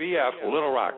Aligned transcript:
BF, 0.00 0.50
Little 0.50 0.72
Rock. 0.72 0.94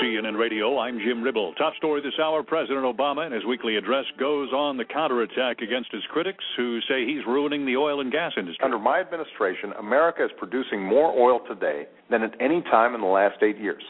CNN 0.00 0.38
Radio, 0.38 0.78
I'm 0.78 1.00
Jim 1.00 1.20
Ribble. 1.20 1.52
Top 1.54 1.74
story 1.74 2.00
this 2.00 2.12
hour 2.22 2.44
President 2.44 2.84
Obama, 2.84 3.26
in 3.26 3.32
his 3.32 3.44
weekly 3.44 3.74
address, 3.74 4.04
goes 4.20 4.52
on 4.52 4.76
the 4.76 4.84
counterattack 4.84 5.62
against 5.62 5.90
his 5.90 6.02
critics 6.12 6.44
who 6.56 6.78
say 6.88 7.04
he's 7.04 7.26
ruining 7.26 7.66
the 7.66 7.76
oil 7.76 8.00
and 8.00 8.12
gas 8.12 8.30
industry. 8.38 8.64
Under 8.64 8.78
my 8.78 9.00
administration, 9.00 9.72
America 9.80 10.24
is 10.24 10.30
producing 10.38 10.80
more 10.80 11.10
oil 11.18 11.40
today 11.48 11.88
than 12.08 12.22
at 12.22 12.40
any 12.40 12.62
time 12.62 12.94
in 12.94 13.00
the 13.00 13.08
last 13.08 13.42
eight 13.42 13.58
years. 13.58 13.82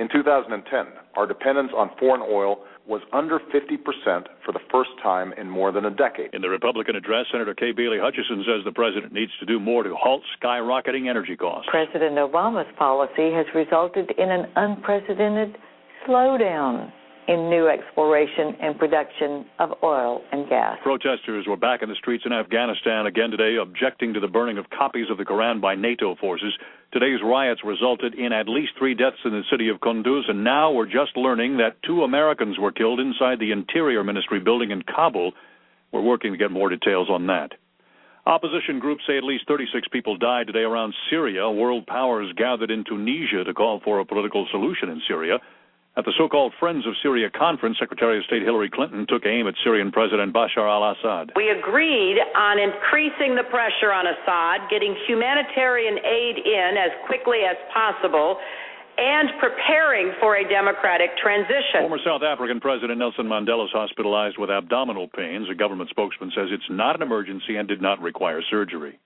In 0.00 0.08
2010, 0.12 0.86
our 1.16 1.26
dependence 1.26 1.72
on 1.76 1.90
foreign 1.98 2.22
oil 2.22 2.64
was 2.86 3.00
under 3.12 3.38
50% 3.38 3.78
for 4.44 4.52
the 4.52 4.60
first 4.70 4.90
time 5.02 5.32
in 5.38 5.48
more 5.48 5.70
than 5.70 5.84
a 5.84 5.90
decade. 5.90 6.34
In 6.34 6.42
the 6.42 6.48
Republican 6.48 6.96
address, 6.96 7.26
Senator 7.30 7.54
Kay 7.54 7.72
Bailey 7.72 7.98
Hutchison 8.00 8.44
says 8.46 8.64
the 8.64 8.72
president 8.72 9.12
needs 9.12 9.32
to 9.38 9.46
do 9.46 9.60
more 9.60 9.82
to 9.82 9.94
halt 9.94 10.22
skyrocketing 10.42 11.08
energy 11.08 11.36
costs. 11.36 11.68
President 11.70 12.16
Obama's 12.16 12.70
policy 12.76 13.30
has 13.32 13.46
resulted 13.54 14.10
in 14.18 14.30
an 14.30 14.46
unprecedented 14.56 15.56
slowdown 16.08 16.90
in 17.28 17.48
new 17.48 17.68
exploration 17.68 18.56
and 18.60 18.78
production 18.78 19.46
of 19.60 19.70
oil 19.84 20.22
and 20.32 20.48
gas. 20.48 20.76
Protesters 20.82 21.46
were 21.46 21.56
back 21.56 21.82
in 21.82 21.88
the 21.88 21.94
streets 21.94 22.24
in 22.26 22.32
Afghanistan 22.32 23.06
again 23.06 23.30
today, 23.30 23.56
objecting 23.62 24.12
to 24.14 24.20
the 24.20 24.26
burning 24.26 24.58
of 24.58 24.68
copies 24.70 25.06
of 25.08 25.18
the 25.18 25.24
Koran 25.24 25.60
by 25.60 25.74
NATO 25.76 26.16
forces. 26.16 26.52
Today's 26.92 27.20
riots 27.24 27.62
resulted 27.64 28.12
in 28.14 28.34
at 28.34 28.50
least 28.50 28.72
three 28.78 28.92
deaths 28.92 29.16
in 29.24 29.30
the 29.30 29.44
city 29.50 29.70
of 29.70 29.80
Kunduz, 29.80 30.28
and 30.28 30.44
now 30.44 30.70
we're 30.70 30.84
just 30.84 31.16
learning 31.16 31.56
that 31.56 31.82
two 31.82 32.02
Americans 32.02 32.58
were 32.58 32.70
killed 32.70 33.00
inside 33.00 33.38
the 33.38 33.50
Interior 33.50 34.04
Ministry 34.04 34.40
building 34.40 34.72
in 34.72 34.82
Kabul. 34.82 35.32
We're 35.90 36.02
working 36.02 36.32
to 36.32 36.38
get 36.38 36.50
more 36.50 36.68
details 36.68 37.08
on 37.08 37.28
that. 37.28 37.52
Opposition 38.26 38.78
groups 38.78 39.04
say 39.06 39.16
at 39.16 39.24
least 39.24 39.48
36 39.48 39.88
people 39.90 40.18
died 40.18 40.48
today 40.48 40.64
around 40.64 40.92
Syria. 41.08 41.50
World 41.50 41.86
powers 41.86 42.30
gathered 42.36 42.70
in 42.70 42.84
Tunisia 42.84 43.42
to 43.42 43.54
call 43.54 43.80
for 43.82 43.98
a 43.98 44.04
political 44.04 44.46
solution 44.50 44.90
in 44.90 45.00
Syria. 45.08 45.38
At 45.94 46.06
the 46.08 46.14
so 46.16 46.24
called 46.26 46.54
Friends 46.58 46.86
of 46.88 46.94
Syria 47.02 47.28
conference, 47.28 47.76
Secretary 47.78 48.16
of 48.16 48.24
State 48.24 48.40
Hillary 48.40 48.70
Clinton 48.72 49.04
took 49.06 49.26
aim 49.26 49.46
at 49.46 49.52
Syrian 49.62 49.92
President 49.92 50.32
Bashar 50.32 50.64
al 50.64 50.88
Assad. 50.96 51.32
We 51.36 51.52
agreed 51.52 52.16
on 52.32 52.56
increasing 52.56 53.36
the 53.36 53.44
pressure 53.52 53.92
on 53.92 54.08
Assad, 54.08 54.72
getting 54.72 54.96
humanitarian 55.06 56.00
aid 56.00 56.40
in 56.48 56.80
as 56.80 56.96
quickly 57.04 57.44
as 57.44 57.60
possible, 57.76 58.40
and 58.96 59.36
preparing 59.36 60.16
for 60.18 60.36
a 60.36 60.48
democratic 60.48 61.12
transition. 61.20 61.84
Former 61.84 62.00
South 62.00 62.22
African 62.24 62.58
President 62.58 62.98
Nelson 62.98 63.28
Mandela 63.28 63.68
is 63.68 63.72
hospitalized 63.76 64.38
with 64.38 64.48
abdominal 64.48 65.08
pains. 65.08 65.44
A 65.52 65.54
government 65.54 65.90
spokesman 65.90 66.32
says 66.34 66.48
it's 66.52 66.72
not 66.72 66.96
an 66.96 67.02
emergency 67.02 67.56
and 67.56 67.68
did 67.68 67.82
not 67.82 68.00
require 68.00 68.40
surgery. 68.48 68.98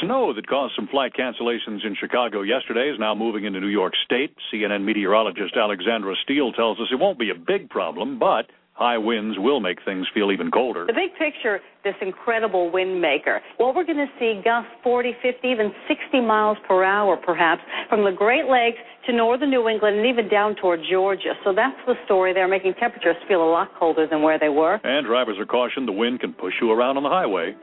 Snow 0.00 0.32
that 0.32 0.46
caused 0.46 0.74
some 0.74 0.88
flight 0.88 1.12
cancellations 1.18 1.84
in 1.84 1.96
Chicago 1.98 2.42
yesterday 2.42 2.88
is 2.88 2.98
now 2.98 3.14
moving 3.14 3.44
into 3.44 3.60
New 3.60 3.68
York 3.68 3.94
State. 4.04 4.34
CNN 4.52 4.84
meteorologist 4.84 5.56
Alexandra 5.56 6.14
Steele 6.22 6.52
tells 6.52 6.78
us 6.80 6.88
it 6.90 6.98
won't 6.98 7.18
be 7.18 7.30
a 7.30 7.34
big 7.34 7.68
problem, 7.68 8.18
but 8.18 8.46
high 8.74 8.98
winds 8.98 9.38
will 9.38 9.60
make 9.60 9.78
things 9.84 10.06
feel 10.14 10.32
even 10.32 10.50
colder. 10.50 10.86
The 10.86 10.92
big 10.92 11.14
picture, 11.18 11.60
this 11.84 11.94
incredible 12.00 12.70
wind 12.70 13.00
maker. 13.00 13.40
Well, 13.58 13.74
we're 13.74 13.84
going 13.84 13.98
to 13.98 14.10
see 14.18 14.40
gusts 14.44 14.70
40, 14.82 15.12
50, 15.22 15.46
even 15.46 15.72
60 15.86 16.20
miles 16.20 16.58
per 16.66 16.82
hour, 16.82 17.16
perhaps, 17.16 17.62
from 17.88 18.04
the 18.04 18.12
Great 18.12 18.46
Lakes 18.46 18.78
to 19.06 19.12
northern 19.12 19.50
New 19.50 19.68
England 19.68 19.98
and 19.98 20.06
even 20.06 20.28
down 20.28 20.56
toward 20.56 20.80
Georgia. 20.90 21.34
So 21.44 21.52
that's 21.54 21.78
the 21.86 21.94
story 22.04 22.32
there, 22.32 22.48
making 22.48 22.74
temperatures 22.74 23.16
feel 23.28 23.42
a 23.42 23.50
lot 23.50 23.68
colder 23.78 24.06
than 24.06 24.22
where 24.22 24.38
they 24.38 24.48
were. 24.48 24.80
And 24.84 25.06
drivers 25.06 25.38
are 25.38 25.46
cautioned 25.46 25.86
the 25.86 25.92
wind 25.92 26.20
can 26.20 26.32
push 26.32 26.54
you 26.60 26.70
around 26.72 26.96
on 26.96 27.02
the 27.02 27.10
highway. 27.10 27.54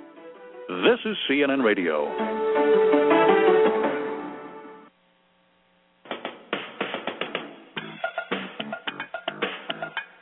This 0.69 0.99
is 1.03 1.17
CNN 1.27 1.63
Radio. 1.65 2.05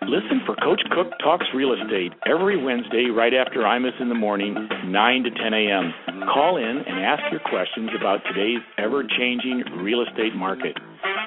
Listen 0.07 0.39
for 0.45 0.55
Coach 0.63 0.79
Cook 0.95 1.11
Talks 1.21 1.43
Real 1.53 1.73
Estate 1.73 2.13
every 2.25 2.63
Wednesday 2.63 3.07
right 3.13 3.33
after 3.33 3.59
Imus 3.59 3.99
in 3.99 4.07
the 4.07 4.15
morning, 4.15 4.55
9 4.85 5.23
to 5.23 5.31
10 5.31 5.53
a.m. 5.53 5.93
Call 6.33 6.55
in 6.55 6.63
and 6.63 7.03
ask 7.03 7.23
your 7.29 7.41
questions 7.41 7.89
about 7.99 8.21
today's 8.31 8.63
ever 8.77 9.03
changing 9.03 9.65
real 9.83 10.01
estate 10.01 10.33
market. 10.33 10.77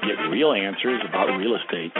Get 0.00 0.16
real 0.30 0.54
answers 0.54 1.02
about 1.06 1.36
real 1.36 1.56
estate. 1.56 1.92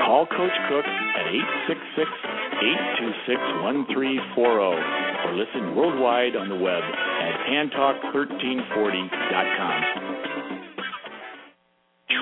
Call 0.00 0.24
Coach 0.24 0.56
Cook 0.70 0.86
at 0.86 1.28
866 1.68 2.31
826 2.62 4.30
1340 4.30 5.26
or 5.26 5.34
listen 5.34 5.74
worldwide 5.74 6.38
on 6.38 6.46
the 6.46 6.54
web 6.54 6.78
at 6.78 7.34
tantalk1340.com. 7.50 10.22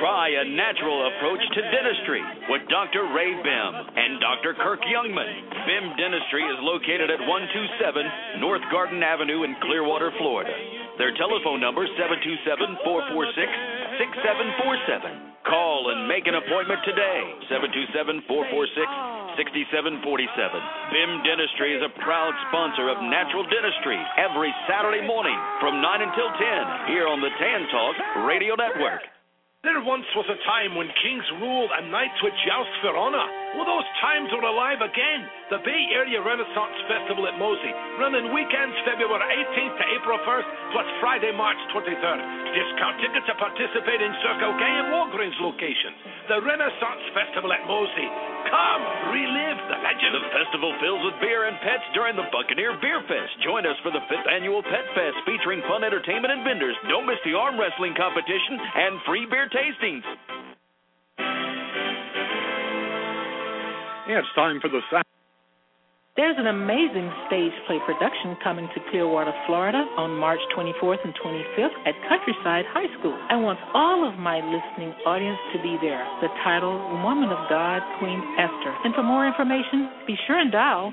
Try 0.00 0.32
a 0.32 0.48
natural 0.48 1.12
approach 1.12 1.44
to 1.44 1.60
dentistry 1.60 2.24
with 2.48 2.64
Dr. 2.72 3.04
Ray 3.12 3.36
Bim 3.36 3.72
and 4.00 4.16
Dr. 4.16 4.56
Kirk 4.56 4.80
Youngman. 4.88 5.28
Bim 5.68 5.92
Dentistry 6.00 6.40
is 6.48 6.56
located 6.64 7.12
at 7.12 7.20
127 7.20 8.40
North 8.40 8.64
Garden 8.72 9.04
Avenue 9.04 9.44
in 9.44 9.52
Clearwater, 9.60 10.08
Florida. 10.16 10.56
Their 10.96 11.12
telephone 11.20 11.60
number 11.60 11.84
727 12.00 12.80
446 12.80 13.44
6747. 14.00 15.44
Call 15.44 15.92
and 15.92 16.08
make 16.08 16.24
an 16.24 16.40
appointment 16.40 16.80
today. 16.88 17.20
727 17.52 18.24
446 18.24 18.88
6747. 19.40 20.04
BIM 20.92 21.24
Dentistry 21.24 21.72
is 21.72 21.80
a 21.80 21.88
proud 22.04 22.36
sponsor 22.52 22.92
of 22.92 23.00
Natural 23.00 23.40
Dentistry 23.48 23.96
every 24.20 24.52
Saturday 24.68 25.00
morning 25.00 25.36
from 25.64 25.80
9 25.80 26.04
until 26.04 26.28
10 26.28 26.92
here 26.92 27.08
on 27.08 27.24
the 27.24 27.32
Tan 27.40 27.64
Talk 27.72 27.96
Radio 28.28 28.52
Network. 28.52 29.00
There 29.64 29.80
once 29.80 30.04
was 30.12 30.28
a 30.28 30.36
time 30.44 30.76
when 30.76 30.92
kings 31.00 31.24
ruled 31.40 31.72
and 31.72 31.88
knights 31.88 32.20
would 32.20 32.36
joust 32.44 32.68
for 32.84 32.92
honor. 32.92 33.39
Well, 33.50 33.66
those 33.66 33.88
times 33.98 34.30
are 34.30 34.46
alive 34.46 34.78
again. 34.78 35.26
The 35.50 35.58
Bay 35.66 35.82
Area 35.90 36.22
Renaissance 36.22 36.78
Festival 36.86 37.26
at 37.26 37.34
MOSI, 37.34 37.98
running 37.98 38.30
weekends 38.30 38.78
February 38.86 39.18
18th 39.18 39.74
to 39.74 39.86
April 39.98 40.18
1st, 40.22 40.48
plus 40.70 40.86
Friday, 41.02 41.34
March 41.34 41.58
23rd. 41.74 42.20
Discount 42.54 43.02
tickets 43.02 43.26
to 43.26 43.34
participate 43.42 43.98
in 43.98 44.14
Circle 44.22 44.54
K 44.54 44.62
and 44.62 44.94
Walgreens 44.94 45.34
locations. 45.42 45.98
The 46.30 46.38
Renaissance 46.46 47.02
Festival 47.10 47.50
at 47.50 47.66
MOSI. 47.66 48.06
Come, 48.54 48.82
relive 49.18 49.60
the 49.66 49.78
legend. 49.82 50.14
The 50.14 50.30
festival 50.30 50.70
fills 50.78 51.02
with 51.10 51.18
beer 51.18 51.50
and 51.50 51.58
pets 51.66 51.86
during 51.90 52.14
the 52.14 52.30
Buccaneer 52.30 52.78
Beer 52.78 53.02
Fest. 53.10 53.34
Join 53.42 53.66
us 53.66 53.78
for 53.82 53.90
the 53.90 54.02
fifth 54.06 54.30
annual 54.30 54.62
Pet 54.62 54.86
Fest 54.94 55.18
featuring 55.26 55.58
fun 55.66 55.82
entertainment 55.82 56.30
and 56.30 56.46
vendors. 56.46 56.78
Don't 56.86 57.06
miss 57.06 57.18
the 57.26 57.34
arm 57.34 57.58
wrestling 57.58 57.98
competition 57.98 58.62
and 58.62 59.02
free 59.10 59.26
beer 59.26 59.50
tastings. 59.50 60.06
Yeah, 64.10 64.26
it's 64.26 64.34
time 64.34 64.58
for 64.58 64.66
the 64.66 64.82
sound. 64.90 65.06
There's 66.18 66.34
an 66.34 66.50
amazing 66.50 67.06
stage 67.30 67.54
play 67.70 67.78
production 67.86 68.34
coming 68.42 68.66
to 68.74 68.82
Clearwater, 68.90 69.30
Florida 69.46 69.86
on 69.94 70.18
March 70.18 70.42
24th 70.50 70.98
and 71.06 71.14
25th 71.14 71.70
at 71.86 71.94
Countryside 72.10 72.66
High 72.74 72.90
School. 72.98 73.14
I 73.30 73.38
want 73.38 73.62
all 73.70 74.02
of 74.02 74.18
my 74.18 74.42
listening 74.42 74.90
audience 75.06 75.38
to 75.54 75.62
be 75.62 75.78
there. 75.78 76.02
The 76.26 76.26
title, 76.42 76.74
Woman 77.06 77.30
of 77.30 77.38
God, 77.46 77.86
Queen 78.02 78.18
Esther. 78.34 78.74
And 78.82 78.90
for 78.98 79.06
more 79.06 79.30
information, 79.30 79.86
be 80.10 80.18
sure 80.26 80.42
and 80.42 80.50
dial 80.50 80.90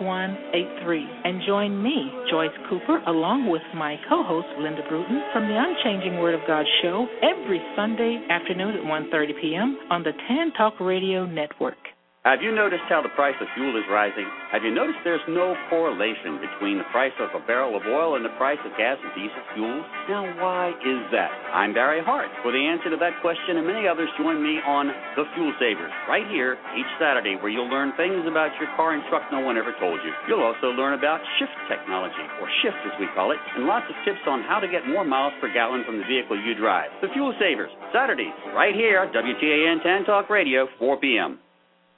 727-204-6183 0.00 1.20
and 1.24 1.42
join 1.46 1.82
me, 1.82 2.10
Joyce 2.30 2.50
Cooper, 2.68 3.02
along 3.06 3.50
with 3.50 3.62
my 3.74 3.96
co-host 4.08 4.48
Linda 4.58 4.82
Bruton 4.88 5.22
from 5.32 5.48
the 5.48 5.56
Unchanging 5.56 6.18
Word 6.18 6.34
of 6.34 6.40
God 6.46 6.64
show 6.82 7.06
every 7.22 7.60
Sunday 7.74 8.24
afternoon 8.30 8.76
at 8.76 8.84
1:30 8.84 9.40
p.m. 9.40 9.78
on 9.90 10.02
the 10.02 10.12
Tan 10.28 10.52
Talk 10.52 10.78
Radio 10.80 11.26
Network. 11.26 11.95
Have 12.26 12.42
you 12.42 12.50
noticed 12.50 12.82
how 12.90 13.06
the 13.06 13.14
price 13.14 13.38
of 13.38 13.46
fuel 13.54 13.78
is 13.78 13.86
rising? 13.86 14.26
Have 14.50 14.66
you 14.66 14.74
noticed 14.74 14.98
there's 15.06 15.22
no 15.30 15.54
correlation 15.70 16.42
between 16.42 16.74
the 16.74 16.90
price 16.90 17.14
of 17.22 17.30
a 17.38 17.42
barrel 17.46 17.78
of 17.78 17.86
oil 17.86 18.18
and 18.18 18.26
the 18.26 18.34
price 18.34 18.58
of 18.66 18.74
gas 18.74 18.98
and 18.98 19.14
diesel 19.14 19.46
fuels? 19.54 19.86
Now, 20.10 20.26
why 20.42 20.74
is 20.74 21.06
that? 21.14 21.30
I'm 21.54 21.70
Barry 21.70 22.02
Hart. 22.02 22.26
For 22.42 22.50
the 22.50 22.58
answer 22.58 22.90
to 22.90 22.98
that 22.98 23.22
question 23.22 23.62
and 23.62 23.66
many 23.70 23.86
others, 23.86 24.10
join 24.18 24.42
me 24.42 24.58
on 24.66 24.90
The 25.14 25.22
Fuel 25.38 25.54
Savers, 25.62 25.94
right 26.10 26.26
here 26.26 26.58
each 26.74 26.90
Saturday, 26.98 27.38
where 27.38 27.46
you'll 27.46 27.70
learn 27.70 27.94
things 27.94 28.26
about 28.26 28.50
your 28.58 28.74
car 28.74 28.98
and 28.98 29.06
truck 29.06 29.22
no 29.30 29.38
one 29.46 29.54
ever 29.54 29.70
told 29.78 30.02
you. 30.02 30.10
You'll 30.26 30.42
also 30.42 30.74
learn 30.74 30.98
about 30.98 31.22
shift 31.38 31.54
technology, 31.70 32.26
or 32.42 32.50
shift 32.58 32.82
as 32.90 32.94
we 32.98 33.06
call 33.14 33.30
it, 33.30 33.38
and 33.54 33.70
lots 33.70 33.86
of 33.86 33.94
tips 34.02 34.26
on 34.26 34.42
how 34.50 34.58
to 34.58 34.66
get 34.66 34.82
more 34.82 35.06
miles 35.06 35.38
per 35.38 35.46
gallon 35.54 35.86
from 35.86 36.02
the 36.02 36.06
vehicle 36.10 36.34
you 36.34 36.58
drive. 36.58 36.90
The 37.06 37.14
Fuel 37.14 37.38
Savers, 37.38 37.70
Saturdays, 37.94 38.34
right 38.50 38.74
here, 38.74 39.06
WTAN 39.14 39.78
Tan 39.86 40.02
Talk 40.02 40.26
Radio, 40.26 40.66
4 40.82 40.98
p.m. 40.98 41.38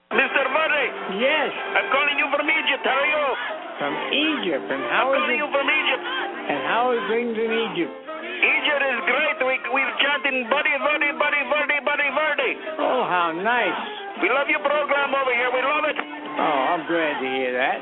Mr. 0.08 0.40
Murray. 0.49 0.88
Yes. 1.20 1.52
I'm 1.76 1.88
calling 1.93 2.16
you 2.16 2.28
from 2.32 2.49
Egypt. 2.49 2.81
How 2.81 2.96
are 2.96 3.10
you? 3.12 3.26
From 3.76 3.94
Egypt. 4.08 4.64
And 4.72 4.82
how 4.88 5.12
I'm 5.12 5.20
is 5.20 5.20
calling 5.20 5.37
it? 5.37 5.43
you 5.44 5.49
from 5.52 5.66
Egypt. 5.69 6.02
And 6.49 6.60
how 6.64 6.84
is 6.96 7.02
things 7.12 7.37
in 7.37 7.50
Egypt? 7.52 7.93
Egypt 8.25 8.82
is 8.88 9.00
great. 9.05 9.37
We 9.44 9.60
we're 9.69 9.94
chanting 10.00 10.49
Buddy 10.49 10.72
Verdi, 10.81 11.12
Buddy 11.12 11.43
Verdi, 11.52 11.78
Buddy 11.84 12.08
Verdi. 12.08 12.52
Oh, 12.81 13.05
how 13.05 13.37
nice. 13.37 13.76
We 14.25 14.32
love 14.32 14.49
your 14.49 14.64
program 14.64 15.12
over 15.12 15.32
here. 15.37 15.52
We 15.52 15.60
love 15.60 15.84
it. 15.84 15.99
Oh, 16.00 16.58
I'm 16.72 16.88
glad 16.88 17.20
to 17.20 17.28
hear 17.28 17.52
that. 17.52 17.78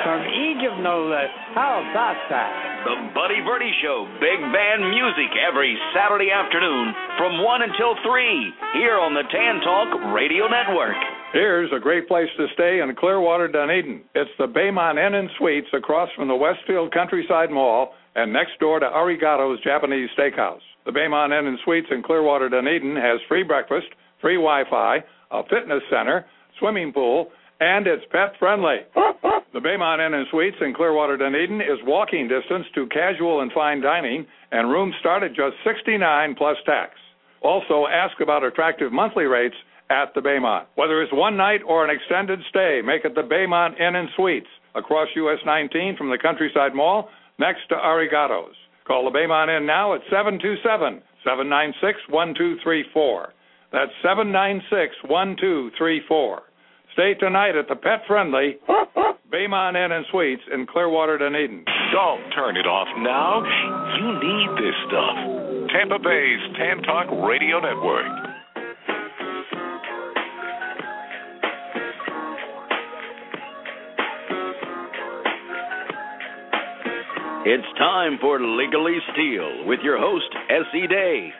From 0.00 0.24
Egypt, 0.32 0.80
no 0.80 1.12
less. 1.12 1.28
How 1.52 1.84
about 1.84 2.16
that? 2.32 2.50
The 2.88 3.12
Buddy 3.12 3.44
Verde 3.44 3.68
Show, 3.84 4.08
big 4.16 4.40
band 4.48 4.80
music 4.88 5.28
every 5.44 5.76
Saturday 5.92 6.32
afternoon 6.32 6.94
from 7.20 7.44
1 7.44 7.68
until 7.68 7.98
3 8.00 8.80
here 8.80 8.96
on 8.96 9.12
the 9.12 9.28
Tan 9.28 9.60
Talk 9.60 10.14
Radio 10.14 10.48
Network. 10.48 10.96
Here's 11.36 11.70
a 11.70 11.78
great 11.78 12.08
place 12.08 12.30
to 12.38 12.46
stay 12.54 12.80
in 12.80 12.96
Clearwater, 12.96 13.46
Dunedin. 13.48 14.00
It's 14.14 14.30
the 14.38 14.46
Baymont 14.46 14.96
Inn 14.96 15.12
and 15.12 15.28
Suites 15.36 15.66
across 15.74 16.08
from 16.16 16.28
the 16.28 16.34
Westfield 16.34 16.94
Countryside 16.94 17.50
Mall 17.50 17.92
and 18.14 18.32
next 18.32 18.58
door 18.58 18.80
to 18.80 18.86
Arigato's 18.86 19.62
Japanese 19.62 20.08
Steakhouse. 20.18 20.64
The 20.86 20.92
Baymont 20.92 21.38
Inn 21.38 21.46
and 21.46 21.58
Suites 21.62 21.88
in 21.90 22.02
Clearwater, 22.02 22.48
Dunedin 22.48 22.96
has 22.96 23.20
free 23.28 23.42
breakfast, 23.42 23.88
free 24.22 24.36
Wi-Fi, 24.36 25.04
a 25.30 25.42
fitness 25.42 25.82
center, 25.90 26.24
swimming 26.58 26.90
pool, 26.90 27.28
and 27.60 27.86
it's 27.86 28.06
pet 28.10 28.32
friendly. 28.38 28.78
The 28.94 29.60
Baymont 29.60 30.06
Inn 30.06 30.14
and 30.14 30.26
Suites 30.30 30.56
in 30.62 30.72
Clearwater, 30.72 31.18
Dunedin 31.18 31.60
is 31.60 31.84
walking 31.84 32.28
distance 32.28 32.64
to 32.76 32.86
casual 32.86 33.42
and 33.42 33.52
fine 33.52 33.82
dining, 33.82 34.24
and 34.52 34.70
rooms 34.70 34.94
start 35.00 35.22
at 35.22 35.34
just 35.36 35.56
69 35.66 36.34
plus 36.34 36.56
tax. 36.64 36.92
Also, 37.42 37.84
ask 37.92 38.20
about 38.22 38.42
attractive 38.42 38.90
monthly 38.90 39.24
rates 39.24 39.56
at 39.90 40.14
the 40.14 40.20
Baymont. 40.20 40.66
Whether 40.74 41.02
it's 41.02 41.12
one 41.12 41.36
night 41.36 41.60
or 41.66 41.84
an 41.84 41.90
extended 41.90 42.40
stay, 42.48 42.80
make 42.84 43.04
it 43.04 43.14
the 43.14 43.22
Baymont 43.22 43.80
Inn 43.80 43.96
and 43.96 44.08
Suites 44.16 44.48
across 44.74 45.08
US 45.16 45.38
19 45.44 45.96
from 45.96 46.10
the 46.10 46.18
Countryside 46.18 46.74
Mall 46.74 47.08
next 47.38 47.68
to 47.68 47.74
Arigato's. 47.74 48.54
Call 48.86 49.04
the 49.04 49.16
Baymont 49.16 49.54
Inn 49.56 49.66
now 49.66 49.94
at 49.94 50.00
727 50.10 51.02
796 51.24 51.98
1234. 52.08 53.32
That's 53.72 53.90
796 54.02 54.94
1234. 55.10 56.42
Stay 56.92 57.14
tonight 57.14 57.56
at 57.56 57.68
the 57.68 57.76
pet 57.76 58.00
friendly 58.06 58.56
Baymont 59.32 59.76
Inn 59.76 59.92
and 59.92 60.06
Suites 60.10 60.42
in 60.52 60.66
Clearwater, 60.66 61.18
Dunedin. 61.18 61.64
Don't 61.92 62.30
turn 62.30 62.56
it 62.56 62.66
off 62.66 62.88
now. 63.02 63.42
You 63.98 64.08
need 64.22 64.50
this 64.56 64.76
stuff. 64.86 65.16
Tampa 65.74 65.98
Bay's 65.98 66.40
Tan 66.56 66.82
Talk 66.82 67.10
Radio 67.26 67.60
Network. 67.60 68.25
It's 77.48 77.78
time 77.78 78.18
for 78.20 78.40
Legally 78.40 78.98
Steel 79.12 79.66
with 79.66 79.78
your 79.78 80.00
host, 80.00 80.26
S.E. 80.50 80.88
Day. 80.88 81.30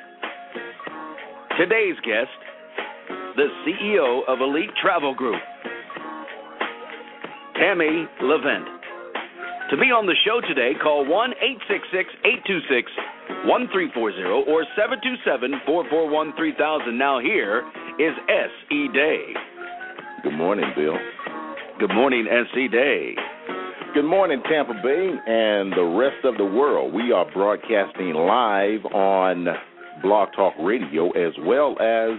Today's 1.58 1.98
guest, 2.06 2.30
the 3.34 3.48
CEO 3.66 4.22
of 4.28 4.38
Elite 4.38 4.70
Travel 4.80 5.16
Group, 5.16 5.42
Tammy 7.58 8.06
Levent. 8.22 8.70
To 9.70 9.76
be 9.76 9.90
on 9.90 10.06
the 10.06 10.14
show 10.22 10.38
today, 10.46 10.78
call 10.80 11.02
1 11.04 11.34
866 11.42 12.06
826 12.22 12.86
1340 13.50 14.46
or 14.46 14.62
727 14.78 15.58
441 15.66 16.38
3000. 16.38 16.94
Now, 16.96 17.18
here 17.18 17.66
is 17.98 18.14
S.E. 18.30 18.94
Day. 18.94 19.34
Good 20.22 20.38
morning, 20.38 20.70
Bill. 20.78 20.94
Good 21.82 21.90
morning, 21.90 22.30
S.E. 22.30 22.68
Day. 22.70 23.18
Good 23.94 24.04
morning, 24.04 24.42
Tampa 24.50 24.74
Bay 24.82 25.10
and 25.26 25.72
the 25.72 25.96
rest 25.98 26.24
of 26.24 26.36
the 26.36 26.44
world. 26.44 26.92
We 26.92 27.12
are 27.12 27.24
broadcasting 27.32 28.12
live 28.12 28.84
on 28.92 29.46
Blog 30.02 30.28
Talk 30.36 30.52
Radio 30.60 31.10
as 31.12 31.32
well 31.40 31.72
as 31.80 32.18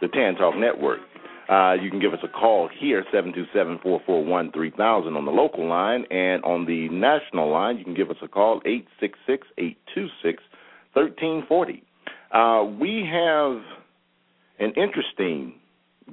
the 0.00 0.06
Tan 0.12 0.36
Talk 0.36 0.56
Network. 0.56 1.00
Uh, 1.48 1.72
you 1.72 1.90
can 1.90 1.98
give 2.00 2.12
us 2.12 2.20
a 2.22 2.28
call 2.28 2.68
here, 2.78 3.04
727-441-3000 3.12 5.16
on 5.16 5.24
the 5.24 5.32
local 5.32 5.66
line, 5.68 6.04
and 6.10 6.44
on 6.44 6.64
the 6.64 6.88
national 6.90 7.50
line, 7.50 7.76
you 7.76 7.84
can 7.84 7.94
give 7.94 8.10
us 8.10 8.16
a 8.22 8.28
call, 8.28 8.62
866-826-1340. 10.96 11.82
Uh, 12.32 12.64
we 12.78 13.04
have 13.10 13.60
an 14.60 14.72
interesting 14.76 15.54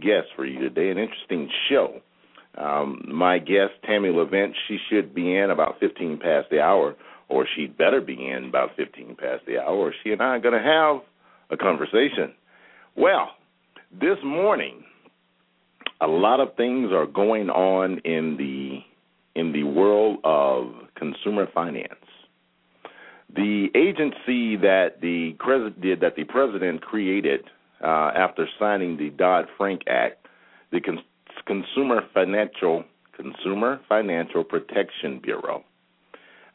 guest 0.02 0.28
for 0.36 0.46
you 0.46 0.60
today, 0.60 0.90
an 0.90 0.98
interesting 0.98 1.50
show. 1.70 2.02
Um, 2.58 3.04
my 3.08 3.38
guest, 3.38 3.74
Tammy 3.86 4.10
Levent, 4.10 4.54
she 4.68 4.78
should 4.90 5.14
be 5.14 5.36
in 5.36 5.52
about 5.52 5.80
15 5.80 6.18
past 6.18 6.50
the 6.50 6.60
hour, 6.60 6.96
or 7.30 7.46
she'd 7.56 7.78
better 7.78 8.02
be 8.02 8.14
in 8.14 8.46
about 8.46 8.72
15 8.76 9.16
past 9.20 9.46
the 9.46 9.60
hour, 9.60 9.76
or 9.76 9.94
she 10.04 10.12
and 10.12 10.22
I 10.22 10.36
are 10.36 10.40
going 10.40 10.56
to 10.56 10.60
have 10.60 11.02
a 11.52 11.58
conversation. 11.58 12.34
Well, 12.96 13.30
this 13.92 14.18
morning, 14.24 14.84
a 16.02 16.08
lot 16.08 16.40
of 16.40 16.56
things 16.56 16.92
are 16.92 17.06
going 17.06 17.50
on 17.50 18.00
in 18.00 18.38
the 18.38 18.80
in 19.40 19.52
the 19.52 19.64
world 19.64 20.18
of 20.24 20.72
consumer 20.96 21.48
finance. 21.54 21.94
The 23.36 23.68
agency 23.76 24.56
that 24.58 25.00
the 25.00 25.36
did 25.82 26.00
that 26.00 26.16
the 26.16 26.24
president 26.24 26.82
created 26.82 27.42
uh, 27.84 28.12
after 28.16 28.48
signing 28.60 28.98
the 28.98 29.12
Dodd 29.12 29.46
Frank 29.58 29.82
Act, 29.88 30.26
the 30.72 30.82
Consumer 31.48 32.02
Financial 32.14 32.84
Consumer 33.16 33.80
Financial 33.90 34.44
Protection 34.44 35.20
Bureau. 35.24 35.64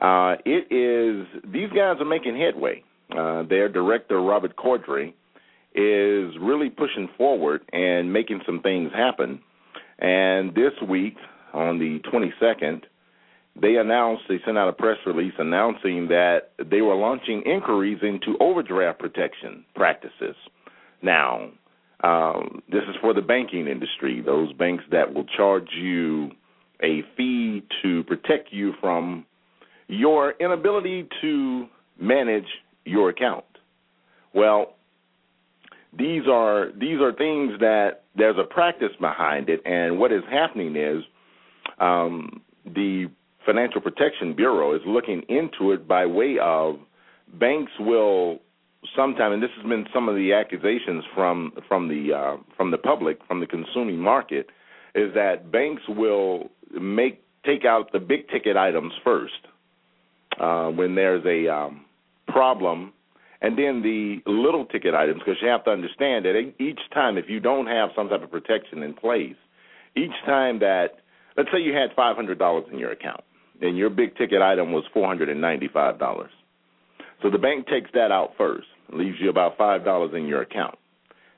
Uh, 0.01 0.37
it 0.45 0.73
is 0.73 1.27
these 1.53 1.71
guys 1.71 1.97
are 2.01 2.05
making 2.05 2.37
headway. 2.39 2.83
Uh, 3.17 3.43
their 3.49 3.69
director 3.69 4.21
Robert 4.21 4.57
Cordray 4.57 5.13
is 5.75 6.35
really 6.41 6.71
pushing 6.71 7.09
forward 7.17 7.63
and 7.73 8.13
making 8.13 8.41
some 8.47 8.61
things 8.61 8.91
happen. 8.93 9.41
And 9.99 10.55
this 10.55 10.73
week, 10.89 11.17
on 11.53 11.79
the 11.79 12.01
22nd, 12.13 12.83
they 13.61 13.77
announced, 13.77 14.23
they 14.29 14.41
sent 14.45 14.57
out 14.57 14.69
a 14.69 14.73
press 14.73 14.97
release 15.07 15.35
announcing 15.39 16.09
that 16.09 16.53
they 16.59 16.81
were 16.81 16.95
launching 16.95 17.43
inquiries 17.43 17.99
into 18.03 18.37
overdraft 18.41 18.99
protection 18.99 19.65
practices. 19.75 20.37
Now, 21.03 21.51
um, 22.03 22.63
this 22.71 22.83
is 22.89 22.97
for 23.01 23.15
the 23.15 23.23
banking 23.23 23.69
industry, 23.69 24.21
those 24.21 24.53
banks 24.55 24.85
that 24.91 25.13
will 25.13 25.27
charge 25.37 25.69
you 25.77 26.31
a 26.83 27.03
fee 27.17 27.63
to 27.83 28.03
protect 28.05 28.53
you 28.53 28.73
from 28.81 29.25
your 29.87 30.33
inability 30.41 31.09
to 31.21 31.67
manage 32.01 32.47
your 32.85 33.11
account. 33.11 33.45
Well, 34.35 34.75
these 35.97 36.23
are 36.29 36.73
these 36.73 37.01
are 37.01 37.13
things 37.13 37.61
that 37.61 38.05
there's 38.17 38.37
a 38.39 38.45
practice 38.45 38.93
behind 39.01 39.49
it, 39.49 39.61
and 39.65 39.99
what 39.99 40.11
is 40.11 40.23
happening 40.31 40.75
is 40.75 41.05
um, 41.79 42.41
the 42.65 43.11
Financial 43.45 43.81
Protection 43.81 44.35
Bureau 44.35 44.75
is 44.75 44.81
looking 44.87 45.23
into 45.29 45.73
it 45.73 45.87
by 45.87 46.07
way 46.07 46.37
of 46.41 46.77
banks 47.39 47.73
will 47.79 48.39
sometime, 48.97 49.33
and 49.33 49.43
this 49.43 49.51
has 49.57 49.67
been 49.67 49.87
some 49.95 50.09
of 50.09 50.15
the 50.15 50.33
accusations 50.33 51.05
from 51.15 51.53
from 51.69 51.89
the 51.89 52.13
uh, 52.13 52.37
from 52.57 52.71
the 52.71 52.79
public, 52.79 53.19
from 53.27 53.41
the 53.41 53.47
consuming 53.47 53.99
market, 53.99 54.47
is 54.95 55.13
that 55.15 55.51
banks 55.51 55.83
will 55.89 56.51
make 56.81 57.23
take 57.45 57.65
out 57.65 57.93
the 57.93 57.99
big 57.99 58.29
ticket 58.29 58.57
items 58.57 58.93
first 59.05 59.47
uh, 60.41 60.69
when 60.69 60.95
there's 60.95 61.25
a 61.27 61.53
um, 61.53 61.85
problem 62.29 62.93
and 63.43 63.59
then 63.59 63.83
the 63.83 64.23
little 64.25 64.65
ticket 64.67 64.95
items, 64.95 65.19
because 65.19 65.37
you 65.43 65.49
have 65.49 65.65
to 65.65 65.71
understand 65.71 66.25
that 66.25 66.53
each 66.61 66.79
time, 66.95 67.19
if 67.19 67.25
you 67.29 67.41
don't 67.41 67.67
have 67.67 67.91
some 67.97 68.09
type 68.09 68.23
of 68.23 68.31
protection 68.31 68.85
in 68.85 68.95
place, 68.95 69.35
each 69.97 70.15
time 70.25 70.61
that, 70.61 71.01
let's 71.37 71.49
say 71.53 71.61
you 71.61 71.75
had 71.75 71.91
$500 71.97 72.73
in 72.73 72.79
your 72.79 72.93
account, 72.93 73.23
and 73.61 73.77
your 73.77 73.91
big 73.91 74.17
ticket 74.17 74.41
item 74.41 74.71
was 74.71 74.85
$495. 74.95 76.29
So 77.21 77.31
the 77.31 77.39
bank 77.39 77.67
takes 77.67 77.91
that 77.95 78.13
out 78.13 78.31
first, 78.39 78.69
leaves 78.93 79.17
you 79.21 79.31
about 79.31 79.59
$5 79.59 80.15
in 80.17 80.27
your 80.27 80.43
account. 80.43 80.77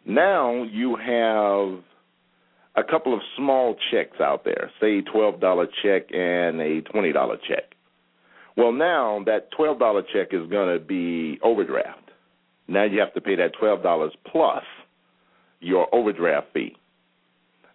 Now 0.06 0.64
you 0.64 0.96
have 0.96 1.82
a 2.76 2.88
couple 2.88 3.14
of 3.14 3.20
small 3.36 3.76
checks 3.90 4.20
out 4.20 4.44
there, 4.44 4.70
say 4.80 5.02
$12 5.02 5.66
check 5.82 6.12
and 6.12 6.60
a 6.60 6.82
$20 6.82 7.38
check. 7.48 7.74
Well, 8.56 8.72
now 8.72 9.22
that 9.26 9.50
twelve 9.50 9.78
dollar 9.78 10.02
check 10.02 10.28
is 10.32 10.48
going 10.48 10.78
to 10.78 10.84
be 10.84 11.40
overdraft. 11.42 12.10
Now 12.68 12.84
you 12.84 13.00
have 13.00 13.12
to 13.14 13.20
pay 13.20 13.34
that 13.36 13.52
twelve 13.58 13.82
dollars 13.82 14.12
plus 14.30 14.62
your 15.60 15.92
overdraft 15.94 16.48
fee. 16.52 16.76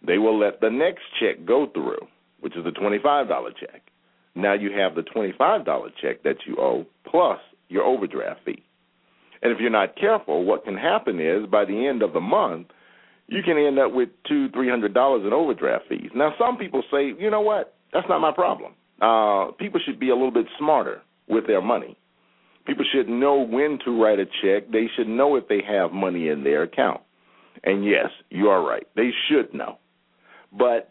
They 0.05 0.17
will 0.17 0.39
let 0.39 0.61
the 0.61 0.69
next 0.69 1.01
check 1.19 1.45
go 1.45 1.67
through, 1.73 2.07
which 2.39 2.55
is 2.55 2.65
a 2.65 2.71
twenty 2.71 2.97
five 3.03 3.27
dollar 3.27 3.51
check. 3.51 3.81
Now 4.35 4.53
you 4.53 4.71
have 4.71 4.95
the 4.95 5.03
twenty 5.03 5.33
five 5.37 5.65
dollar 5.65 5.89
check 6.01 6.23
that 6.23 6.37
you 6.47 6.55
owe 6.57 6.85
plus 7.09 7.39
your 7.67 7.83
overdraft 7.83 8.45
fee. 8.45 8.63
And 9.41 9.51
if 9.51 9.59
you're 9.59 9.69
not 9.69 9.95
careful, 9.95 10.43
what 10.43 10.65
can 10.65 10.75
happen 10.75 11.19
is 11.19 11.45
by 11.49 11.65
the 11.65 11.87
end 11.87 12.01
of 12.01 12.13
the 12.13 12.19
month, 12.19 12.67
you 13.27 13.41
can 13.43 13.57
end 13.57 13.79
up 13.79 13.93
with 13.93 14.09
two, 14.27 14.49
three 14.49 14.69
hundred 14.69 14.93
dollars 14.93 15.23
in 15.25 15.33
overdraft 15.33 15.85
fees. 15.87 16.09
Now, 16.15 16.33
some 16.37 16.57
people 16.57 16.83
say, 16.91 17.13
you 17.17 17.29
know 17.29 17.41
what? 17.41 17.75
That's 17.93 18.07
not 18.09 18.19
my 18.19 18.31
problem 18.31 18.73
uh, 19.01 19.51
people 19.57 19.79
should 19.85 19.99
be 19.99 20.09
a 20.09 20.15
little 20.15 20.31
bit 20.31 20.45
smarter 20.57 21.01
with 21.27 21.47
their 21.47 21.61
money. 21.61 21.97
People 22.65 22.85
should 22.93 23.07
know 23.09 23.39
when 23.39 23.79
to 23.85 24.01
write 24.01 24.19
a 24.19 24.25
check. 24.25 24.71
They 24.71 24.87
should 24.95 25.07
know 25.07 25.35
if 25.35 25.47
they 25.47 25.61
have 25.67 25.91
money 25.91 26.29
in 26.29 26.43
their 26.43 26.63
account. 26.63 27.01
And 27.63 27.85
yes, 27.85 28.09
you 28.29 28.47
are 28.47 28.63
right. 28.63 28.87
They 28.95 29.09
should 29.27 29.53
know. 29.53 29.79
But 30.51 30.89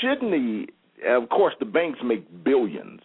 shouldn't 0.00 0.30
the, 0.30 0.66
of 1.06 1.28
course, 1.28 1.54
the 1.58 1.66
banks 1.66 1.98
make 2.04 2.44
billions 2.44 3.00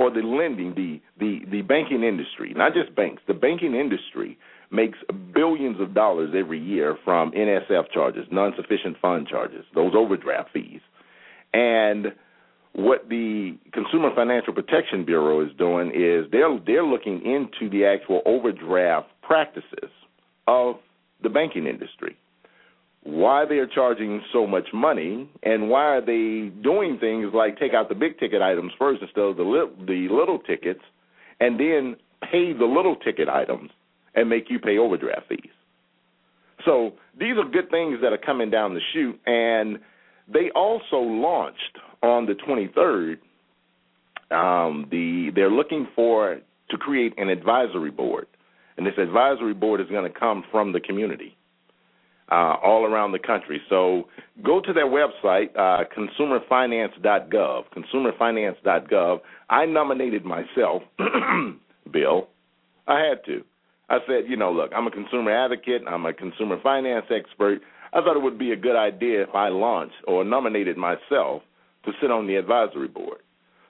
or 0.00 0.10
the 0.10 0.22
lending, 0.22 0.74
the 0.74 0.98
the 1.20 1.44
the 1.50 1.60
banking 1.60 2.02
industry, 2.02 2.54
not 2.56 2.72
just 2.72 2.96
banks, 2.96 3.22
the 3.28 3.34
banking 3.34 3.74
industry 3.74 4.38
makes 4.72 4.98
billions 5.34 5.78
of 5.78 5.94
dollars 5.94 6.30
every 6.34 6.58
year 6.58 6.96
from 7.04 7.30
NSF 7.32 7.92
charges, 7.92 8.24
non-sufficient 8.30 8.96
fund 9.02 9.28
charges, 9.28 9.64
those 9.74 9.92
overdraft 9.94 10.50
fees. 10.52 10.80
And 11.52 12.14
what 12.72 13.08
the 13.10 13.58
Consumer 13.72 14.10
Financial 14.14 14.54
Protection 14.54 15.04
Bureau 15.04 15.44
is 15.44 15.52
doing 15.58 15.88
is 15.88 16.24
they're 16.32 16.58
they're 16.66 16.84
looking 16.86 17.20
into 17.22 17.68
the 17.68 17.84
actual 17.84 18.22
overdraft 18.24 19.08
practices 19.22 19.90
of 20.48 20.76
the 21.22 21.28
banking 21.28 21.66
industry. 21.66 22.16
Why 23.02 23.46
they 23.46 23.56
are 23.56 23.66
charging 23.66 24.20
so 24.32 24.46
much 24.46 24.68
money, 24.74 25.28
and 25.42 25.70
why 25.70 25.84
are 25.84 26.00
they 26.00 26.50
doing 26.62 26.98
things 27.00 27.32
like 27.32 27.58
take 27.58 27.72
out 27.72 27.88
the 27.88 27.94
big 27.94 28.18
ticket 28.18 28.42
items 28.42 28.72
first 28.78 29.00
instead 29.00 29.24
of 29.24 29.36
the 29.36 29.42
li- 29.42 29.86
the 29.86 30.14
little 30.14 30.38
tickets, 30.38 30.80
and 31.40 31.58
then 31.58 31.96
pay 32.30 32.52
the 32.52 32.66
little 32.66 32.96
ticket 32.96 33.28
items 33.28 33.70
and 34.14 34.28
make 34.28 34.50
you 34.50 34.58
pay 34.58 34.76
overdraft 34.76 35.28
fees. 35.28 35.50
So 36.66 36.92
these 37.18 37.36
are 37.38 37.48
good 37.48 37.70
things 37.70 38.00
that 38.02 38.12
are 38.12 38.18
coming 38.18 38.50
down 38.50 38.74
the 38.74 38.80
chute, 38.92 39.18
and 39.26 39.78
they 40.32 40.50
also 40.54 40.96
launched 40.96 41.78
on 42.02 42.26
the 42.26 42.34
23rd. 42.34 43.16
Um, 44.30 44.86
the 44.90 45.30
they're 45.34 45.50
looking 45.50 45.88
for 45.96 46.38
to 46.70 46.76
create 46.76 47.14
an 47.18 47.28
advisory 47.30 47.90
board, 47.90 48.26
and 48.76 48.86
this 48.86 48.94
advisory 48.98 49.54
board 49.54 49.80
is 49.80 49.88
going 49.88 50.10
to 50.10 50.18
come 50.18 50.44
from 50.52 50.72
the 50.72 50.80
community 50.80 51.36
uh, 52.30 52.56
all 52.62 52.84
around 52.84 53.12
the 53.12 53.18
country. 53.18 53.60
So 53.68 54.04
go 54.44 54.60
to 54.60 54.72
their 54.72 54.86
website, 54.86 55.54
uh, 55.56 55.84
consumerfinance.gov. 55.96 57.64
Consumerfinance.gov. 57.76 59.20
I 59.48 59.66
nominated 59.66 60.24
myself, 60.24 60.82
Bill. 61.92 62.28
I 62.86 63.00
had 63.00 63.24
to. 63.26 63.44
I 63.88 63.98
said, 64.06 64.28
you 64.28 64.36
know, 64.36 64.52
look, 64.52 64.70
I'm 64.74 64.86
a 64.86 64.90
consumer 64.90 65.32
advocate. 65.32 65.82
I'm 65.88 66.06
a 66.06 66.12
consumer 66.12 66.58
finance 66.62 67.06
expert. 67.10 67.60
I 67.92 68.00
thought 68.00 68.16
it 68.16 68.22
would 68.22 68.38
be 68.38 68.52
a 68.52 68.56
good 68.56 68.76
idea 68.76 69.22
if 69.22 69.34
I 69.34 69.48
launched 69.48 69.96
or 70.06 70.24
nominated 70.24 70.76
myself 70.76 71.42
to 71.84 71.92
sit 72.00 72.10
on 72.10 72.28
the 72.28 72.36
advisory 72.36 72.86
board. 72.86 73.18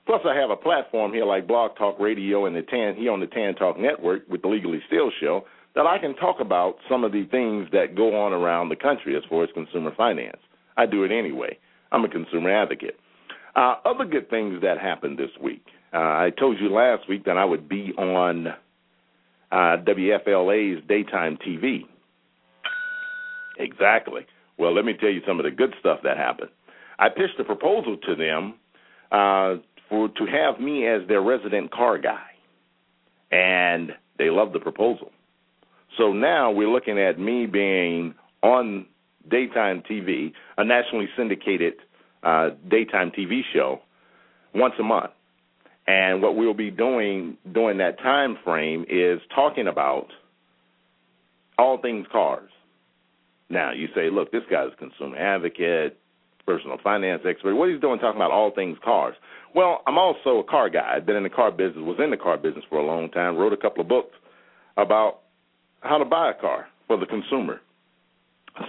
Plus, 0.05 0.21
I 0.25 0.35
have 0.35 0.49
a 0.49 0.55
platform 0.55 1.13
here 1.13 1.25
like 1.25 1.47
Blog 1.47 1.75
Talk 1.75 1.99
Radio 1.99 2.45
and 2.45 2.55
the 2.55 2.61
Tan 2.63 2.95
here 2.95 3.11
on 3.11 3.19
the 3.19 3.27
Tan 3.27 3.55
Talk 3.55 3.79
Network 3.79 4.27
with 4.29 4.41
the 4.41 4.47
Legally 4.47 4.81
Steele 4.87 5.11
Show 5.19 5.45
that 5.75 5.85
I 5.85 5.97
can 5.97 6.15
talk 6.15 6.37
about 6.39 6.75
some 6.89 7.03
of 7.03 7.11
the 7.11 7.25
things 7.25 7.67
that 7.71 7.95
go 7.95 8.15
on 8.21 8.33
around 8.33 8.69
the 8.69 8.75
country 8.75 9.15
as 9.15 9.23
far 9.29 9.43
as 9.43 9.49
consumer 9.53 9.91
finance. 9.95 10.39
I 10.77 10.85
do 10.85 11.03
it 11.03 11.11
anyway. 11.11 11.57
I'm 11.91 12.03
a 12.03 12.09
consumer 12.09 12.49
advocate. 12.51 12.97
Uh, 13.55 13.75
other 13.85 14.05
good 14.05 14.29
things 14.29 14.61
that 14.61 14.79
happened 14.79 15.17
this 15.17 15.31
week. 15.41 15.65
Uh, 15.93 15.97
I 15.97 16.31
told 16.39 16.59
you 16.59 16.69
last 16.69 17.07
week 17.09 17.25
that 17.25 17.37
I 17.37 17.45
would 17.45 17.67
be 17.67 17.93
on 17.97 18.47
uh, 19.51 19.77
WFLA's 19.85 20.81
daytime 20.87 21.37
TV. 21.45 21.81
Exactly. 23.59 24.25
Well, 24.57 24.73
let 24.73 24.85
me 24.85 24.93
tell 24.93 25.09
you 25.09 25.21
some 25.27 25.39
of 25.39 25.43
the 25.43 25.51
good 25.51 25.73
stuff 25.79 25.99
that 26.03 26.17
happened. 26.17 26.49
I 26.99 27.09
pitched 27.09 27.39
a 27.39 27.43
proposal 27.43 27.97
to 27.97 28.15
them 28.15 28.55
uh, 29.11 29.61
for 29.89 30.07
to 30.07 30.25
have 30.25 30.61
me 30.61 30.87
as 30.87 31.05
their 31.07 31.21
resident 31.21 31.71
car 31.71 31.97
guy, 31.97 32.27
and 33.31 33.91
they 34.17 34.29
loved 34.29 34.53
the 34.53 34.59
proposal. 34.59 35.11
So 35.97 36.13
now 36.13 36.51
we're 36.51 36.69
looking 36.69 36.99
at 36.99 37.19
me 37.19 37.45
being 37.45 38.15
on 38.41 38.85
daytime 39.29 39.83
TV, 39.89 40.31
a 40.57 40.63
nationally 40.63 41.07
syndicated 41.17 41.73
uh, 42.23 42.49
daytime 42.69 43.11
TV 43.11 43.41
show, 43.53 43.79
once 44.53 44.73
a 44.79 44.83
month. 44.83 45.11
And 45.87 46.21
what 46.21 46.35
we'll 46.35 46.53
be 46.53 46.71
doing 46.71 47.37
during 47.51 47.77
that 47.79 47.99
time 47.99 48.37
frame 48.43 48.85
is 48.89 49.19
talking 49.33 49.67
about 49.67 50.07
all 51.57 51.79
things 51.81 52.05
cars. 52.11 52.49
Now 53.49 53.71
you 53.71 53.87
say, 53.93 54.09
look, 54.09 54.31
this 54.31 54.43
guy's 54.49 54.69
a 54.73 54.77
consumer 54.77 55.17
advocate, 55.17 55.97
personal 56.45 56.77
finance 56.83 57.23
expert. 57.27 57.55
What 57.55 57.69
he's 57.69 57.81
doing 57.81 57.99
talking 57.99 58.17
about 58.19 58.31
all 58.31 58.51
things 58.51 58.77
cars. 58.83 59.15
Well, 59.53 59.81
I'm 59.85 59.97
also 59.97 60.39
a 60.39 60.43
car 60.43 60.69
guy. 60.69 60.93
I've 60.95 61.05
been 61.05 61.17
in 61.17 61.23
the 61.23 61.29
car 61.29 61.51
business, 61.51 61.77
was 61.77 61.99
in 62.01 62.11
the 62.11 62.17
car 62.17 62.37
business 62.37 62.63
for 62.69 62.79
a 62.79 62.85
long 62.85 63.09
time, 63.09 63.35
wrote 63.35 63.53
a 63.53 63.57
couple 63.57 63.81
of 63.81 63.89
books 63.89 64.15
about 64.77 65.20
how 65.81 65.97
to 65.97 66.05
buy 66.05 66.31
a 66.31 66.33
car 66.33 66.67
for 66.87 66.97
the 66.97 67.05
consumer. 67.05 67.61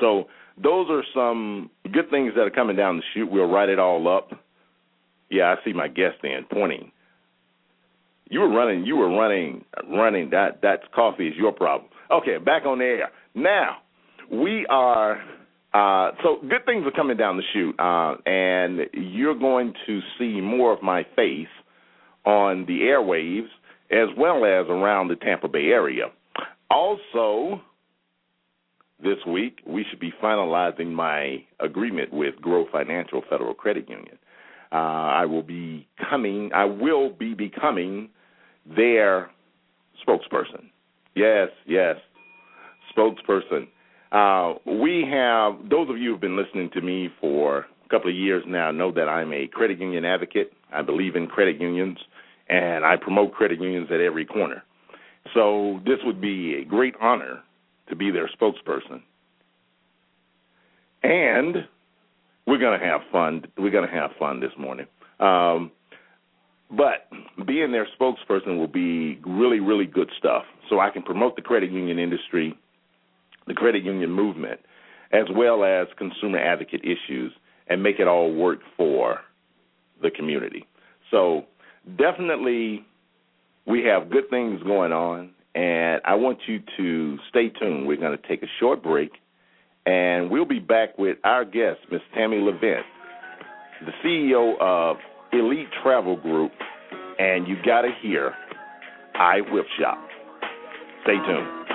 So 0.00 0.24
those 0.62 0.86
are 0.90 1.02
some 1.14 1.70
good 1.92 2.10
things 2.10 2.32
that 2.36 2.42
are 2.42 2.50
coming 2.50 2.76
down 2.76 2.96
the 2.96 3.02
chute. 3.14 3.30
We'll 3.30 3.50
write 3.50 3.68
it 3.68 3.78
all 3.78 4.08
up. 4.08 4.30
Yeah, 5.30 5.54
I 5.54 5.64
see 5.64 5.72
my 5.72 5.88
guest 5.88 6.16
in 6.24 6.44
pointing. 6.50 6.92
You 8.28 8.40
were 8.40 8.50
running. 8.50 8.84
You 8.84 8.96
were 8.96 9.10
running. 9.10 9.64
Running. 9.90 10.30
That 10.30 10.60
that's 10.62 10.82
coffee 10.94 11.28
is 11.28 11.34
your 11.36 11.52
problem. 11.52 11.90
Okay, 12.10 12.38
back 12.38 12.64
on 12.66 12.78
the 12.78 12.84
air 12.84 13.10
now. 13.34 13.78
We 14.30 14.66
are. 14.66 15.22
Uh, 15.74 16.12
so 16.22 16.36
good 16.48 16.66
things 16.66 16.84
are 16.86 16.90
coming 16.90 17.16
down 17.16 17.38
the 17.38 17.42
chute, 17.54 17.74
uh, 17.78 18.16
and 18.26 18.80
you're 18.92 19.38
going 19.38 19.72
to 19.86 20.00
see 20.18 20.38
more 20.38 20.70
of 20.70 20.82
my 20.82 21.06
face 21.16 21.48
on 22.26 22.66
the 22.66 22.80
airwaves 22.80 23.48
as 23.90 24.08
well 24.18 24.44
as 24.44 24.66
around 24.68 25.08
the 25.08 25.16
Tampa 25.16 25.48
Bay 25.48 25.68
area. 25.68 26.04
Also, 26.72 27.60
this 29.02 29.18
week 29.28 29.60
we 29.66 29.84
should 29.90 30.00
be 30.00 30.12
finalizing 30.22 30.90
my 30.90 31.44
agreement 31.60 32.12
with 32.14 32.34
Grow 32.40 32.66
Financial 32.72 33.22
Federal 33.28 33.52
Credit 33.52 33.88
Union. 33.90 34.16
Uh, 34.72 34.76
I 34.76 35.26
will 35.26 35.42
be 35.42 35.86
coming. 36.08 36.50
I 36.54 36.64
will 36.64 37.10
be 37.10 37.34
becoming 37.34 38.08
their 38.64 39.30
spokesperson. 40.06 40.70
Yes, 41.14 41.48
yes, 41.66 41.96
spokesperson. 42.96 43.68
Uh, 44.10 44.58
we 44.64 45.04
have 45.10 45.68
those 45.68 45.90
of 45.90 45.98
you 45.98 46.12
who've 46.12 46.20
been 46.20 46.38
listening 46.38 46.70
to 46.72 46.80
me 46.80 47.10
for 47.20 47.66
a 47.84 47.88
couple 47.90 48.08
of 48.08 48.16
years 48.16 48.42
now 48.46 48.70
know 48.70 48.90
that 48.92 49.10
I'm 49.10 49.32
a 49.34 49.46
credit 49.46 49.78
union 49.78 50.06
advocate. 50.06 50.52
I 50.72 50.80
believe 50.80 51.16
in 51.16 51.26
credit 51.26 51.60
unions, 51.60 51.98
and 52.48 52.82
I 52.82 52.96
promote 52.96 53.34
credit 53.34 53.60
unions 53.60 53.88
at 53.90 54.00
every 54.00 54.24
corner. 54.24 54.62
So 55.34 55.80
this 55.86 55.98
would 56.04 56.20
be 56.20 56.54
a 56.54 56.64
great 56.64 56.94
honor 57.00 57.42
to 57.88 57.96
be 57.96 58.10
their 58.10 58.28
spokesperson. 58.28 59.02
And 61.02 61.66
we're 62.46 62.58
to 62.78 62.84
have 62.84 63.00
fun. 63.10 63.44
We're 63.58 63.70
to 63.88 63.94
have 63.94 64.10
fun 64.18 64.40
this 64.40 64.52
morning. 64.58 64.86
Um, 65.20 65.70
but 66.70 67.08
being 67.46 67.70
their 67.70 67.86
spokesperson 68.00 68.58
will 68.58 68.66
be 68.66 69.20
really, 69.26 69.60
really 69.60 69.86
good 69.86 70.10
stuff. 70.18 70.44
So 70.70 70.80
I 70.80 70.90
can 70.90 71.02
promote 71.02 71.36
the 71.36 71.42
credit 71.42 71.70
union 71.70 71.98
industry, 71.98 72.56
the 73.46 73.54
credit 73.54 73.84
union 73.84 74.10
movement, 74.10 74.60
as 75.12 75.26
well 75.34 75.64
as 75.64 75.86
consumer 75.98 76.38
advocate 76.38 76.80
issues, 76.82 77.32
and 77.68 77.82
make 77.82 78.00
it 78.00 78.08
all 78.08 78.32
work 78.34 78.60
for 78.76 79.20
the 80.00 80.10
community. 80.10 80.66
So 81.10 81.44
definitely 81.98 82.84
we 83.66 83.84
have 83.84 84.10
good 84.10 84.28
things 84.30 84.62
going 84.62 84.92
on, 84.92 85.30
and 85.54 86.00
I 86.04 86.14
want 86.14 86.38
you 86.46 86.60
to 86.76 87.18
stay 87.28 87.48
tuned. 87.48 87.86
We're 87.86 87.96
going 87.96 88.16
to 88.16 88.28
take 88.28 88.42
a 88.42 88.50
short 88.58 88.82
break, 88.82 89.12
and 89.86 90.30
we'll 90.30 90.44
be 90.44 90.58
back 90.58 90.98
with 90.98 91.18
our 91.24 91.44
guest, 91.44 91.80
Miss 91.90 92.00
Tammy 92.14 92.38
Levent, 92.38 92.84
the 93.84 93.92
CEO 94.04 94.54
of 94.60 94.96
Elite 95.32 95.68
Travel 95.82 96.16
Group, 96.16 96.52
and 97.18 97.46
you 97.46 97.56
got 97.64 97.82
to 97.82 97.90
hear 98.02 98.34
I 99.14 99.40
Whip 99.52 99.66
Shop. 99.78 99.98
Stay 101.04 101.16
tuned. 101.26 101.71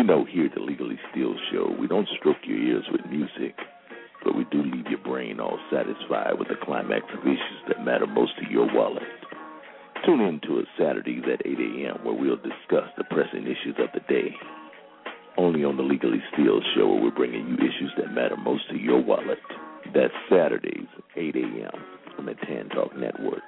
You 0.00 0.06
know, 0.06 0.24
here 0.24 0.46
at 0.46 0.54
the 0.54 0.62
Legally 0.62 0.98
Steele 1.10 1.36
Show, 1.52 1.76
we 1.78 1.86
don't 1.86 2.08
stroke 2.18 2.38
your 2.44 2.56
ears 2.56 2.86
with 2.90 3.04
music, 3.10 3.54
but 4.24 4.34
we 4.34 4.44
do 4.50 4.62
leave 4.62 4.86
your 4.86 5.04
brain 5.04 5.40
all 5.40 5.58
satisfied 5.70 6.38
with 6.38 6.48
the 6.48 6.54
climax 6.64 7.04
of 7.12 7.20
issues 7.20 7.60
that 7.68 7.84
matter 7.84 8.06
most 8.06 8.32
to 8.38 8.50
your 8.50 8.66
wallet. 8.72 9.02
Tune 10.06 10.22
in 10.22 10.40
to 10.48 10.60
us 10.60 10.66
Saturdays 10.78 11.24
at 11.30 11.44
8 11.44 11.52
a.m., 11.52 12.02
where 12.02 12.14
we'll 12.14 12.36
discuss 12.36 12.88
the 12.96 13.04
pressing 13.10 13.42
issues 13.42 13.76
of 13.76 13.92
the 13.92 14.00
day. 14.08 14.32
Only 15.36 15.64
on 15.64 15.76
the 15.76 15.82
Legally 15.82 16.22
Steele 16.32 16.62
Show, 16.74 16.88
where 16.88 17.02
we're 17.02 17.10
bringing 17.10 17.46
you 17.48 17.56
issues 17.56 17.92
that 17.98 18.14
matter 18.14 18.38
most 18.38 18.70
to 18.70 18.78
your 18.78 19.04
wallet. 19.04 19.38
That's 19.92 20.14
Saturdays, 20.30 20.88
8 21.14 21.36
a.m. 21.36 21.84
on 22.18 22.24
the 22.24 22.36
Tan 22.46 22.70
Talk 22.70 22.96
Network. 22.96 23.42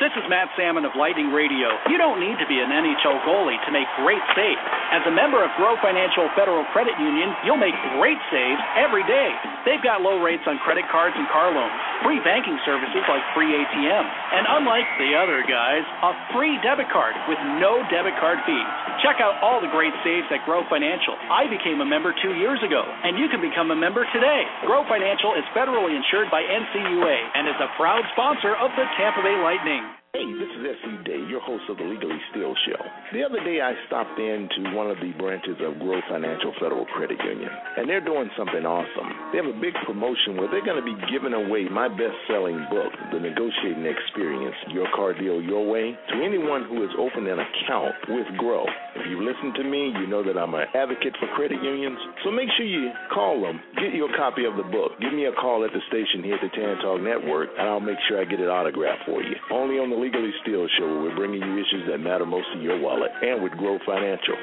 This 0.00 0.16
is 0.16 0.24
Matt 0.32 0.48
Salmon 0.56 0.88
of 0.88 0.96
Lightning 0.96 1.28
Radio. 1.28 1.68
You 1.92 2.00
don't 2.00 2.24
need 2.24 2.40
to 2.40 2.48
be 2.48 2.56
an 2.56 2.72
NHL 2.72 3.20
goalie 3.20 3.60
to 3.68 3.70
make 3.70 3.84
great 4.00 4.24
saves. 4.32 4.64
As 4.96 5.04
a 5.04 5.12
member 5.12 5.44
of 5.44 5.52
Grow 5.60 5.76
Financial 5.84 6.24
Federal 6.32 6.64
Credit 6.72 6.96
Union, 6.96 7.28
you'll 7.44 7.60
make 7.60 7.76
great 8.00 8.16
saves 8.32 8.64
every 8.80 9.04
day. 9.04 9.28
They've 9.68 9.84
got 9.84 10.00
low 10.00 10.24
rates 10.24 10.40
on 10.48 10.56
credit 10.64 10.88
cards 10.88 11.12
and 11.20 11.28
car 11.28 11.52
loans, 11.52 11.76
free 12.00 12.16
banking 12.24 12.56
services 12.64 13.04
like 13.12 13.20
free 13.36 13.52
ATM, 13.52 14.04
and 14.08 14.48
unlike 14.48 14.88
the 14.96 15.12
other 15.20 15.44
guys, 15.44 15.84
a 15.84 16.16
free 16.32 16.56
debit 16.64 16.88
card 16.88 17.12
with 17.28 17.38
no 17.60 17.84
debit 17.92 18.16
card 18.16 18.40
fees. 18.48 18.68
Check 19.04 19.20
out 19.20 19.36
all 19.44 19.60
the 19.60 19.68
great 19.68 19.92
saves 20.00 20.24
at 20.32 20.40
Grow 20.48 20.64
Financial. 20.72 21.12
I 21.28 21.44
became 21.44 21.84
a 21.84 21.88
member 21.88 22.16
two 22.24 22.40
years 22.40 22.64
ago, 22.64 22.88
and 23.04 23.20
you 23.20 23.28
can 23.28 23.44
become 23.44 23.68
a 23.68 23.76
member 23.76 24.08
today. 24.16 24.48
Grow 24.64 24.80
Financial 24.88 25.36
is 25.36 25.44
federally 25.52 25.92
insured 25.92 26.32
by 26.32 26.40
NCUA 26.40 27.16
and 27.36 27.52
is 27.52 27.60
a 27.60 27.68
proud 27.76 28.00
sponsor 28.16 28.56
of 28.56 28.72
the 28.80 28.88
Tampa 28.96 29.20
Bay 29.20 29.36
Lightning. 29.44 29.89
Hey, 30.10 30.26
this 30.26 30.50
is 30.58 30.66
S.E. 30.66 31.06
Day, 31.06 31.22
your 31.30 31.38
host 31.38 31.62
of 31.70 31.78
the 31.78 31.86
Legally 31.86 32.18
Steel 32.34 32.50
Show. 32.66 32.82
The 33.14 33.22
other 33.22 33.38
day 33.46 33.62
I 33.62 33.78
stopped 33.86 34.18
into 34.18 34.74
one 34.74 34.90
of 34.90 34.98
the 34.98 35.14
branches 35.14 35.54
of 35.62 35.78
Grow 35.78 36.02
Financial 36.10 36.50
Federal 36.58 36.82
Credit 36.98 37.14
Union, 37.22 37.46
and 37.78 37.86
they're 37.86 38.02
doing 38.02 38.26
something 38.34 38.66
awesome. 38.66 39.06
They 39.30 39.38
have 39.38 39.46
a 39.46 39.54
big 39.62 39.70
promotion 39.86 40.34
where 40.34 40.50
they're 40.50 40.66
going 40.66 40.82
to 40.82 40.88
be 40.90 40.98
giving 41.14 41.30
away 41.30 41.70
my 41.70 41.86
best 41.86 42.18
selling 42.26 42.58
book, 42.74 42.90
The 43.14 43.22
Negotiating 43.22 43.86
Experience 43.86 44.58
Your 44.74 44.90
Car 44.98 45.14
Deal 45.14 45.38
Your 45.38 45.62
Way, 45.70 45.94
to 45.94 46.16
anyone 46.26 46.66
who 46.66 46.82
has 46.82 46.90
opened 46.98 47.30
an 47.30 47.38
account 47.38 47.94
with 48.10 48.26
Grow. 48.34 48.66
If 48.98 49.06
you 49.06 49.22
listen 49.22 49.54
to 49.62 49.64
me, 49.64 49.94
you 49.94 50.10
know 50.10 50.26
that 50.26 50.34
I'm 50.34 50.58
an 50.58 50.66
advocate 50.74 51.14
for 51.22 51.30
credit 51.38 51.62
unions, 51.62 52.02
so 52.26 52.34
make 52.34 52.50
sure 52.58 52.66
you 52.66 52.90
call 53.14 53.38
them, 53.38 53.62
get 53.78 53.94
your 53.94 54.10
copy 54.18 54.42
of 54.42 54.58
the 54.58 54.66
book. 54.66 54.98
Give 54.98 55.14
me 55.14 55.30
a 55.30 55.34
call 55.38 55.62
at 55.62 55.70
the 55.70 55.86
station 55.86 56.26
here 56.26 56.34
at 56.34 56.42
the 56.42 56.50
Tan 56.50 56.82
Talk 56.82 56.98
Network, 56.98 57.54
and 57.54 57.70
I'll 57.70 57.78
make 57.78 58.02
sure 58.10 58.18
I 58.18 58.26
get 58.26 58.42
it 58.42 58.50
autographed 58.50 59.06
for 59.06 59.22
you. 59.22 59.38
Only 59.54 59.78
on 59.78 59.86
the 59.86 59.99
Legally 60.00 60.32
Steel 60.42 60.66
Show, 60.78 60.86
where 60.86 61.02
we're 61.02 61.16
bringing 61.16 61.42
you 61.42 61.54
issues 61.54 61.84
that 61.90 61.98
matter 61.98 62.24
most 62.24 62.46
to 62.54 62.62
your 62.62 62.80
wallet, 62.80 63.10
and 63.22 63.42
with 63.42 63.52
Grow 63.52 63.78
Financial. 63.84 64.36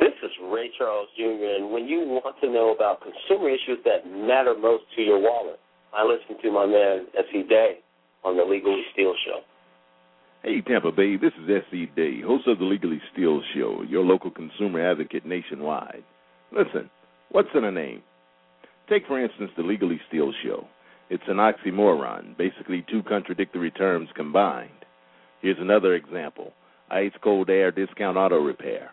This 0.00 0.16
is 0.22 0.30
Ray 0.50 0.70
Charles 0.78 1.08
Jr., 1.16 1.60
and 1.60 1.70
when 1.70 1.86
you 1.86 2.00
want 2.08 2.36
to 2.40 2.50
know 2.50 2.72
about 2.74 3.00
consumer 3.02 3.50
issues 3.50 3.78
that 3.84 4.08
matter 4.08 4.54
most 4.58 4.84
to 4.96 5.02
your 5.02 5.20
wallet, 5.20 5.60
I 5.92 6.04
listen 6.04 6.40
to 6.42 6.50
my 6.50 6.64
man 6.64 7.06
S.E. 7.18 7.42
Day 7.48 7.80
on 8.24 8.36
the 8.36 8.44
Legally 8.44 8.82
Steel 8.92 9.12
Show. 9.26 9.40
Hey, 10.42 10.62
Tampa 10.62 10.92
Bay, 10.92 11.16
this 11.16 11.32
is 11.42 11.50
S.E. 11.68 11.90
Day, 11.94 12.22
host 12.22 12.48
of 12.48 12.58
the 12.58 12.64
Legally 12.64 13.00
Steel 13.12 13.42
Show, 13.54 13.82
your 13.86 14.04
local 14.04 14.30
consumer 14.30 14.80
advocate 14.90 15.26
nationwide. 15.26 16.04
Listen, 16.52 16.88
what's 17.30 17.48
in 17.54 17.64
a 17.64 17.70
name? 17.70 18.02
Take, 18.88 19.06
for 19.06 19.22
instance, 19.22 19.50
the 19.56 19.62
Legally 19.62 20.00
Steel 20.08 20.32
Show. 20.42 20.66
It's 21.10 21.24
an 21.26 21.38
oxymoron, 21.38 22.36
basically 22.38 22.86
two 22.88 23.02
contradictory 23.02 23.72
terms 23.72 24.08
combined. 24.14 24.70
Here's 25.42 25.58
another 25.58 25.94
example 25.94 26.52
Ice 26.88 27.10
Cold 27.20 27.50
Air 27.50 27.72
Discount 27.72 28.16
Auto 28.16 28.36
Repair. 28.36 28.92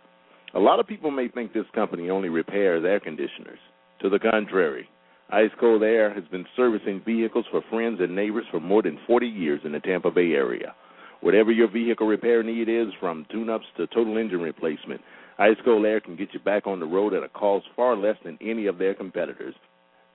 A 0.56 0.60
lot 0.60 0.80
of 0.80 0.88
people 0.88 1.12
may 1.12 1.28
think 1.28 1.54
this 1.54 1.70
company 1.76 2.10
only 2.10 2.30
repairs 2.30 2.84
air 2.84 3.00
conditioners. 3.00 3.60
To 4.02 4.10
the 4.10 4.18
contrary, 4.18 4.90
Ice 5.30 5.52
Cold 5.60 5.84
Air 5.84 6.12
has 6.12 6.24
been 6.32 6.48
servicing 6.56 7.04
vehicles 7.06 7.46
for 7.52 7.62
friends 7.70 8.00
and 8.02 8.16
neighbors 8.16 8.46
for 8.50 8.60
more 8.60 8.82
than 8.82 8.98
40 9.06 9.28
years 9.28 9.62
in 9.64 9.72
the 9.72 9.80
Tampa 9.80 10.10
Bay 10.10 10.32
area. 10.32 10.74
Whatever 11.22 11.52
your 11.52 11.70
vehicle 11.70 12.08
repair 12.08 12.42
need 12.42 12.68
is, 12.68 12.88
from 13.00 13.28
tune 13.32 13.52
ups 13.52 13.66
to 13.78 13.86
total 13.88 14.18
engine 14.18 14.42
replacement, 14.42 15.02
Ice 15.38 15.58
Cold 15.64 15.86
Air 15.86 16.00
can 16.00 16.16
get 16.16 16.34
you 16.34 16.40
back 16.40 16.66
on 16.66 16.80
the 16.80 16.86
road 16.88 17.14
at 17.14 17.22
a 17.22 17.30
cost 17.30 17.68
far 17.76 17.96
less 17.96 18.18
than 18.26 18.40
any 18.42 18.66
of 18.66 18.80
their 18.80 18.96
competitors. 18.96 19.54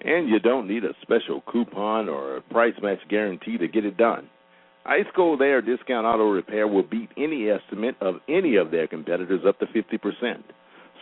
And 0.05 0.29
you 0.29 0.41
don't 0.41 0.67
need 0.67 0.85
a 0.85 0.95
special 1.03 1.43
coupon 1.51 2.09
or 2.09 2.37
a 2.37 2.41
price 2.41 2.75
match 2.83 2.99
guarantee 3.09 3.57
to 3.59 3.69
get 3.69 3.85
it 3.85 3.97
done. 3.97 4.29
Ice 4.85 5.07
Cold 5.15 5.41
Air 5.41 5.63
Discount 5.63 6.07
Auto 6.07 6.29
Repair 6.31 6.67
will 6.67 6.83
beat 6.83 7.09
any 7.17 7.49
estimate 7.49 7.95
of 8.01 8.17
any 8.29 8.57
of 8.57 8.73
their 8.73 8.89
competitors 8.89 9.43
up 9.47 9.61
to 9.61 9.67
50%. 9.67 10.43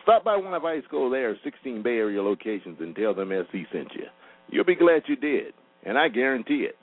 Stop 0.02 0.24
by 0.24 0.36
one 0.36 0.52
of 0.52 0.64
Ice 0.64 0.82
Cold 0.90 1.14
Air's 1.14 1.38
16 1.44 1.82
Bay 1.82 1.96
Area 1.96 2.22
locations 2.22 2.76
and 2.80 2.94
tell 2.94 3.14
them 3.14 3.32
SC 3.48 3.64
sent 3.72 3.88
you. 3.94 4.04
You'll 4.50 4.64
be 4.64 4.74
glad 4.74 5.02
you 5.06 5.16
did, 5.16 5.54
and 5.86 5.96
I 5.96 6.08
guarantee 6.08 6.68
it. 6.68 6.76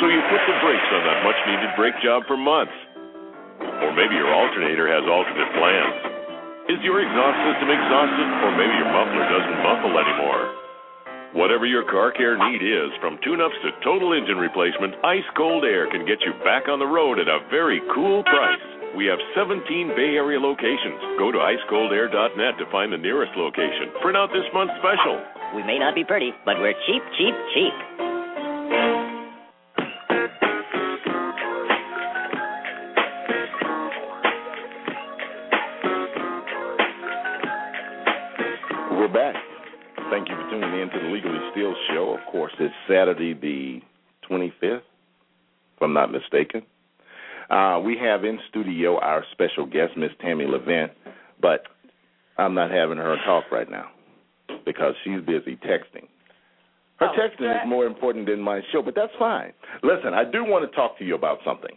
So 0.00 0.08
you 0.08 0.18
put 0.32 0.42
the 0.48 0.56
brakes 0.64 0.90
on 0.90 1.02
that 1.04 1.22
much 1.22 1.36
needed 1.46 1.70
brake 1.76 1.94
job 2.02 2.22
for 2.26 2.36
months. 2.36 2.72
Or 3.60 3.94
maybe 3.94 4.14
your 4.16 4.34
alternator 4.34 4.88
has 4.88 5.04
alternate 5.06 5.52
plans. 5.54 6.09
Is 6.68 6.76
your 6.84 7.00
exhaust 7.00 7.38
system 7.48 7.72
exhausted, 7.72 8.28
or 8.44 8.50
maybe 8.52 8.76
your 8.76 8.92
muffler 8.92 9.24
doesn't 9.32 9.58
muffle 9.64 9.94
anymore? 9.96 10.44
Whatever 11.32 11.64
your 11.64 11.88
car 11.88 12.12
care 12.12 12.36
need 12.36 12.60
is, 12.60 12.90
from 13.00 13.16
tune-ups 13.24 13.54
to 13.64 13.70
total 13.80 14.12
engine 14.12 14.36
replacement, 14.36 14.98
Ice 15.04 15.24
Cold 15.38 15.64
Air 15.64 15.88
can 15.88 16.04
get 16.04 16.20
you 16.20 16.34
back 16.44 16.68
on 16.68 16.78
the 16.78 16.86
road 16.86 17.18
at 17.18 17.30
a 17.30 17.46
very 17.48 17.80
cool 17.94 18.22
price. 18.24 18.60
We 18.96 19.06
have 19.06 19.18
17 19.38 19.62
Bay 19.94 20.18
Area 20.18 20.42
locations. 20.42 21.00
Go 21.16 21.30
to 21.30 21.38
icecoldair.net 21.38 22.58
to 22.58 22.66
find 22.70 22.92
the 22.92 22.98
nearest 22.98 23.32
location. 23.38 23.94
Print 24.02 24.18
out 24.18 24.28
this 24.34 24.46
month's 24.52 24.74
special. 24.82 25.22
We 25.54 25.62
may 25.62 25.78
not 25.78 25.94
be 25.94 26.04
pretty, 26.04 26.34
but 26.44 26.58
we're 26.58 26.74
cheap, 26.86 27.02
cheap, 27.16 27.34
cheap. 27.54 28.09
Show. 42.60 42.66
Of 42.66 42.70
course, 42.72 42.88
it's 42.88 42.88
Saturday 42.88 43.34
the 43.34 43.80
25th, 44.30 44.76
if 44.78 45.82
I'm 45.82 45.92
not 45.92 46.10
mistaken. 46.12 46.62
Uh, 47.50 47.80
we 47.84 47.96
have 48.00 48.24
in 48.24 48.38
studio 48.48 48.98
our 49.00 49.24
special 49.32 49.66
guest, 49.66 49.96
Miss 49.96 50.10
Tammy 50.20 50.46
Levent, 50.46 50.92
but 51.42 51.62
I'm 52.38 52.54
not 52.54 52.70
having 52.70 52.96
her 52.98 53.16
talk 53.26 53.44
right 53.50 53.68
now 53.70 53.86
because 54.64 54.94
she's 55.04 55.20
busy 55.26 55.56
texting. 55.56 56.06
Her 56.98 57.08
Oh, 57.08 57.12
texting 57.18 57.40
that- 57.40 57.64
is 57.64 57.68
more 57.68 57.86
important 57.86 58.26
than 58.26 58.40
my 58.40 58.60
show, 58.72 58.82
but 58.82 58.94
that's 58.94 59.12
fine. 59.18 59.52
Listen, 59.82 60.14
I 60.14 60.24
do 60.24 60.44
want 60.44 60.68
to 60.70 60.76
talk 60.76 60.96
to 60.98 61.04
you 61.04 61.14
about 61.14 61.38
something. 61.44 61.76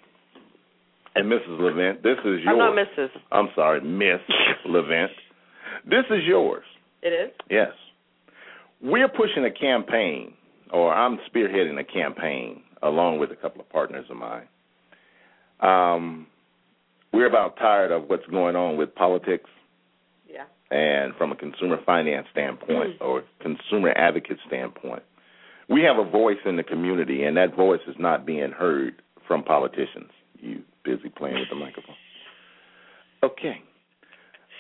And 1.15 1.31
Mrs. 1.31 1.59
Levent, 1.59 2.01
this 2.03 2.17
is 2.19 2.41
yours. 2.43 2.47
I'm 2.47 2.57
not 2.57 2.75
Mrs. 2.75 3.09
I'm 3.31 3.49
sorry, 3.55 3.81
Miss 3.81 4.19
Levent. 4.65 5.11
This 5.85 6.05
is 6.09 6.23
yours. 6.25 6.65
It 7.01 7.13
is? 7.13 7.31
Yes. 7.49 7.71
We're 8.81 9.07
pushing 9.07 9.45
a 9.45 9.51
campaign, 9.51 10.33
or 10.73 10.93
I'm 10.93 11.17
spearheading 11.33 11.79
a 11.79 11.83
campaign 11.85 12.61
along 12.81 13.19
with 13.19 13.31
a 13.31 13.35
couple 13.35 13.61
of 13.61 13.69
partners 13.69 14.05
of 14.09 14.17
mine. 14.17 14.47
Um, 15.61 16.27
we're 17.13 17.27
about 17.27 17.55
tired 17.57 17.91
of 17.91 18.09
what's 18.09 18.25
going 18.27 18.55
on 18.57 18.75
with 18.75 18.93
politics 18.95 19.49
Yeah. 20.27 20.45
and 20.71 21.15
from 21.15 21.31
a 21.31 21.35
consumer 21.35 21.77
finance 21.85 22.27
standpoint 22.31 22.99
or 23.01 23.23
consumer 23.39 23.93
advocate 23.95 24.39
standpoint. 24.47 25.03
We 25.69 25.81
have 25.83 25.97
a 25.97 26.03
voice 26.09 26.39
in 26.45 26.57
the 26.57 26.63
community, 26.63 27.23
and 27.23 27.37
that 27.37 27.55
voice 27.55 27.79
is 27.87 27.95
not 27.97 28.25
being 28.25 28.51
heard 28.51 29.01
from 29.27 29.43
politicians. 29.43 30.11
You 30.41 30.61
busy 30.83 31.07
playing 31.09 31.35
with 31.39 31.49
the 31.49 31.55
microphone. 31.55 31.95
Okay. 33.23 33.61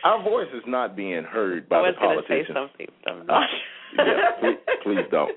Our 0.05 0.23
voice 0.23 0.47
is 0.53 0.63
not 0.65 0.95
being 0.95 1.23
heard 1.23 1.67
by 1.67 1.77
I 1.77 1.81
was 1.81 1.95
the 1.99 2.07
to 2.07 2.21
say 2.27 2.45
politicians. 2.45 2.57
something. 2.57 3.25
not. 3.27 3.49
yeah, 3.97 4.31
please, 4.39 4.57
please 4.83 5.05
don't. 5.11 5.31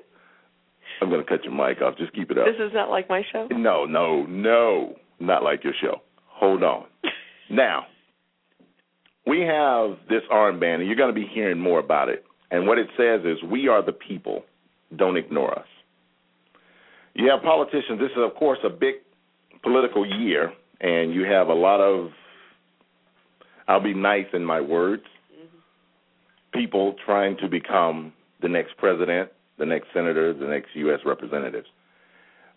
I'm 1.01 1.11
going 1.11 1.23
to 1.25 1.29
cut 1.29 1.45
your 1.45 1.53
mic 1.53 1.83
off. 1.83 1.97
Just 1.99 2.13
keep 2.15 2.31
it 2.31 2.39
up. 2.39 2.47
This 2.47 2.65
is 2.65 2.73
not 2.73 2.89
like 2.89 3.09
my 3.09 3.23
show? 3.33 3.49
No, 3.51 3.85
no, 3.85 4.25
no. 4.25 4.97
Not 5.21 5.43
like 5.43 5.65
your 5.65 5.75
show. 5.81 6.03
Hold 6.27 6.63
on. 6.63 6.87
Now, 7.49 7.87
we 9.25 9.43
have 9.43 9.99
this 10.09 10.23
armband, 10.33 10.81
and 10.81 10.87
you're 10.89 10.97
going 10.97 11.15
to 11.15 11.21
be 11.21 11.29
hearing 11.33 11.61
more 11.61 11.79
about 11.79 12.09
it. 12.09 12.25
And 12.51 12.67
what 12.67 12.77
it 12.77 12.89
says 12.97 13.21
is, 13.25 13.41
We 13.49 13.69
are 13.69 13.87
the 13.87 13.93
people. 13.93 14.43
Don't 14.97 15.17
ignore 15.17 15.57
us. 15.57 15.67
You 17.15 17.31
have 17.31 17.43
politicians. 17.43 18.01
This 18.01 18.11
is, 18.11 18.19
of 18.19 18.35
course, 18.35 18.59
a 18.65 18.69
big 18.69 18.97
political 19.63 20.05
year, 20.05 20.53
and 20.81 21.15
you 21.15 21.23
have 21.25 21.49
a 21.49 21.55
lot 21.55 21.81
of, 21.81 22.11
I'll 23.69 23.83
be 23.83 23.95
nice 23.95 24.27
in 24.33 24.45
my 24.45 24.61
words, 24.61 25.05
mm-hmm. 25.33 26.59
people 26.59 26.95
trying 27.05 27.37
to 27.39 27.49
become 27.49 28.13
the 28.43 28.49
next 28.49 28.77
president, 28.77 29.31
the 29.59 29.67
next 29.67 29.89
senator, 29.95 30.33
the 30.35 30.47
next 30.47 30.69
U.S. 30.75 31.01
representatives. 31.05 31.67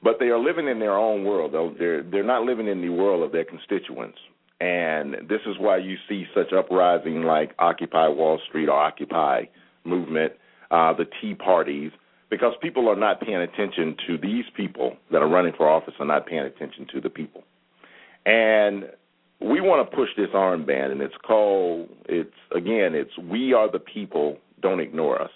But 0.01 0.17
they 0.19 0.27
are 0.27 0.39
living 0.39 0.67
in 0.67 0.79
their 0.79 0.95
own 0.95 1.23
world. 1.25 1.53
They're- 1.77 2.03
They're 2.03 2.23
not 2.23 2.43
living 2.43 2.67
in 2.67 2.81
the 2.81 2.89
world 2.89 3.21
of 3.23 3.31
their 3.31 3.43
constituents, 3.45 4.17
and 4.61 5.13
this 5.27 5.41
is 5.45 5.57
why 5.59 5.77
you 5.77 5.97
see 6.07 6.25
such 6.33 6.51
uprising 6.53 7.23
like 7.23 7.53
Occupy 7.59 8.07
Wall 8.07 8.39
Street 8.47 8.69
or 8.69 8.79
Occupy 8.79 9.45
movement, 9.83 10.33
uh, 10.71 10.93
the 10.93 11.05
Tea 11.21 11.33
parties, 11.35 11.91
because 12.29 12.53
people 12.61 12.87
are 12.89 12.95
not 12.95 13.19
paying 13.21 13.37
attention 13.41 13.95
to 14.07 14.17
these 14.17 14.45
people 14.55 14.95
that 15.11 15.21
are 15.21 15.27
running 15.27 15.53
for 15.53 15.67
office 15.67 15.93
are 15.99 16.05
not 16.05 16.25
paying 16.27 16.43
attention 16.43 16.85
to 16.93 17.01
the 17.01 17.09
people, 17.09 17.43
and 18.25 18.89
we 19.41 19.61
want 19.61 19.89
to 19.89 19.95
push 19.95 20.09
this 20.17 20.29
armband, 20.31 20.91
and 20.91 21.01
it's 21.01 21.15
called 21.25 21.89
it's 22.07 22.35
again 22.53 22.93
it's 22.93 23.17
We 23.17 23.53
Are 23.53 23.69
the 23.71 23.79
People. 23.79 24.37
Don't 24.61 24.81
ignore 24.81 25.21
us, 25.21 25.31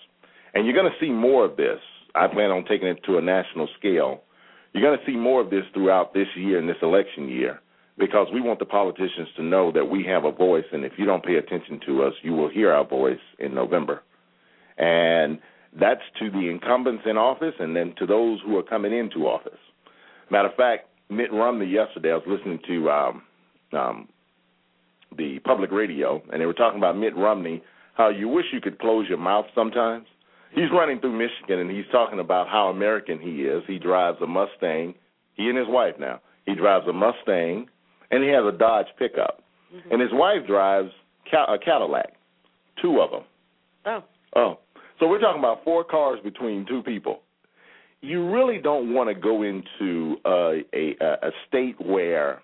and 0.53 0.65
you're 0.65 0.75
going 0.75 0.91
to 0.91 1.05
see 1.05 1.11
more 1.11 1.45
of 1.45 1.57
this. 1.57 1.79
I 2.15 2.27
plan 2.27 2.51
on 2.51 2.65
taking 2.65 2.87
it 2.87 3.03
to 3.05 3.17
a 3.17 3.21
national 3.21 3.67
scale 3.79 4.21
You're 4.73 4.83
going 4.83 4.97
to 4.97 5.05
see 5.05 5.15
more 5.15 5.41
of 5.41 5.49
this 5.49 5.63
throughout 5.73 6.13
this 6.13 6.27
year 6.35 6.59
and 6.59 6.67
this 6.67 6.77
election 6.81 7.29
year 7.29 7.61
because 7.97 8.27
we 8.33 8.41
want 8.41 8.57
the 8.57 8.65
politicians 8.65 9.27
to 9.37 9.43
know 9.43 9.71
that 9.71 9.85
we 9.85 10.03
have 10.05 10.25
a 10.25 10.31
voice, 10.31 10.65
and 10.71 10.83
if 10.83 10.93
you 10.97 11.05
don't 11.05 11.23
pay 11.23 11.35
attention 11.35 11.79
to 11.85 12.03
us, 12.03 12.13
you 12.23 12.33
will 12.33 12.49
hear 12.49 12.71
our 12.71 12.87
voice 12.87 13.19
in 13.37 13.53
November. 13.53 14.01
And 14.79 15.37
that's 15.79 16.01
to 16.19 16.31
the 16.31 16.49
incumbents 16.49 17.03
in 17.05 17.17
office 17.17 17.53
and 17.59 17.75
then 17.75 17.93
to 17.99 18.07
those 18.07 18.39
who 18.43 18.57
are 18.57 18.63
coming 18.63 18.97
into 18.97 19.27
office. 19.27 19.59
Matter 20.31 20.49
of 20.49 20.55
fact, 20.55 20.89
Mitt 21.09 21.31
Romney 21.31 21.67
yesterday, 21.67 22.11
I 22.11 22.15
was 22.15 22.23
listening 22.27 22.59
to 22.67 22.89
um, 22.89 23.21
um, 23.73 24.09
the 25.15 25.37
public 25.39 25.71
radio, 25.71 26.21
and 26.31 26.41
they 26.41 26.47
were 26.47 26.53
talking 26.53 26.79
about 26.79 26.97
Mitt 26.97 27.15
Romney, 27.15 27.61
how 27.93 28.09
you 28.09 28.27
wish 28.27 28.45
you 28.51 28.59
could 28.59 28.79
close 28.79 29.07
your 29.07 29.19
mouth 29.19 29.45
sometimes. 29.53 30.07
He's 30.53 30.69
running 30.71 30.99
through 30.99 31.17
Michigan, 31.17 31.59
and 31.59 31.71
he's 31.71 31.85
talking 31.91 32.19
about 32.19 32.47
how 32.47 32.67
American 32.67 33.19
he 33.19 33.43
is. 33.43 33.63
He 33.67 33.79
drives 33.79 34.19
a 34.21 34.27
Mustang. 34.27 34.93
He 35.35 35.49
and 35.49 35.57
his 35.57 35.67
wife 35.67 35.95
now. 35.99 36.21
He 36.45 36.55
drives 36.55 36.87
a 36.87 36.93
Mustang, 36.93 37.67
and 38.11 38.23
he 38.23 38.29
has 38.29 38.43
a 38.45 38.55
Dodge 38.55 38.87
pickup. 38.99 39.43
Mm-hmm. 39.73 39.91
And 39.91 40.01
his 40.01 40.11
wife 40.13 40.45
drives 40.47 40.91
a 41.31 41.57
Cadillac, 41.57 42.13
two 42.81 43.01
of 43.01 43.09
them. 43.09 43.23
Oh. 43.85 44.03
Oh. 44.35 44.59
So 44.99 45.07
we're 45.07 45.19
talking 45.19 45.39
about 45.39 45.63
four 45.63 45.83
cars 45.83 46.19
between 46.23 46.65
two 46.67 46.83
people. 46.83 47.21
You 48.01 48.29
really 48.29 48.59
don't 48.59 48.93
want 48.93 49.09
to 49.09 49.15
go 49.15 49.41
into 49.43 50.17
a, 50.25 50.61
a, 50.73 50.95
a 51.01 51.31
state 51.47 51.75
where 51.83 52.41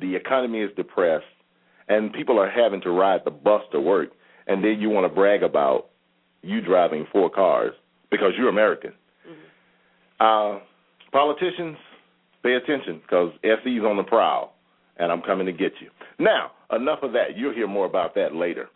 the 0.00 0.14
economy 0.14 0.60
is 0.60 0.70
depressed 0.76 1.24
and 1.88 2.12
people 2.12 2.38
are 2.40 2.50
having 2.50 2.80
to 2.82 2.90
ride 2.90 3.20
the 3.24 3.30
bus 3.30 3.62
to 3.72 3.80
work, 3.80 4.10
and 4.46 4.64
then 4.64 4.80
you 4.80 4.88
want 4.88 5.04
to 5.04 5.14
brag 5.14 5.42
about 5.42 5.90
you 6.44 6.60
driving 6.60 7.06
four 7.12 7.30
cars 7.30 7.72
because 8.10 8.32
you're 8.38 8.48
American. 8.48 8.92
Uh, 10.20 10.60
politicians, 11.12 11.76
pay 12.42 12.54
attention 12.54 13.00
because 13.02 13.32
SE's 13.42 13.82
on 13.82 13.96
the 13.96 14.04
prowl, 14.04 14.54
and 14.98 15.10
I'm 15.10 15.22
coming 15.22 15.46
to 15.46 15.52
get 15.52 15.72
you. 15.80 15.90
Now, 16.18 16.52
enough 16.72 17.00
of 17.02 17.12
that. 17.12 17.36
You'll 17.36 17.54
hear 17.54 17.66
more 17.66 17.86
about 17.86 18.14
that 18.14 18.34
later. 18.34 18.68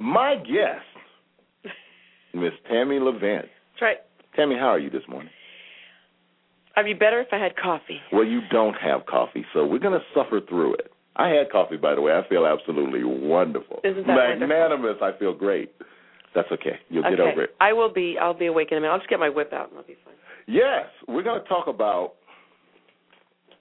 My 0.00 0.36
guest, 0.36 1.72
Miss 2.34 2.52
Tammy 2.68 2.98
Levent. 2.98 3.46
That's 3.72 3.82
right. 3.82 3.96
Tammy, 4.34 4.56
how 4.56 4.68
are 4.68 4.78
you 4.78 4.90
this 4.90 5.02
morning? 5.08 5.30
I'd 6.76 6.84
be 6.84 6.94
better 6.94 7.20
if 7.20 7.28
I 7.32 7.38
had 7.38 7.56
coffee. 7.56 8.00
Well, 8.12 8.24
you 8.24 8.40
don't 8.50 8.74
have 8.74 9.04
coffee, 9.06 9.44
so 9.52 9.66
we're 9.66 9.78
going 9.80 9.98
to 9.98 10.04
suffer 10.14 10.40
through 10.48 10.74
it. 10.74 10.92
I 11.16 11.28
had 11.28 11.50
coffee, 11.50 11.76
by 11.76 11.94
the 11.94 12.00
way. 12.00 12.12
I 12.12 12.26
feel 12.28 12.46
absolutely 12.46 13.04
wonderful. 13.04 13.80
Isn't 13.84 14.06
that 14.06 14.38
Magnanimous. 14.38 14.96
I 15.02 15.10
feel 15.18 15.34
great. 15.34 15.72
That's 16.34 16.48
okay. 16.52 16.78
You'll 16.88 17.04
okay. 17.04 17.16
get 17.16 17.20
over 17.20 17.44
it. 17.44 17.50
I 17.60 17.72
will 17.72 17.92
be. 17.92 18.16
I'll 18.20 18.38
be 18.38 18.46
awake 18.46 18.68
in 18.70 18.78
a 18.78 18.80
minute. 18.80 18.92
I'll 18.92 18.98
just 18.98 19.10
get 19.10 19.18
my 19.18 19.28
whip 19.28 19.52
out 19.52 19.70
and 19.70 19.78
I'll 19.78 19.86
be 19.86 19.96
fine. 20.04 20.14
Yes, 20.46 20.86
we're 21.08 21.22
going 21.22 21.42
to 21.42 21.48
talk 21.48 21.66
about 21.66 22.14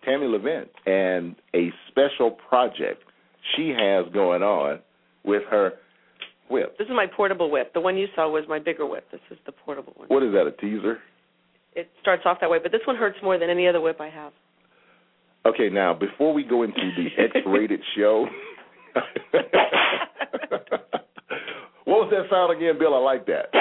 Tammy 0.05 0.27
Levent 0.27 0.69
and 0.86 1.36
a 1.55 1.71
special 1.89 2.32
project 2.32 3.03
she 3.55 3.69
has 3.69 4.05
going 4.13 4.43
on 4.43 4.79
with 5.23 5.43
her 5.49 5.73
whip. 6.49 6.77
This 6.77 6.86
is 6.86 6.93
my 6.95 7.05
portable 7.05 7.51
whip. 7.51 7.73
The 7.73 7.82
one 7.82 7.97
you 7.97 8.08
saw 8.15 8.29
was 8.29 8.43
my 8.47 8.60
bigger 8.60 8.86
whip. 8.86 9.05
This 9.12 9.21
is 9.32 9.38
the 9.45 9.51
portable 9.51 9.93
one. 9.95 10.08
What 10.08 10.23
is 10.23 10.32
that? 10.34 10.47
A 10.47 10.51
teaser? 10.51 10.99
It 11.73 11.89
starts 12.01 12.23
off 12.25 12.38
that 12.41 12.49
way, 12.49 12.58
but 12.62 12.71
this 12.71 12.82
one 12.86 12.95
hurts 12.95 13.17
more 13.21 13.38
than 13.38 13.49
any 13.49 13.67
other 13.67 13.82
whip 13.82 14.01
I 14.01 14.10
have. 14.10 14.34
Okay, 15.45 15.69
now 15.69 15.93
before 15.93 16.34
we 16.34 16.43
go 16.43 16.63
into 16.63 16.91
the 16.97 17.23
X-rated 17.38 17.79
show, 17.95 18.25
what 21.89 22.06
was 22.06 22.13
that 22.13 22.30
sound 22.30 22.56
again, 22.56 22.78
Bill? 22.78 22.93
I 22.93 22.99
like 22.99 23.25
that. 23.25 23.49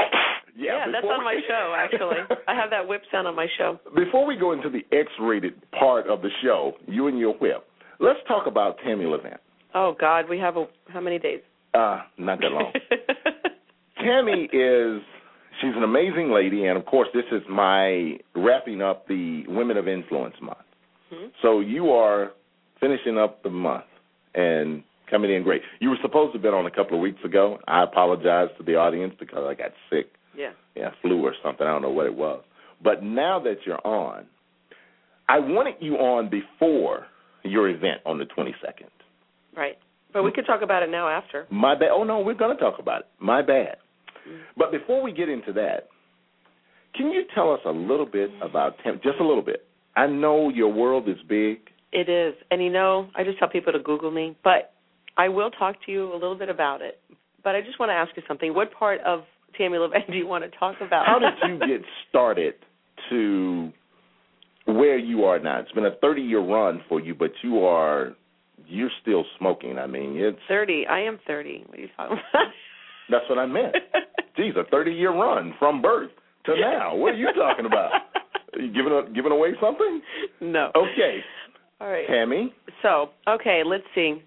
Yeah, 0.59 0.87
that's 0.91 1.03
before 1.03 1.15
on 1.15 1.25
my 1.25 1.39
show 1.47 1.75
actually. 1.79 2.17
I 2.49 2.53
have 2.53 2.71
that 2.71 2.89
whip 2.89 3.03
sound 3.13 3.29
on 3.29 3.37
my 3.37 3.47
show. 3.57 3.79
Before 3.95 4.27
we 4.27 4.37
go 4.37 4.51
into 4.51 4.69
the 4.69 4.85
X-rated 4.91 5.55
part 5.71 6.09
of 6.09 6.21
the 6.21 6.31
show, 6.43 6.73
you 6.89 7.07
and 7.07 7.17
your 7.17 7.35
whip, 7.35 7.65
let's 8.01 8.19
talk 8.27 8.49
about 8.49 8.77
Tammy 8.85 9.07
Levent. 9.07 9.39
Oh 9.73 9.95
God, 10.01 10.29
we 10.29 10.37
have 10.41 10.57
a 10.57 10.67
how 10.89 11.01
many 11.01 11.21
days? 11.21 11.43
Uh, 11.75 12.01
not 12.19 12.41
that 12.41 12.51
long. 12.51 12.73
Tammy 13.99 14.49
is 14.53 15.01
she's 15.61 15.77
an 15.77 15.85
amazing 15.85 16.33
lady, 16.33 16.67
and 16.67 16.77
of 16.77 16.85
course, 16.87 17.09
this 17.15 17.25
is 17.31 17.43
my 17.49 18.19
wrapping 18.35 18.83
up 18.83 19.07
the 19.07 19.45
Women 19.47 19.77
of 19.77 19.87
Influence 19.87 20.35
month. 20.43 20.59
Hmm? 21.13 21.27
So 21.41 21.61
you 21.61 21.91
are 21.91 22.33
finishing 22.81 23.17
up 23.17 23.45
the 23.45 23.51
month 23.51 23.85
and 24.35 24.83
coming 25.11 25.33
in 25.33 25.43
great. 25.43 25.63
You 25.81 25.91
were 25.91 25.99
supposed 26.03 26.33
to 26.33 26.39
have 26.39 26.43
been 26.43 26.55
on 26.55 26.67
a 26.67 26.71
couple 26.71 26.97
of 26.97 27.01
weeks 27.01 27.23
ago. 27.25 27.59
I 27.67 27.83
apologize 27.83 28.49
to 28.59 28.65
the 28.65 28.77
audience 28.77 29.15
because 29.19 29.45
I 29.49 29.55
got 29.55 29.73
sick. 29.91 30.07
Yeah. 30.37 30.53
Yeah, 30.77 30.91
flu 31.03 31.23
or 31.25 31.35
something. 31.43 31.67
I 31.67 31.71
don't 31.71 31.83
know 31.83 31.91
what 31.91 32.07
it 32.07 32.15
was. 32.15 32.43
But 32.83 33.03
now 33.03 33.41
that 33.41 33.59
you're 33.67 33.85
on, 33.85 34.27
I 35.29 35.39
wanted 35.41 35.75
you 35.81 35.97
on 35.97 36.31
before 36.31 37.07
your 37.43 37.69
event 37.69 38.01
on 38.07 38.19
the 38.19 38.25
22nd. 38.25 38.89
Right. 39.57 39.79
But 40.13 40.23
we 40.23 40.33
could 40.33 40.47
talk 40.47 40.63
about 40.63 40.83
it 40.83 40.91
now 40.91 41.09
after. 41.09 41.47
My 41.51 41.75
bad. 41.75 41.91
Oh 41.93 42.05
no, 42.05 42.21
we're 42.21 42.35
going 42.35 42.57
to 42.57 42.63
talk 42.63 42.79
about 42.79 43.01
it. 43.01 43.07
My 43.21 43.43
bad. 43.43 43.77
Mm-hmm. 44.27 44.39
But 44.57 44.73
before 44.73 45.03
we 45.03 45.13
get 45.13 45.29
into 45.29 45.53
that, 45.55 45.89
can 46.95 47.11
you 47.11 47.25
tell 47.35 47.53
us 47.53 47.61
a 47.67 47.71
little 47.71 48.07
bit 48.07 48.31
about 48.41 48.77
Tam? 48.83 49.01
Just 49.03 49.21
a 49.21 49.27
little 49.27 49.43
bit. 49.43 49.67
I 49.97 50.07
know 50.07 50.49
your 50.49 50.73
world 50.73 51.09
is 51.09 51.17
big. 51.29 51.59
It 51.93 52.09
is. 52.09 52.35
And 52.51 52.63
you 52.63 52.71
know, 52.71 53.11
I 53.17 53.25
just 53.25 53.39
tell 53.39 53.49
people 53.49 53.73
to 53.73 53.79
Google 53.81 54.11
me, 54.11 54.37
but 54.45 54.73
I 55.19 55.29
will 55.29 55.51
talk 55.51 55.77
to 55.85 55.93
you 55.93 56.13
a 56.13 56.15
little 56.15 56.37
bit 56.37 56.49
about 56.49 56.81
it. 56.81 57.01
But 57.45 57.55
I 57.55 57.61
just 57.61 57.79
want 57.79 57.91
to 57.91 57.95
ask 57.95 58.17
you 58.17 58.23
something. 58.27 58.55
What 58.55 58.73
part 58.73 59.01
of 59.03 59.25
Tammy 59.57 59.79
Levent 59.79 60.07
do 60.11 60.17
you 60.17 60.27
want 60.27 60.45
to 60.45 60.59
talk 60.59 60.77
about? 60.81 61.07
How 61.07 61.19
did 61.19 61.35
you 61.47 61.59
get 61.59 61.85
started 62.09 62.55
to 63.11 63.71
where 64.67 64.99
you 64.99 65.25
are 65.25 65.39
now? 65.39 65.61
It's 65.61 65.73
been 65.73 65.87
a 65.87 65.97
30 66.01 66.23
year 66.23 66.41
run 66.41 66.83
for 66.89 67.01
you, 67.01 67.15
but 67.15 67.33
you 67.43 67.65
are 67.65 68.15
you're 68.67 68.91
still 69.03 69.25
smoking. 69.39 69.79
I 69.79 69.87
mean, 69.87 70.17
it's 70.17 70.39
30. 70.49 70.87
I 70.89 71.01
am 71.01 71.19
30. 71.27 71.65
What 71.67 71.79
are 71.79 71.81
you 71.81 71.89
talking 71.97 72.19
about? 72.31 72.47
that's 73.11 73.25
what 73.29 73.39
I 73.39 73.47
meant. 73.47 73.75
Geez, 74.37 74.55
a 74.57 74.69
30 74.71 74.93
year 74.93 75.13
run 75.13 75.55
from 75.59 75.83
birth 75.83 76.11
to 76.47 76.55
now. 76.61 76.95
What 76.95 77.15
are 77.15 77.17
you 77.17 77.33
talking 77.35 77.67
about? 77.67 77.93
Are 78.55 78.61
you 78.61 78.73
giving 78.73 78.93
a, 78.93 79.13
giving 79.15 79.33
away 79.33 79.51
something? 79.61 80.01
No. 80.41 80.71
Okay, 80.75 81.21
All 81.81 81.89
right. 81.89 82.07
Tammy. 82.07 82.53
So, 82.83 83.11
okay, 83.29 83.63
let's 83.65 83.85
see. 83.95 84.23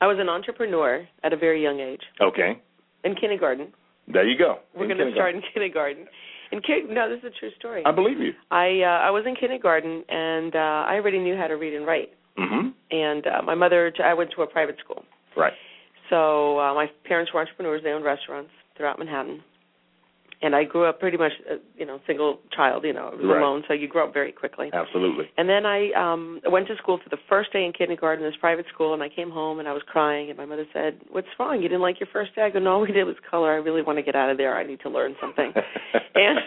I 0.00 0.06
was 0.06 0.18
an 0.20 0.28
entrepreneur 0.28 1.06
at 1.22 1.32
a 1.32 1.36
very 1.36 1.62
young 1.62 1.80
age 1.80 2.02
Okay, 2.20 2.60
in 3.04 3.14
kindergarten. 3.14 3.72
there 4.12 4.26
you 4.26 4.36
go. 4.36 4.58
We're 4.76 4.86
going 4.86 4.98
to 4.98 5.12
start 5.14 5.34
in 5.34 5.42
kindergarten. 5.52 6.06
In 6.52 6.60
kin- 6.60 6.88
no, 6.92 7.08
this 7.08 7.18
is 7.18 7.32
a 7.36 7.38
true 7.40 7.50
story. 7.58 7.82
I 7.84 7.90
believe 7.92 8.18
you. 8.20 8.32
I 8.50 8.80
uh, 8.82 9.06
I 9.08 9.10
was 9.10 9.24
in 9.26 9.34
kindergarten 9.34 10.04
and 10.08 10.54
uh, 10.54 10.58
I 10.86 10.94
already 10.94 11.18
knew 11.18 11.36
how 11.36 11.46
to 11.46 11.54
read 11.54 11.74
and 11.74 11.86
write. 11.86 12.10
Mm-hmm. 12.38 12.68
And 12.90 13.26
uh, 13.26 13.42
my 13.42 13.54
mother, 13.54 13.92
I 14.04 14.14
went 14.14 14.30
to 14.36 14.42
a 14.42 14.46
private 14.46 14.76
school. 14.84 15.04
Right. 15.36 15.52
So 16.10 16.58
uh, 16.60 16.74
my 16.74 16.86
parents 17.06 17.32
were 17.32 17.40
entrepreneurs. 17.40 17.80
They 17.82 17.90
owned 17.90 18.04
restaurants 18.04 18.50
throughout 18.76 18.98
Manhattan. 18.98 19.40
And 20.44 20.54
I 20.54 20.64
grew 20.64 20.84
up 20.84 21.00
pretty 21.00 21.16
much, 21.16 21.32
uh, 21.50 21.54
you 21.74 21.86
know, 21.86 22.00
single 22.06 22.38
child. 22.54 22.84
You 22.84 22.92
know, 22.92 23.08
I 23.12 23.14
was 23.16 23.24
Right. 23.24 23.40
alone, 23.40 23.64
so 23.66 23.72
you 23.72 23.88
grow 23.88 24.04
up 24.06 24.12
very 24.12 24.30
quickly. 24.30 24.68
Absolutely. 24.74 25.30
And 25.38 25.48
then 25.48 25.64
I 25.64 25.90
um 25.92 26.38
went 26.44 26.66
to 26.68 26.76
school 26.76 26.98
for 26.98 27.08
the 27.08 27.16
first 27.30 27.50
day 27.50 27.64
in 27.64 27.72
kindergarten, 27.72 28.22
this 28.22 28.36
private 28.36 28.66
school, 28.68 28.92
and 28.92 29.02
I 29.02 29.08
came 29.08 29.30
home 29.30 29.58
and 29.58 29.66
I 29.66 29.72
was 29.72 29.82
crying. 29.84 30.28
And 30.28 30.36
my 30.36 30.44
mother 30.44 30.66
said, 30.74 31.00
"What's 31.10 31.28
wrong? 31.38 31.62
You 31.62 31.68
didn't 31.70 31.80
like 31.88 31.98
your 31.98 32.08
first 32.12 32.34
day?" 32.34 32.42
I 32.42 32.50
go, 32.50 32.58
"No, 32.58 32.74
all 32.74 32.80
we 32.82 32.92
did 32.92 33.04
was 33.04 33.16
color. 33.30 33.52
I 33.52 33.56
really 33.56 33.80
want 33.80 33.96
to 33.96 34.02
get 34.02 34.14
out 34.14 34.28
of 34.28 34.36
there. 34.36 34.54
I 34.54 34.64
need 34.64 34.80
to 34.80 34.90
learn 34.90 35.16
something." 35.18 35.50
and 36.14 36.38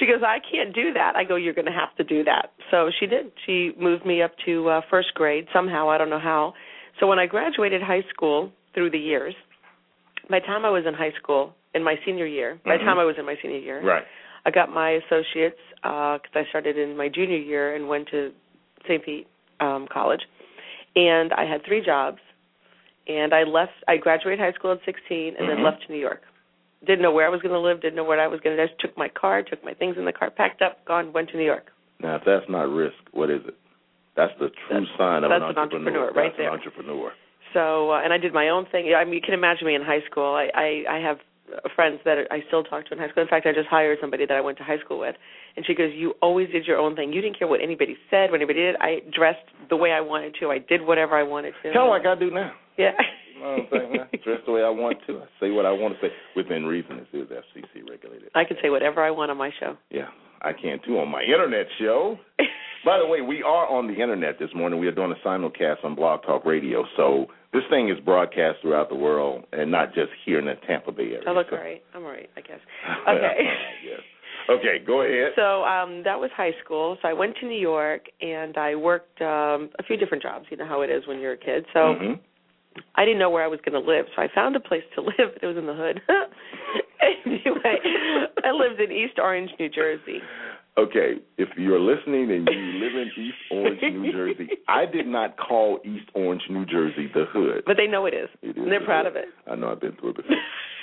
she 0.00 0.06
goes, 0.06 0.22
"I 0.26 0.38
can't 0.50 0.74
do 0.74 0.92
that." 0.94 1.14
I 1.14 1.22
go, 1.22 1.36
"You're 1.36 1.54
going 1.54 1.70
to 1.74 1.78
have 1.84 1.94
to 1.98 2.04
do 2.04 2.24
that." 2.24 2.50
So 2.72 2.90
she 2.98 3.06
did. 3.06 3.30
She 3.46 3.70
moved 3.78 4.04
me 4.04 4.20
up 4.20 4.32
to 4.46 4.68
uh, 4.68 4.80
first 4.90 5.14
grade 5.14 5.46
somehow. 5.52 5.88
I 5.88 5.96
don't 5.96 6.10
know 6.10 6.18
how. 6.32 6.54
So 6.98 7.06
when 7.06 7.20
I 7.20 7.26
graduated 7.26 7.82
high 7.82 8.02
school 8.12 8.50
through 8.74 8.90
the 8.90 8.98
years, 8.98 9.34
by 10.28 10.40
the 10.40 10.46
time 10.46 10.64
I 10.64 10.70
was 10.70 10.84
in 10.86 10.94
high 10.94 11.12
school, 11.22 11.54
in 11.74 11.82
my 11.82 11.98
senior 12.04 12.26
year, 12.26 12.58
by 12.64 12.76
the 12.76 12.82
Mhm. 12.82 12.86
time 12.86 12.98
I 12.98 13.04
was 13.04 13.16
in 13.18 13.24
my 13.24 13.36
senior 13.36 13.58
year, 13.58 13.80
Right. 13.80 14.06
I 14.44 14.50
got 14.50 14.70
my 14.70 14.90
associates 14.90 15.60
because 15.82 16.20
I 16.34 16.44
started 16.46 16.76
in 16.78 16.96
my 16.96 17.08
junior 17.08 17.38
year 17.38 17.74
and 17.74 17.88
went 17.88 18.08
to 18.08 18.32
St. 18.84 19.02
Pete 19.04 19.26
um, 19.60 19.86
College, 19.88 20.26
and 20.96 21.32
I 21.32 21.44
had 21.44 21.62
three 21.64 21.80
jobs. 21.80 22.20
And 23.08 23.34
I 23.34 23.42
left. 23.42 23.72
I 23.88 23.96
graduated 23.96 24.38
high 24.38 24.52
school 24.52 24.70
at 24.70 24.80
16, 24.84 25.34
and 25.36 25.44
Mhm. 25.44 25.48
then 25.48 25.62
left 25.64 25.82
to 25.86 25.92
New 25.92 25.98
York. 25.98 26.22
Didn't 26.84 27.02
know 27.02 27.10
where 27.10 27.26
I 27.26 27.30
was 27.30 27.42
going 27.42 27.52
to 27.52 27.58
live. 27.58 27.80
Didn't 27.80 27.96
know 27.96 28.04
what 28.04 28.20
I 28.20 28.28
was 28.28 28.38
going 28.40 28.56
to. 28.56 28.62
Do. 28.62 28.64
I 28.64 28.66
just 28.68 28.78
took 28.80 28.96
my 28.96 29.08
car, 29.08 29.42
took 29.42 29.62
my 29.64 29.74
things 29.74 29.98
in 29.98 30.04
the 30.04 30.12
car, 30.12 30.30
packed 30.30 30.62
up, 30.62 30.84
gone, 30.84 31.12
went 31.12 31.28
to 31.30 31.36
New 31.36 31.44
York. 31.44 31.72
Now, 31.98 32.14
if 32.14 32.24
that's 32.24 32.48
not 32.48 32.68
risk, 32.70 32.94
what 33.10 33.28
is 33.28 33.44
it? 33.44 33.54
That's 34.14 34.32
the 34.38 34.50
true 34.50 34.86
sign 34.96 35.24
of 35.24 35.30
that's 35.30 35.42
an 35.42 35.50
an 35.50 35.58
entrepreneur. 35.58 35.88
entrepreneur 35.88 36.12
right 36.12 36.30
That's 36.30 36.36
there. 36.36 36.48
An 36.48 36.54
entrepreneur. 36.54 37.12
So, 37.52 37.90
uh, 37.90 38.00
and 38.02 38.12
I 38.12 38.18
did 38.18 38.32
my 38.32 38.48
own 38.50 38.66
thing. 38.66 38.94
I 38.94 39.04
mean, 39.04 39.14
you 39.14 39.20
can 39.20 39.34
imagine 39.34 39.66
me 39.66 39.74
in 39.74 39.82
high 39.82 40.02
school. 40.02 40.34
I 40.34 40.50
I, 40.54 40.84
I 40.88 40.98
have 41.00 41.18
uh, 41.18 41.22
friends 41.74 42.00
that 42.04 42.18
I 42.30 42.42
still 42.48 42.64
talk 42.64 42.86
to 42.86 42.92
in 42.92 42.98
high 42.98 43.08
school. 43.10 43.22
In 43.22 43.28
fact, 43.28 43.46
I 43.46 43.52
just 43.52 43.68
hired 43.68 43.98
somebody 44.00 44.26
that 44.26 44.36
I 44.36 44.40
went 44.40 44.58
to 44.58 44.64
high 44.64 44.78
school 44.78 44.98
with, 44.98 45.16
and 45.56 45.66
she 45.66 45.74
goes, 45.74 45.92
"You 45.94 46.14
always 46.20 46.48
did 46.50 46.66
your 46.66 46.78
own 46.78 46.96
thing. 46.96 47.12
You 47.12 47.20
didn't 47.20 47.38
care 47.38 47.48
what 47.48 47.60
anybody 47.60 47.96
said, 48.10 48.30
what 48.30 48.40
anybody 48.40 48.60
did. 48.60 48.76
I 48.80 49.02
dressed 49.12 49.46
the 49.68 49.76
way 49.76 49.92
I 49.92 50.00
wanted 50.00 50.34
to. 50.40 50.50
I 50.50 50.58
did 50.58 50.82
whatever 50.82 51.16
I 51.16 51.22
wanted 51.22 51.54
to." 51.62 51.72
Kind 51.72 51.76
of 51.78 51.88
like 51.88 52.06
I 52.06 52.14
do 52.18 52.30
now. 52.30 52.52
yeah. 52.76 52.92
You 53.34 53.40
know 53.40 53.66
what 53.70 53.82
I'm 53.82 53.90
saying? 53.90 54.06
I 54.12 54.16
dress 54.22 54.40
the 54.46 54.52
way 54.52 54.62
I 54.62 54.70
want 54.70 54.98
to. 55.06 55.18
I 55.18 55.26
say 55.40 55.50
what 55.50 55.66
I 55.66 55.72
want 55.72 55.94
to 55.94 56.06
say 56.06 56.12
within 56.36 56.64
reason. 56.64 56.98
This 57.12 57.22
is 57.22 57.28
FCC 57.28 57.88
regulated. 57.88 58.30
I 58.34 58.44
can 58.44 58.56
say 58.62 58.70
whatever 58.70 59.02
I 59.02 59.10
want 59.10 59.30
on 59.30 59.36
my 59.36 59.50
show. 59.58 59.76
Yeah, 59.90 60.08
I 60.42 60.52
can 60.52 60.78
too 60.86 60.98
on 60.98 61.08
my 61.08 61.22
internet 61.22 61.66
show. 61.80 62.18
By 62.84 62.98
the 62.98 63.06
way, 63.06 63.20
we 63.20 63.42
are 63.42 63.66
on 63.68 63.86
the 63.86 63.94
internet 63.94 64.38
this 64.40 64.50
morning. 64.54 64.80
We 64.80 64.88
are 64.88 64.92
doing 64.92 65.12
a 65.12 65.26
simulcast 65.28 65.84
on 65.84 65.94
Blog 65.94 66.22
Talk 66.24 66.44
Radio. 66.44 66.84
So 66.96 67.26
this 67.52 67.62
thing 67.70 67.88
is 67.90 67.98
broadcast 68.04 68.58
throughout 68.60 68.88
the 68.88 68.96
world 68.96 69.44
and 69.52 69.70
not 69.70 69.94
just 69.94 70.10
here 70.26 70.40
in 70.40 70.46
the 70.46 70.54
Tampa 70.66 70.90
Bay 70.90 71.12
area. 71.14 71.22
I 71.26 71.30
look 71.32 71.46
so. 71.50 71.56
all 71.56 71.62
right. 71.62 71.82
I'm 71.94 72.02
all 72.04 72.10
right, 72.10 72.28
I 72.36 72.40
guess. 72.40 72.58
Okay. 73.08 73.36
yes. 73.84 74.00
Okay, 74.50 74.78
go 74.84 75.02
ahead. 75.02 75.32
So 75.36 75.62
um 75.62 76.02
that 76.04 76.18
was 76.18 76.30
high 76.36 76.50
school. 76.64 76.96
So 77.00 77.08
I 77.08 77.12
went 77.12 77.36
to 77.40 77.46
New 77.46 77.58
York 77.60 78.06
and 78.20 78.56
I 78.58 78.74
worked 78.74 79.20
um 79.22 79.70
a 79.78 79.82
few 79.86 79.96
different 79.96 80.22
jobs. 80.22 80.46
You 80.50 80.56
know 80.56 80.66
how 80.66 80.80
it 80.82 80.90
is 80.90 81.06
when 81.06 81.20
you're 81.20 81.34
a 81.34 81.36
kid. 81.38 81.64
So 81.72 81.78
Mhm. 81.94 82.18
I 82.96 83.04
didn't 83.04 83.20
know 83.20 83.30
where 83.30 83.44
I 83.44 83.48
was 83.48 83.60
going 83.64 83.80
to 83.80 83.86
live, 83.86 84.06
so 84.16 84.22
I 84.22 84.28
found 84.34 84.56
a 84.56 84.60
place 84.60 84.82
to 84.96 85.00
live. 85.12 85.36
It 85.42 85.46
was 85.46 85.56
in 85.58 85.66
the 85.66 85.74
hood. 85.74 86.00
anyway, 87.00 87.76
I 88.42 88.50
lived 88.50 88.80
in 88.80 88.90
East 88.90 89.18
Orange, 89.18 89.50
New 89.60 89.68
Jersey. 89.68 90.20
Okay, 90.78 91.20
if 91.36 91.50
you're 91.58 91.78
listening 91.78 92.30
and 92.32 92.48
you 92.48 92.62
live 92.80 92.94
in 92.94 93.10
East 93.22 93.36
Orange, 93.50 93.80
New 93.82 94.10
Jersey, 94.10 94.48
I 94.68 94.86
did 94.86 95.06
not 95.06 95.36
call 95.36 95.78
East 95.84 96.08
Orange, 96.14 96.40
New 96.48 96.64
Jersey 96.64 97.10
the 97.12 97.26
hood. 97.30 97.64
But 97.66 97.76
they 97.76 97.86
know 97.86 98.06
it 98.06 98.14
is. 98.14 98.30
It 98.40 98.50
is 98.50 98.56
and 98.56 98.72
they're 98.72 98.80
the 98.80 98.86
proud 98.86 99.04
hood. 99.04 99.16
of 99.16 99.16
it. 99.16 99.28
I 99.50 99.54
know 99.54 99.70
I've 99.70 99.80
been 99.80 99.92
through 100.00 100.10
it 100.10 100.16
before. 100.16 100.36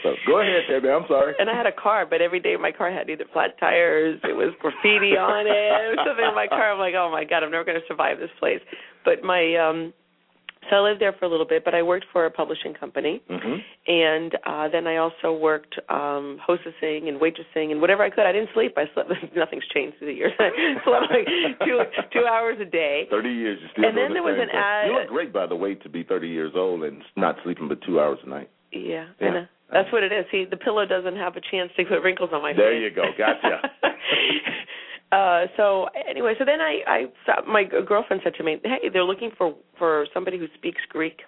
So 0.03 0.13
go 0.27 0.39
ahead, 0.39 0.63
Debbie. 0.69 0.89
I'm 0.89 1.03
sorry. 1.09 1.33
And 1.39 1.49
I 1.49 1.57
had 1.57 1.65
a 1.65 1.73
car, 1.73 2.05
but 2.05 2.21
every 2.21 2.39
day 2.39 2.55
my 2.55 2.71
car 2.71 2.91
had 2.91 3.09
either 3.09 3.25
flat 3.33 3.59
tires, 3.59 4.19
it 4.23 4.31
was 4.31 4.53
graffiti 4.61 5.17
on 5.17 5.47
it, 5.47 5.51
or 5.91 5.95
something 6.05 6.23
in 6.23 6.35
my 6.35 6.47
car. 6.47 6.71
I'm 6.71 6.79
like, 6.79 6.93
oh 6.95 7.11
my 7.11 7.25
god, 7.25 7.43
I'm 7.43 7.51
never 7.51 7.65
going 7.65 7.81
to 7.81 7.87
survive 7.87 8.19
this 8.19 8.29
place. 8.39 8.61
But 9.03 9.23
my 9.23 9.55
um 9.57 9.91
so 10.69 10.75
I 10.75 10.79
lived 10.81 11.01
there 11.01 11.13
for 11.17 11.25
a 11.25 11.29
little 11.29 11.45
bit, 11.47 11.63
but 11.63 11.73
I 11.73 11.81
worked 11.81 12.05
for 12.11 12.25
a 12.25 12.31
publishing 12.31 12.73
company. 12.73 13.21
Mm-hmm. 13.29 13.55
and 13.87 14.31
uh 14.45 14.67
then 14.69 14.85
I 14.87 14.97
also 14.97 15.33
worked 15.33 15.79
um 15.89 16.39
hostessing 16.47 17.07
and 17.07 17.19
waitressing 17.19 17.71
and 17.71 17.79
whatever 17.81 18.03
I 18.03 18.09
could. 18.09 18.25
I 18.25 18.31
didn't 18.31 18.49
sleep. 18.53 18.73
I 18.77 18.85
slept. 18.93 19.09
Nothing's 19.35 19.67
changed 19.73 19.97
through 19.97 20.07
the 20.07 20.13
years. 20.13 20.33
I 20.39 20.49
slept 20.85 21.05
like 21.11 21.27
two 21.65 21.79
two 22.13 22.25
hours 22.25 22.57
a 22.61 22.65
day. 22.65 23.07
Thirty 23.09 23.29
years, 23.31 23.59
you 23.61 23.67
still 23.71 23.85
And 23.85 23.97
then 23.97 24.09
the 24.09 24.15
there 24.15 24.23
was 24.23 24.37
an 24.39 24.49
ad- 24.53 24.87
You 24.87 24.93
look 24.99 25.07
great, 25.07 25.31
by 25.33 25.45
the 25.47 25.55
way, 25.55 25.75
to 25.75 25.89
be 25.89 26.03
30 26.03 26.27
years 26.27 26.51
old 26.55 26.83
and 26.83 27.01
not 27.15 27.35
sleeping 27.43 27.67
but 27.67 27.81
two 27.85 27.99
hours 27.99 28.19
a 28.25 28.29
night. 28.29 28.49
Yeah, 28.71 29.07
Yeah. 29.19 29.27
I 29.27 29.31
know. 29.33 29.45
That's 29.71 29.91
what 29.91 30.01
it 30.01 30.11
is. 30.11 30.25
See, 30.31 30.45
the 30.49 30.57
pillow 30.57 30.83
doesn't 30.85 31.15
have 31.15 31.35
a 31.35 31.41
chance 31.51 31.71
to 31.77 31.85
put 31.85 32.01
wrinkles 32.01 32.31
on 32.33 32.41
my 32.41 32.53
face. 32.53 32.57
There 32.57 32.73
you 32.73 32.89
go. 32.89 33.03
Gotcha. 33.15 33.61
uh 35.11 35.45
so 35.57 35.87
anyway, 36.07 36.33
so 36.37 36.45
then 36.45 36.61
I 36.61 36.81
I 36.87 37.05
saw- 37.25 37.45
my 37.45 37.63
girlfriend 37.63 38.21
said 38.23 38.35
to 38.35 38.43
me, 38.43 38.59
"Hey, 38.63 38.89
they're 38.89 39.03
looking 39.03 39.31
for 39.37 39.55
for 39.77 40.05
somebody 40.13 40.37
who 40.37 40.47
speaks 40.55 40.81
Greek 40.89 41.21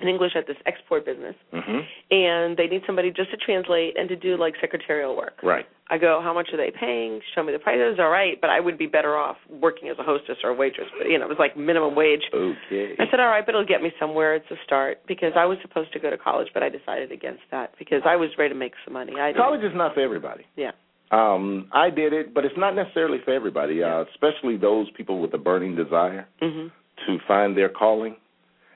and 0.00 0.08
English 0.08 0.32
at 0.34 0.46
this 0.46 0.56
export 0.66 1.04
business, 1.06 1.36
mm-hmm. 1.52 1.78
and 2.10 2.56
they 2.56 2.66
need 2.66 2.82
somebody 2.86 3.10
just 3.10 3.30
to 3.30 3.36
translate 3.36 3.96
and 3.96 4.08
to 4.08 4.16
do 4.16 4.36
like 4.36 4.54
secretarial 4.60 5.16
work." 5.16 5.34
Right. 5.42 5.66
I 5.90 5.98
go, 5.98 6.20
"How 6.22 6.32
much 6.32 6.48
are 6.52 6.56
they 6.56 6.70
paying?" 6.70 7.20
Show 7.34 7.42
me 7.42 7.52
the 7.52 7.58
prices. 7.58 7.98
All 8.00 8.08
right, 8.08 8.40
but 8.40 8.48
I 8.48 8.58
would 8.58 8.78
be 8.78 8.86
better 8.86 9.16
off 9.16 9.36
working 9.50 9.90
as 9.90 9.98
a 9.98 10.02
hostess 10.02 10.38
or 10.42 10.50
a 10.50 10.54
waitress. 10.54 10.88
But 10.96 11.10
you 11.10 11.18
know, 11.18 11.26
it 11.26 11.28
was 11.28 11.38
like 11.38 11.58
minimum 11.58 11.94
wage. 11.94 12.22
Okay. 12.32 12.94
I 12.98 13.04
said, 13.10 13.20
all 13.20 13.28
right, 13.28 13.44
but 13.44 13.54
it'll 13.54 13.66
get 13.66 13.82
me 13.82 13.92
somewhere. 14.00 14.34
It's 14.34 14.50
a 14.50 14.56
start 14.64 15.02
because 15.06 15.32
I 15.36 15.44
was 15.44 15.58
supposed 15.60 15.92
to 15.92 15.98
go 15.98 16.08
to 16.08 16.16
college, 16.16 16.48
but 16.54 16.62
I 16.62 16.70
decided 16.70 17.12
against 17.12 17.42
that 17.50 17.74
because 17.78 18.00
I 18.06 18.16
was 18.16 18.30
ready 18.38 18.54
to 18.54 18.58
make 18.58 18.72
some 18.86 18.94
money. 18.94 19.12
I 19.20 19.34
College 19.34 19.62
is 19.62 19.74
not 19.74 19.92
for 19.92 20.00
everybody. 20.00 20.46
Yeah. 20.56 20.70
Um, 21.14 21.68
I 21.72 21.90
did 21.90 22.12
it, 22.12 22.34
but 22.34 22.44
it's 22.44 22.58
not 22.58 22.74
necessarily 22.74 23.18
for 23.24 23.32
everybody, 23.32 23.82
uh, 23.82 24.04
especially 24.12 24.56
those 24.56 24.88
people 24.96 25.20
with 25.20 25.32
a 25.34 25.38
burning 25.38 25.76
desire 25.76 26.26
hmm 26.40 26.68
to 27.08 27.18
find 27.26 27.56
their 27.56 27.68
calling. 27.68 28.14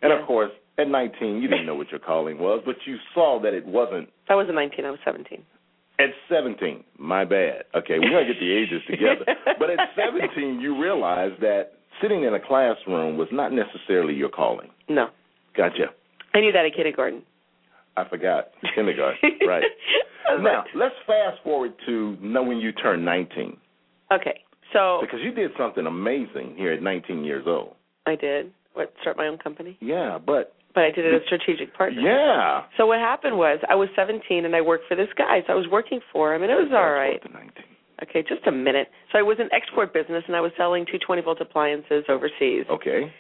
And 0.02 0.12
of 0.12 0.26
course, 0.26 0.50
at 0.76 0.88
19, 0.88 1.40
you 1.40 1.48
didn't 1.48 1.66
know 1.66 1.76
what 1.76 1.90
your 1.90 2.00
calling 2.00 2.38
was, 2.38 2.60
but 2.66 2.74
you 2.84 2.96
saw 3.14 3.40
that 3.42 3.54
it 3.54 3.64
wasn't 3.64 4.08
I 4.28 4.34
wasn't 4.34 4.56
19. 4.56 4.84
I 4.84 4.90
was 4.90 4.98
17. 5.04 5.42
at 5.98 6.10
17. 6.28 6.84
My 6.98 7.24
bad. 7.24 7.64
Okay, 7.74 7.98
we're 7.98 8.10
going 8.10 8.26
to 8.26 8.32
get 8.32 8.40
the 8.40 8.52
ages 8.52 8.82
together. 8.90 9.24
but 9.58 9.70
at 9.70 9.78
17, 9.96 10.60
you 10.60 10.80
realized 10.80 11.40
that 11.40 11.74
sitting 12.02 12.24
in 12.24 12.34
a 12.34 12.40
classroom 12.40 13.16
was 13.16 13.28
not 13.32 13.52
necessarily 13.52 14.14
your 14.14 14.30
calling. 14.30 14.68
No. 14.88 15.08
Gotcha. 15.56 15.86
I 16.34 16.40
knew 16.40 16.52
that 16.52 16.66
at 16.66 16.74
kindergarten. 16.74 17.22
I 17.98 18.08
forgot. 18.08 18.48
Kindergarten. 18.74 19.18
right. 19.46 19.64
Now, 20.40 20.64
let's 20.74 20.94
fast 21.06 21.42
forward 21.42 21.72
to 21.86 22.16
knowing 22.20 22.58
you 22.58 22.72
turned 22.72 23.04
19. 23.04 23.56
Okay. 24.12 24.40
So 24.72 24.98
Because 25.00 25.20
you 25.22 25.32
did 25.32 25.50
something 25.58 25.86
amazing 25.86 26.54
here 26.56 26.72
at 26.72 26.82
19 26.82 27.24
years 27.24 27.44
old. 27.46 27.74
I 28.06 28.14
did 28.14 28.52
what 28.74 28.92
start 29.00 29.16
my 29.16 29.26
own 29.26 29.38
company, 29.38 29.76
Yeah, 29.80 30.18
but 30.24 30.54
but 30.74 30.84
I 30.84 30.90
did 30.92 31.04
it 31.06 31.14
as 31.14 31.22
a 31.22 31.26
strategic 31.26 31.74
partner. 31.74 32.00
yeah. 32.00 32.62
So 32.76 32.86
what 32.86 32.98
happened 33.00 33.36
was 33.36 33.58
I 33.68 33.74
was 33.74 33.88
17 33.96 34.44
and 34.44 34.54
I 34.54 34.60
worked 34.60 34.84
for 34.86 34.94
this 34.94 35.08
guy. 35.16 35.40
So 35.46 35.52
I 35.54 35.56
was 35.56 35.66
working 35.72 36.00
for 36.12 36.34
him 36.34 36.42
and 36.42 36.52
it 36.52 36.54
was 36.54 36.70
all 36.72 36.92
right. 36.92 37.20
Okay, 38.02 38.22
just 38.22 38.46
a 38.46 38.52
minute. 38.52 38.88
So 39.10 39.18
I 39.18 39.22
was 39.22 39.38
an 39.40 39.48
export 39.52 39.92
business 39.92 40.22
and 40.28 40.36
I 40.36 40.40
was 40.40 40.52
selling 40.56 40.84
220 40.84 41.22
volt 41.22 41.40
appliances 41.40 42.04
overseas. 42.08 42.64
Okay. 42.70 43.10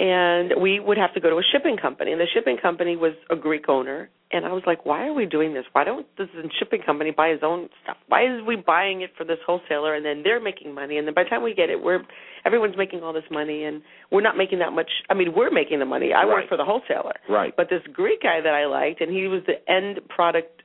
And 0.00 0.54
we 0.62 0.80
would 0.80 0.96
have 0.96 1.12
to 1.12 1.20
go 1.20 1.28
to 1.28 1.36
a 1.36 1.42
shipping 1.52 1.76
company. 1.76 2.10
And 2.10 2.20
the 2.20 2.26
shipping 2.32 2.56
company 2.56 2.96
was 2.96 3.12
a 3.30 3.36
greek 3.36 3.68
owner. 3.68 4.08
And 4.32 4.46
i 4.46 4.52
was 4.52 4.62
like 4.64 4.86
why 4.86 5.06
are 5.06 5.12
we 5.12 5.26
doing 5.26 5.52
this? 5.54 5.64
Why 5.72 5.84
don't 5.84 6.06
this 6.16 6.28
shipping 6.58 6.80
company 6.86 7.10
buy 7.10 7.28
his 7.30 7.40
own 7.42 7.68
stuff? 7.82 7.98
Why 8.08 8.22
is 8.24 8.42
we 8.46 8.56
buying 8.56 9.02
it 9.02 9.10
for 9.18 9.24
this 9.24 9.38
wholesaler 9.46 9.94
and 9.94 10.04
then 10.06 10.22
they're 10.24 10.40
making 10.40 10.74
money? 10.74 10.96
And 10.96 11.06
then 11.06 11.14
by 11.14 11.24
the 11.24 11.28
time 11.30 11.42
we 11.42 11.52
get 11.54 11.68
it 11.68 11.82
we're 11.82 12.00
everyone's 12.46 12.76
making 12.78 13.02
all 13.02 13.12
this 13.12 13.28
money 13.30 13.64
and 13.64 13.82
we're 14.10 14.22
not 14.22 14.36
making 14.38 14.60
that 14.60 14.72
much 14.72 14.90
i 15.10 15.14
mean 15.14 15.34
we're 15.36 15.50
making 15.50 15.80
the 15.80 15.84
money. 15.84 16.12
I 16.14 16.24
work 16.24 16.48
for 16.48 16.56
the 16.56 16.64
wholesaler. 16.64 17.16
Right. 17.28 17.52
but 17.54 17.68
this 17.68 17.82
greek 17.92 18.22
guy 18.22 18.40
that 18.40 18.54
i 18.54 18.64
liked 18.66 19.00
and 19.02 19.12
he 19.12 19.26
was 19.26 19.42
the 19.46 19.58
end 19.70 20.00
product 20.08 20.62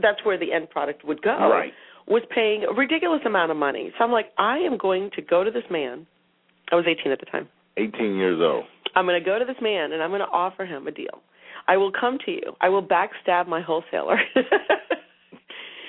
that's 0.00 0.24
where 0.24 0.38
the 0.38 0.52
end 0.52 0.70
product 0.70 1.04
would 1.04 1.20
go 1.20 1.36
Right. 1.50 1.72
was 2.08 2.22
paying 2.34 2.64
a 2.64 2.72
ridiculous 2.72 3.20
amount 3.26 3.50
of 3.50 3.58
money. 3.58 3.92
So 3.98 4.04
i'm 4.04 4.12
like 4.12 4.28
i 4.38 4.56
am 4.58 4.78
going 4.78 5.10
to 5.16 5.20
go 5.20 5.44
to 5.44 5.50
this 5.50 5.64
man. 5.70 6.06
I 6.72 6.76
was 6.76 6.86
18 6.88 7.12
at 7.12 7.20
the 7.20 7.26
time 7.26 7.48
18 7.76 8.16
years 8.16 8.40
old. 8.40 8.64
I'm 8.94 9.06
going 9.06 9.20
to 9.20 9.24
go 9.24 9.38
to 9.38 9.44
this 9.44 9.56
man 9.60 9.92
and 9.92 10.02
I'm 10.02 10.10
going 10.10 10.20
to 10.20 10.26
offer 10.26 10.64
him 10.64 10.86
a 10.86 10.90
deal. 10.92 11.22
I 11.66 11.76
will 11.76 11.90
come 11.92 12.18
to 12.26 12.30
you. 12.30 12.52
I 12.60 12.68
will 12.68 12.82
backstab 12.82 13.48
my 13.48 13.60
wholesaler. 13.60 14.18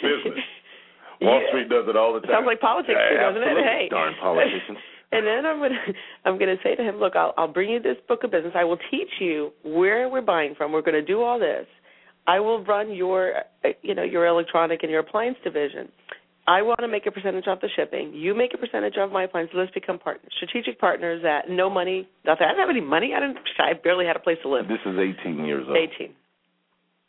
Business. 0.01 0.39
Wall 1.21 1.41
Yeah. 1.41 1.47
Street 1.49 1.69
does 1.69 1.85
it 1.87 1.95
all 1.95 2.13
the 2.13 2.19
time. 2.21 2.31
Sounds 2.31 2.45
like 2.45 2.59
politics, 2.59 2.99
too, 3.09 3.15
Yeah, 3.15 3.31
doesn't 3.31 3.41
it? 3.43 3.57
Hey. 3.63 3.87
Darn 3.89 4.13
politicians. 4.21 4.77
and 5.11 5.25
then 5.25 5.45
I'm 5.45 5.57
going 5.59 5.71
to 5.71 5.93
I'm 6.25 6.37
going 6.37 6.55
to 6.55 6.61
say 6.63 6.75
to 6.75 6.83
him, 6.83 6.97
"Look, 6.97 7.15
I'll 7.15 7.33
I'll 7.37 7.47
bring 7.47 7.69
you 7.69 7.79
this 7.81 7.97
book 8.07 8.23
of 8.23 8.31
business. 8.31 8.53
I 8.55 8.63
will 8.63 8.79
teach 8.91 9.09
you 9.19 9.51
where 9.63 10.09
we're 10.09 10.21
buying 10.21 10.55
from. 10.55 10.71
We're 10.71 10.81
going 10.81 10.95
to 10.95 11.01
do 11.05 11.21
all 11.21 11.39
this. 11.39 11.65
I 12.27 12.39
will 12.39 12.63
run 12.65 12.93
your 12.93 13.33
uh, 13.63 13.69
you 13.81 13.95
know, 13.95 14.03
your 14.03 14.25
electronic 14.27 14.83
and 14.83 14.91
your 14.91 15.01
appliance 15.01 15.37
division. 15.43 15.89
I 16.47 16.61
want 16.61 16.79
to 16.81 16.87
make 16.87 17.05
a 17.07 17.11
percentage 17.11 17.47
off 17.47 17.59
the 17.61 17.69
shipping. 17.75 18.13
You 18.13 18.35
make 18.35 18.53
a 18.53 18.57
percentage 18.57 18.95
of 18.99 19.11
my 19.11 19.23
appliance. 19.23 19.49
Let's 19.53 19.71
become 19.71 19.97
partners, 19.97 20.31
strategic 20.37 20.79
partners. 20.79 21.23
At 21.25 21.49
no 21.49 21.69
money, 21.69 22.07
nothing. 22.23 22.45
I 22.45 22.51
didn't 22.51 22.59
have 22.59 22.69
any 22.69 22.81
money. 22.81 23.13
I 23.15 23.19
didn't. 23.19 23.37
I 23.57 23.73
barely 23.73 24.05
had 24.05 24.15
a 24.15 24.19
place 24.19 24.37
to 24.43 24.49
live. 24.49 24.67
This 24.67 24.77
is 24.85 24.95
18 24.97 25.43
years 25.45 25.65
old. 25.67 25.75
18. 25.77 26.13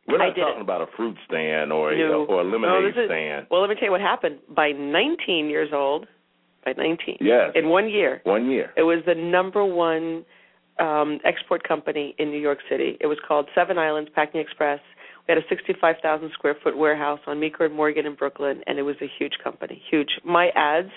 We're 0.08 0.18
not 0.18 0.36
talking 0.36 0.62
about 0.62 0.82
a 0.82 0.86
fruit 0.96 1.16
stand 1.26 1.72
or 1.72 1.92
a, 1.92 1.98
No. 1.98 2.24
or 2.26 2.40
a 2.42 2.44
lemonade 2.44 2.94
this 2.94 3.02
is- 3.02 3.08
stand. 3.08 3.48
Well, 3.50 3.60
let 3.60 3.68
me 3.68 3.74
tell 3.74 3.86
you 3.86 3.90
what 3.90 4.00
happened. 4.00 4.38
By 4.48 4.70
19 4.72 5.50
years 5.50 5.70
old, 5.72 6.06
by 6.64 6.74
19, 6.78 7.18
Yes. 7.20 7.50
in 7.56 7.68
one 7.68 7.88
year, 7.88 8.20
One 8.24 8.48
year. 8.48 8.72
it 8.76 8.84
was 8.84 9.04
the 9.04 9.14
number 9.16 9.64
one 9.64 10.24
um, 10.78 11.20
export 11.24 11.66
company 11.66 12.14
in 12.18 12.30
New 12.30 12.38
York 12.38 12.58
City. 12.68 12.98
It 13.00 13.06
was 13.06 13.18
called 13.26 13.48
Seven 13.54 13.78
Islands 13.78 14.10
Packing 14.14 14.40
Express. 14.42 14.78
We 15.26 15.34
had 15.34 15.38
a 15.38 15.46
65,000 15.48 16.30
square 16.32 16.56
foot 16.62 16.76
warehouse 16.76 17.20
on 17.26 17.40
Meeker 17.40 17.64
and 17.64 17.74
Morgan 17.74 18.06
in 18.06 18.14
Brooklyn, 18.14 18.62
and 18.66 18.78
it 18.78 18.82
was 18.82 18.96
a 19.02 19.10
huge 19.18 19.34
company, 19.42 19.82
huge. 19.90 20.08
My 20.24 20.50
ads 20.54 20.90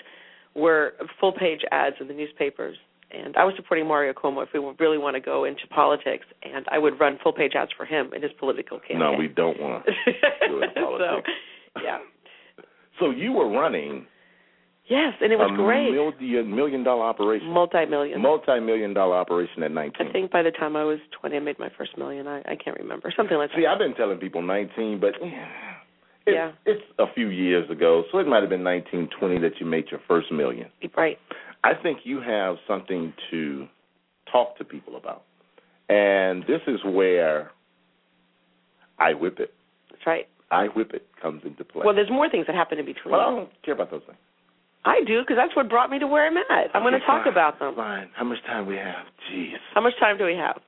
were 0.54 0.92
full 1.18 1.32
page 1.32 1.60
ads 1.72 1.96
in 2.00 2.06
the 2.06 2.14
newspapers, 2.14 2.76
and 3.10 3.36
I 3.36 3.44
was 3.44 3.54
supporting 3.56 3.88
Mario 3.88 4.12
Cuomo 4.12 4.44
if 4.44 4.50
we 4.54 4.60
really 4.78 4.98
want 4.98 5.16
to 5.16 5.20
go 5.20 5.44
into 5.44 5.66
politics, 5.68 6.26
and 6.42 6.64
I 6.70 6.78
would 6.78 7.00
run 7.00 7.18
full 7.22 7.32
page 7.32 7.52
ads 7.56 7.72
for 7.76 7.84
him 7.84 8.10
in 8.14 8.22
his 8.22 8.30
political 8.38 8.78
campaign. 8.78 9.00
No, 9.00 9.14
we 9.14 9.26
don't 9.26 9.60
want 9.60 9.84
to 9.86 9.92
do 10.48 10.62
it 10.62 10.70
in 10.76 10.82
politics. 10.84 11.30
so, 11.74 11.82
yeah. 11.82 11.98
So 12.98 13.08
you 13.08 13.32
were 13.32 13.48
running 13.48 14.04
Yes, 14.90 15.14
and 15.20 15.32
it 15.32 15.36
was 15.38 15.48
a 15.52 15.56
great. 15.56 15.92
million 15.92 16.50
million 16.54 16.82
dollar 16.82 17.04
operation, 17.04 17.48
Multi-million. 17.48 18.20
multi 18.20 18.58
million 18.58 18.92
dollar 18.92 19.14
operation 19.16 19.62
at 19.62 19.70
19. 19.70 20.08
I 20.08 20.12
think 20.12 20.32
by 20.32 20.42
the 20.42 20.50
time 20.50 20.74
I 20.74 20.82
was 20.82 20.98
20, 21.20 21.36
I 21.36 21.38
made 21.38 21.60
my 21.60 21.70
first 21.78 21.96
million. 21.96 22.26
I, 22.26 22.40
I 22.40 22.56
can't 22.56 22.76
remember. 22.76 23.12
Something 23.16 23.36
like 23.38 23.50
See, 23.50 23.62
that. 23.62 23.62
See, 23.62 23.66
I've 23.66 23.78
been 23.78 23.94
telling 23.94 24.18
people 24.18 24.42
19, 24.42 24.98
but 25.00 25.10
it's, 25.20 25.22
Yeah. 26.26 26.50
it's 26.66 26.82
a 26.98 27.06
few 27.14 27.28
years 27.28 27.70
ago, 27.70 28.02
so 28.10 28.18
it 28.18 28.26
might 28.26 28.40
have 28.40 28.50
been 28.50 28.64
19, 28.64 29.10
20 29.16 29.38
that 29.38 29.52
you 29.60 29.66
made 29.66 29.84
your 29.92 30.00
first 30.08 30.32
million. 30.32 30.66
Right. 30.96 31.18
I 31.62 31.72
think 31.80 32.00
you 32.02 32.20
have 32.20 32.56
something 32.66 33.12
to 33.30 33.68
talk 34.32 34.58
to 34.58 34.64
people 34.64 34.96
about, 34.96 35.22
and 35.88 36.42
this 36.48 36.62
is 36.66 36.80
where 36.84 37.52
I 38.98 39.14
whip 39.14 39.38
it. 39.38 39.54
That's 39.90 40.04
right. 40.04 40.26
I 40.50 40.66
whip 40.66 40.90
it 40.94 41.06
comes 41.22 41.42
into 41.44 41.62
play. 41.62 41.82
Well, 41.84 41.94
there's 41.94 42.10
more 42.10 42.28
things 42.28 42.46
that 42.48 42.56
happen 42.56 42.78
in 42.80 42.86
between. 42.86 43.12
Well, 43.12 43.20
I 43.20 43.24
don't 43.30 43.50
care 43.64 43.74
about 43.74 43.92
those 43.92 44.02
things. 44.04 44.18
I 44.84 45.00
do 45.06 45.20
because 45.20 45.36
that's 45.36 45.54
what 45.54 45.68
brought 45.68 45.90
me 45.90 45.98
to 45.98 46.06
where 46.06 46.26
I'm 46.26 46.36
at. 46.36 46.74
I'm 46.74 46.82
going 46.82 46.94
to 46.94 47.00
talk 47.00 47.24
fine, 47.24 47.32
about 47.32 47.58
them. 47.58 47.74
Fine. 47.76 48.08
How 48.16 48.24
much 48.24 48.38
time 48.46 48.66
we 48.66 48.76
have? 48.76 49.04
Jeez. 49.30 49.56
How 49.74 49.80
much 49.80 49.92
time 50.00 50.16
do 50.16 50.24
we 50.24 50.34
have? 50.34 50.58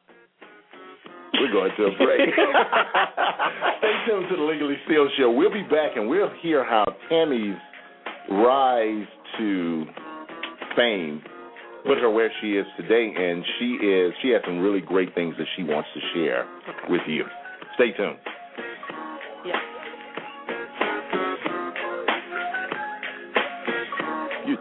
We're 1.34 1.50
going 1.50 1.72
to 1.78 1.84
a 1.84 1.96
break. 1.96 2.28
Stay 3.78 3.94
tuned 4.06 4.28
to 4.30 4.36
the 4.36 4.42
Legally 4.42 4.76
Steel 4.84 5.08
Show. 5.18 5.30
We'll 5.30 5.52
be 5.52 5.62
back 5.62 5.96
and 5.96 6.08
we'll 6.08 6.30
hear 6.42 6.62
how 6.62 6.84
Tammy's 7.08 7.56
rise 8.30 9.06
to 9.38 9.84
fame 10.76 11.22
put 11.84 11.98
her 11.98 12.10
where 12.10 12.30
she 12.40 12.52
is 12.52 12.66
today, 12.76 13.12
and 13.16 13.44
she 13.58 13.66
is 13.84 14.12
she 14.22 14.28
has 14.30 14.40
some 14.46 14.60
really 14.60 14.80
great 14.80 15.12
things 15.16 15.34
that 15.36 15.46
she 15.56 15.64
wants 15.64 15.88
to 15.94 16.00
share 16.14 16.46
Okay. 16.68 16.92
with 16.92 17.00
you. 17.08 17.24
Stay 17.74 17.90
tuned. 17.96 18.18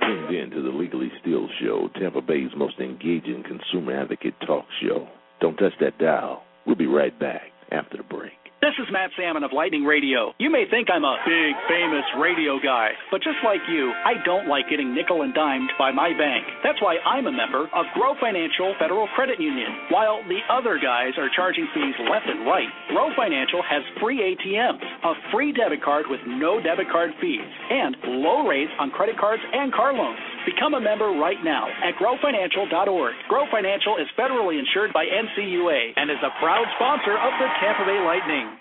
Tuned 0.01 0.35
in 0.35 0.49
to 0.51 0.61
the 0.61 0.69
Legally 0.69 1.11
Steel 1.21 1.47
Show, 1.61 1.89
Tampa 1.99 2.21
Bay's 2.21 2.51
most 2.55 2.79
engaging 2.79 3.43
consumer 3.43 3.99
advocate 3.99 4.35
talk 4.45 4.65
show. 4.81 5.07
Don't 5.39 5.57
touch 5.57 5.73
that 5.79 5.97
dial. 5.97 6.43
We'll 6.65 6.75
be 6.75 6.87
right 6.87 7.17
back 7.19 7.51
after 7.71 7.97
the 7.97 8.03
break. 8.03 8.40
This 8.61 8.77
is 8.77 8.93
Matt 8.93 9.09
Salmon 9.17 9.41
of 9.41 9.49
Lightning 9.57 9.89
Radio. 9.89 10.37
You 10.37 10.53
may 10.53 10.69
think 10.69 10.85
I'm 10.93 11.01
a 11.01 11.17
big, 11.25 11.57
famous 11.65 12.05
radio 12.21 12.61
guy, 12.61 12.93
but 13.09 13.17
just 13.25 13.41
like 13.41 13.65
you, 13.65 13.89
I 14.05 14.21
don't 14.21 14.45
like 14.45 14.69
getting 14.69 14.93
nickel 14.93 15.25
and 15.25 15.33
dimed 15.33 15.73
by 15.81 15.89
my 15.89 16.13
bank. 16.13 16.45
That's 16.61 16.77
why 16.77 17.01
I'm 17.01 17.25
a 17.25 17.33
member 17.33 17.65
of 17.73 17.89
Grow 17.97 18.13
Financial 18.21 18.77
Federal 18.77 19.09
Credit 19.17 19.41
Union. 19.41 19.89
While 19.89 20.21
the 20.29 20.45
other 20.45 20.77
guys 20.77 21.17
are 21.17 21.25
charging 21.33 21.65
fees 21.73 21.97
left 22.05 22.29
and 22.29 22.45
right, 22.45 22.69
Grow 22.93 23.09
Financial 23.17 23.65
has 23.65 23.81
free 23.97 24.21
ATMs, 24.21 24.85
a 25.09 25.13
free 25.33 25.49
debit 25.57 25.81
card 25.81 26.05
with 26.05 26.21
no 26.29 26.61
debit 26.61 26.85
card 26.93 27.17
fees, 27.17 27.41
and 27.41 27.97
low 28.21 28.45
rates 28.45 28.69
on 28.77 28.93
credit 28.93 29.17
cards 29.17 29.41
and 29.41 29.73
car 29.73 29.89
loans. 29.89 30.21
Become 30.45 30.73
a 30.73 30.81
member 30.81 31.05
right 31.21 31.37
now 31.43 31.67
at 31.83 31.93
growfinancial.org. 32.01 33.13
Grow 33.29 33.45
Financial 33.51 33.97
is 33.97 34.07
federally 34.17 34.57
insured 34.57 34.91
by 34.91 35.05
NCUA 35.05 35.93
and 35.95 36.09
is 36.09 36.17
a 36.23 36.33
proud 36.39 36.65
sponsor 36.75 37.13
of 37.13 37.31
the 37.37 37.47
Tampa 37.61 37.85
Bay 37.85 38.01
Lightning. 38.03 38.57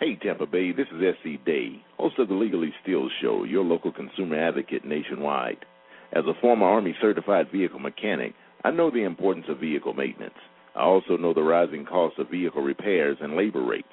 Hey, 0.00 0.16
Tampa 0.16 0.46
Bay, 0.46 0.72
this 0.72 0.86
is 0.88 1.02
S.E. 1.20 1.38
Day, 1.44 1.82
host 1.98 2.18
of 2.18 2.28
the 2.28 2.34
Legally 2.34 2.72
Steal 2.82 3.10
Show, 3.20 3.44
your 3.44 3.62
local 3.62 3.92
consumer 3.92 4.36
advocate 4.38 4.86
nationwide. 4.86 5.66
As 6.12 6.24
a 6.24 6.40
former 6.40 6.64
Army 6.64 6.94
certified 6.98 7.50
vehicle 7.52 7.80
mechanic, 7.80 8.32
I 8.64 8.70
know 8.70 8.90
the 8.90 9.04
importance 9.04 9.46
of 9.50 9.60
vehicle 9.60 9.92
maintenance. 9.92 10.38
I 10.74 10.82
also 10.82 11.18
know 11.18 11.34
the 11.34 11.42
rising 11.42 11.84
cost 11.84 12.18
of 12.18 12.30
vehicle 12.30 12.62
repairs 12.62 13.18
and 13.20 13.36
labor 13.36 13.62
rates. 13.62 13.88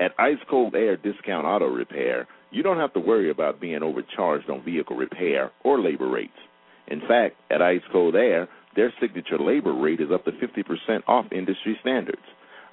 At 0.00 0.12
Ice 0.18 0.38
Cold 0.48 0.74
Air 0.74 0.96
Discount 0.96 1.46
Auto 1.46 1.66
Repair, 1.66 2.26
you 2.50 2.62
don't 2.62 2.78
have 2.78 2.92
to 2.94 3.00
worry 3.00 3.30
about 3.30 3.60
being 3.60 3.82
overcharged 3.82 4.48
on 4.48 4.64
vehicle 4.64 4.96
repair 4.96 5.50
or 5.64 5.80
labor 5.80 6.08
rates. 6.08 6.32
In 6.88 7.00
fact, 7.00 7.36
at 7.50 7.62
Ice 7.62 7.82
Cold 7.92 8.14
Air, 8.14 8.48
their 8.74 8.92
signature 9.00 9.38
labor 9.38 9.72
rate 9.72 10.00
is 10.00 10.10
up 10.12 10.24
to 10.24 10.32
50% 10.32 11.02
off 11.08 11.26
industry 11.32 11.76
standards. 11.80 12.22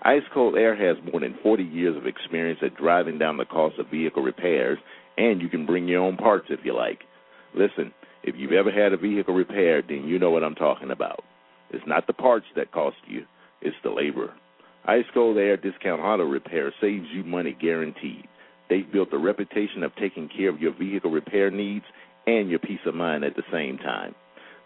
Ice 0.03 0.23
Cold 0.33 0.55
Air 0.55 0.75
has 0.75 1.01
more 1.11 1.21
than 1.21 1.37
40 1.41 1.63
years 1.63 1.95
of 1.95 2.05
experience 2.05 2.59
at 2.61 2.75
driving 2.75 3.17
down 3.17 3.37
the 3.37 3.45
cost 3.45 3.79
of 3.79 3.89
vehicle 3.89 4.21
repairs, 4.21 4.77
and 5.17 5.41
you 5.41 5.47
can 5.47 5.65
bring 5.65 5.87
your 5.87 6.01
own 6.01 6.17
parts 6.17 6.47
if 6.49 6.59
you 6.63 6.75
like. 6.75 6.99
Listen, 7.55 7.93
if 8.23 8.35
you've 8.37 8.51
ever 8.51 8.71
had 8.71 8.93
a 8.93 8.97
vehicle 8.97 9.33
repaired, 9.33 9.85
then 9.87 10.05
you 10.05 10.19
know 10.19 10.31
what 10.31 10.43
I'm 10.43 10.55
talking 10.55 10.91
about. 10.91 11.23
It's 11.71 11.87
not 11.87 12.05
the 12.05 12.13
parts 12.13 12.45
that 12.55 12.71
cost 12.71 12.97
you, 13.07 13.25
it's 13.61 13.75
the 13.83 13.89
labor. 13.89 14.33
Ice 14.85 15.05
Cold 15.13 15.37
Air 15.37 15.55
Discount 15.55 16.01
Auto 16.01 16.23
Repair 16.23 16.73
saves 16.81 17.05
you 17.13 17.23
money 17.23 17.55
guaranteed. 17.59 18.27
They've 18.69 18.91
built 18.91 19.13
a 19.13 19.17
reputation 19.17 19.83
of 19.83 19.95
taking 19.95 20.29
care 20.29 20.49
of 20.49 20.59
your 20.59 20.73
vehicle 20.73 21.11
repair 21.11 21.49
needs 21.49 21.85
and 22.25 22.49
your 22.49 22.59
peace 22.59 22.83
of 22.85 22.95
mind 22.95 23.23
at 23.23 23.35
the 23.35 23.43
same 23.51 23.77
time. 23.77 24.15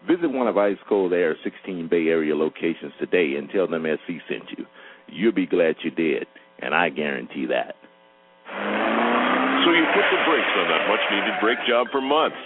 Visit 0.06 0.30
one 0.30 0.46
of 0.46 0.56
Ice 0.56 0.78
Cold 0.88 1.12
Air's 1.12 1.38
16 1.42 1.88
Bay 1.88 2.06
Area 2.06 2.34
locations 2.34 2.92
today 3.00 3.34
and 3.34 3.50
tell 3.50 3.66
them 3.66 3.84
SE 3.84 4.20
sent 4.28 4.46
you. 4.56 4.64
You'll 5.08 5.34
be 5.34 5.46
glad 5.46 5.74
you 5.82 5.90
did, 5.90 6.26
and 6.60 6.74
I 6.74 6.88
guarantee 6.88 7.46
that. 7.46 7.74
So 9.66 9.74
you 9.74 9.84
put 9.90 10.06
the 10.06 10.20
brakes 10.22 10.54
on 10.54 10.66
that 10.70 10.84
much 10.86 11.02
needed 11.10 11.34
brake 11.42 11.62
job 11.66 11.88
for 11.90 12.00
months. 12.00 12.38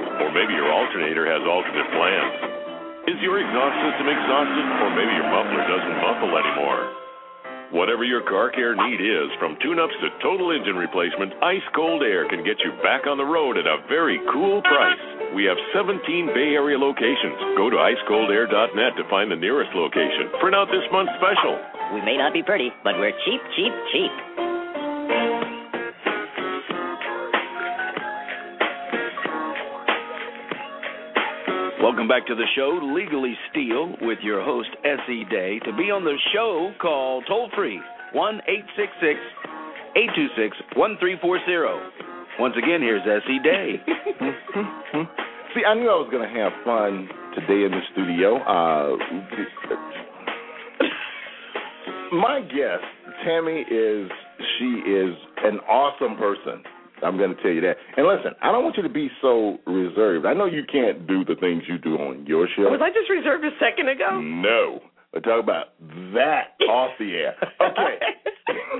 Or 0.00 0.32
maybe 0.32 0.56
your 0.56 0.72
alternator 0.72 1.28
has 1.28 1.44
alternate 1.44 1.88
plans. 1.92 3.12
Is 3.12 3.18
your 3.20 3.36
exhaust 3.36 3.76
system 3.84 4.08
exhausted, 4.08 4.66
or 4.80 4.88
maybe 4.96 5.12
your 5.12 5.28
muffler 5.28 5.62
doesn't 5.68 5.96
muffle 6.00 6.32
anymore? 6.32 7.01
Whatever 7.72 8.04
your 8.04 8.20
car 8.28 8.52
care 8.52 8.76
need 8.76 9.00
is, 9.00 9.32
from 9.40 9.56
tune-ups 9.64 9.96
to 10.04 10.08
total 10.20 10.52
engine 10.52 10.76
replacement, 10.76 11.32
Ice 11.40 11.64
Cold 11.74 12.02
Air 12.04 12.28
can 12.28 12.44
get 12.44 12.60
you 12.60 12.68
back 12.84 13.08
on 13.08 13.16
the 13.16 13.24
road 13.24 13.56
at 13.56 13.64
a 13.64 13.80
very 13.88 14.20
cool 14.28 14.60
price. 14.60 15.00
We 15.34 15.48
have 15.48 15.56
17 15.72 16.04
Bay 16.36 16.52
Area 16.52 16.76
locations. 16.76 17.56
Go 17.56 17.72
to 17.72 17.80
icecoldair.net 17.80 18.92
to 19.00 19.08
find 19.08 19.32
the 19.32 19.40
nearest 19.40 19.72
location. 19.72 20.28
Print 20.38 20.54
out 20.54 20.68
this 20.68 20.84
month's 20.92 21.16
special. 21.16 21.56
We 21.96 22.04
may 22.04 22.20
not 22.20 22.36
be 22.36 22.42
pretty, 22.42 22.68
but 22.84 22.92
we're 23.00 23.16
cheap, 23.24 23.40
cheap, 23.56 23.72
cheap. 23.88 24.51
Welcome 31.82 32.06
back 32.06 32.28
to 32.28 32.36
the 32.36 32.46
show, 32.54 32.78
Legally 32.94 33.34
Steal, 33.50 33.96
with 34.02 34.20
your 34.22 34.40
host, 34.40 34.68
S.E. 34.84 35.24
Day. 35.28 35.58
To 35.66 35.74
be 35.76 35.90
on 35.90 36.04
the 36.04 36.14
show, 36.32 36.70
call 36.80 37.22
toll 37.26 37.50
free 37.56 37.80
1 38.12 38.40
866 38.46 39.18
826 39.98 40.78
1340. 40.78 42.38
Once 42.38 42.54
again, 42.54 42.86
here's 42.86 43.02
S.E. 43.02 43.42
Day. 43.42 43.82
See, 45.58 45.66
I 45.66 45.74
knew 45.74 45.90
I 45.90 45.98
was 45.98 46.06
going 46.14 46.22
to 46.22 46.30
have 46.38 46.54
fun 46.62 47.10
today 47.34 47.66
in 47.66 47.74
the 47.74 47.82
studio. 47.90 48.38
Uh, 48.46 48.94
my 52.14 52.46
guest, 52.46 52.86
Tammy, 53.26 53.66
is 53.66 54.06
she 54.54 54.86
is 54.86 55.18
an 55.42 55.58
awesome 55.66 56.14
person. 56.14 56.62
I'm 57.02 57.16
going 57.18 57.34
to 57.34 57.42
tell 57.42 57.50
you 57.50 57.60
that. 57.62 57.76
And 57.96 58.06
listen, 58.06 58.32
I 58.42 58.52
don't 58.52 58.64
want 58.64 58.76
you 58.76 58.82
to 58.82 58.88
be 58.88 59.08
so 59.20 59.58
reserved. 59.66 60.26
I 60.26 60.34
know 60.34 60.46
you 60.46 60.62
can't 60.70 61.06
do 61.06 61.24
the 61.24 61.34
things 61.36 61.62
you 61.68 61.78
do 61.78 61.96
on 61.96 62.26
your 62.26 62.48
show. 62.56 62.62
Was 62.70 62.80
I 62.82 62.90
just 62.90 63.10
reserved 63.10 63.44
a 63.44 63.50
second 63.58 63.88
ago? 63.88 64.20
No. 64.20 64.80
But 65.12 65.24
talk 65.24 65.42
about 65.42 65.66
that 66.14 66.54
off 66.68 66.90
the 66.98 67.12
air. 67.12 67.34
Okay. 67.60 67.98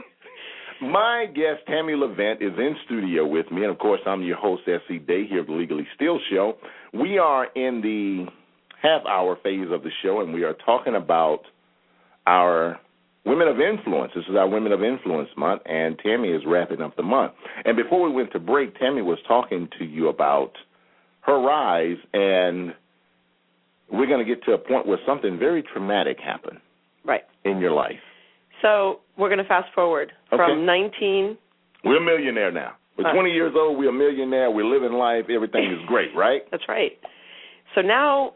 My 0.82 1.26
guest, 1.26 1.64
Tammy 1.68 1.94
Levent, 1.94 2.42
is 2.42 2.52
in 2.58 2.74
studio 2.86 3.24
with 3.24 3.50
me, 3.52 3.62
and 3.62 3.70
of 3.70 3.78
course, 3.78 4.00
I'm 4.04 4.22
your 4.22 4.36
host, 4.36 4.62
S.E. 4.66 4.98
Day, 4.98 5.26
here 5.28 5.40
of 5.40 5.46
the 5.46 5.52
Legally 5.52 5.86
Steal 5.94 6.18
Show. 6.28 6.54
We 6.92 7.18
are 7.18 7.46
in 7.54 7.80
the 7.80 8.26
half 8.82 9.06
hour 9.06 9.38
phase 9.44 9.68
of 9.70 9.84
the 9.84 9.90
show, 10.02 10.22
and 10.22 10.34
we 10.34 10.42
are 10.42 10.54
talking 10.66 10.96
about 10.96 11.42
our 12.26 12.80
Women 13.24 13.46
of 13.48 13.60
Influence. 13.60 14.12
This 14.14 14.24
is 14.28 14.34
our 14.36 14.48
Women 14.48 14.72
of 14.72 14.82
Influence 14.82 15.28
month, 15.36 15.62
and 15.66 15.96
Tammy 15.98 16.28
is 16.30 16.42
wrapping 16.46 16.80
up 16.80 16.96
the 16.96 17.02
month. 17.04 17.32
And 17.64 17.76
before 17.76 18.02
we 18.02 18.10
went 18.14 18.32
to 18.32 18.40
break, 18.40 18.76
Tammy 18.78 19.02
was 19.02 19.18
talking 19.28 19.68
to 19.78 19.84
you 19.84 20.08
about 20.08 20.52
her 21.22 21.40
rise, 21.40 21.98
and 22.12 22.74
we're 23.92 24.06
going 24.06 24.18
to 24.18 24.24
get 24.24 24.42
to 24.44 24.52
a 24.52 24.58
point 24.58 24.86
where 24.86 24.98
something 25.06 25.38
very 25.38 25.62
traumatic 25.62 26.18
happened 26.18 26.58
Right. 27.04 27.22
in 27.44 27.58
your 27.58 27.70
life. 27.72 28.00
So 28.60 29.00
we're 29.16 29.28
going 29.28 29.38
to 29.42 29.44
fast 29.48 29.72
forward 29.74 30.12
Okay. 30.32 30.42
from 30.44 30.66
19. 30.66 31.36
We're 31.84 31.98
a 31.98 32.00
millionaire 32.00 32.50
now. 32.50 32.72
We're 32.96 33.06
Uh. 33.08 33.12
20 33.12 33.30
years 33.30 33.54
old. 33.56 33.78
We're 33.78 33.90
a 33.90 33.92
millionaire. 33.92 34.50
We're 34.50 34.64
living 34.66 34.92
life. 34.92 35.30
Everything 35.30 35.64
is 35.70 35.80
great, 35.86 36.14
right? 36.14 36.42
That's 36.50 36.68
right. 36.68 36.98
So 37.74 37.82
now 37.82 38.34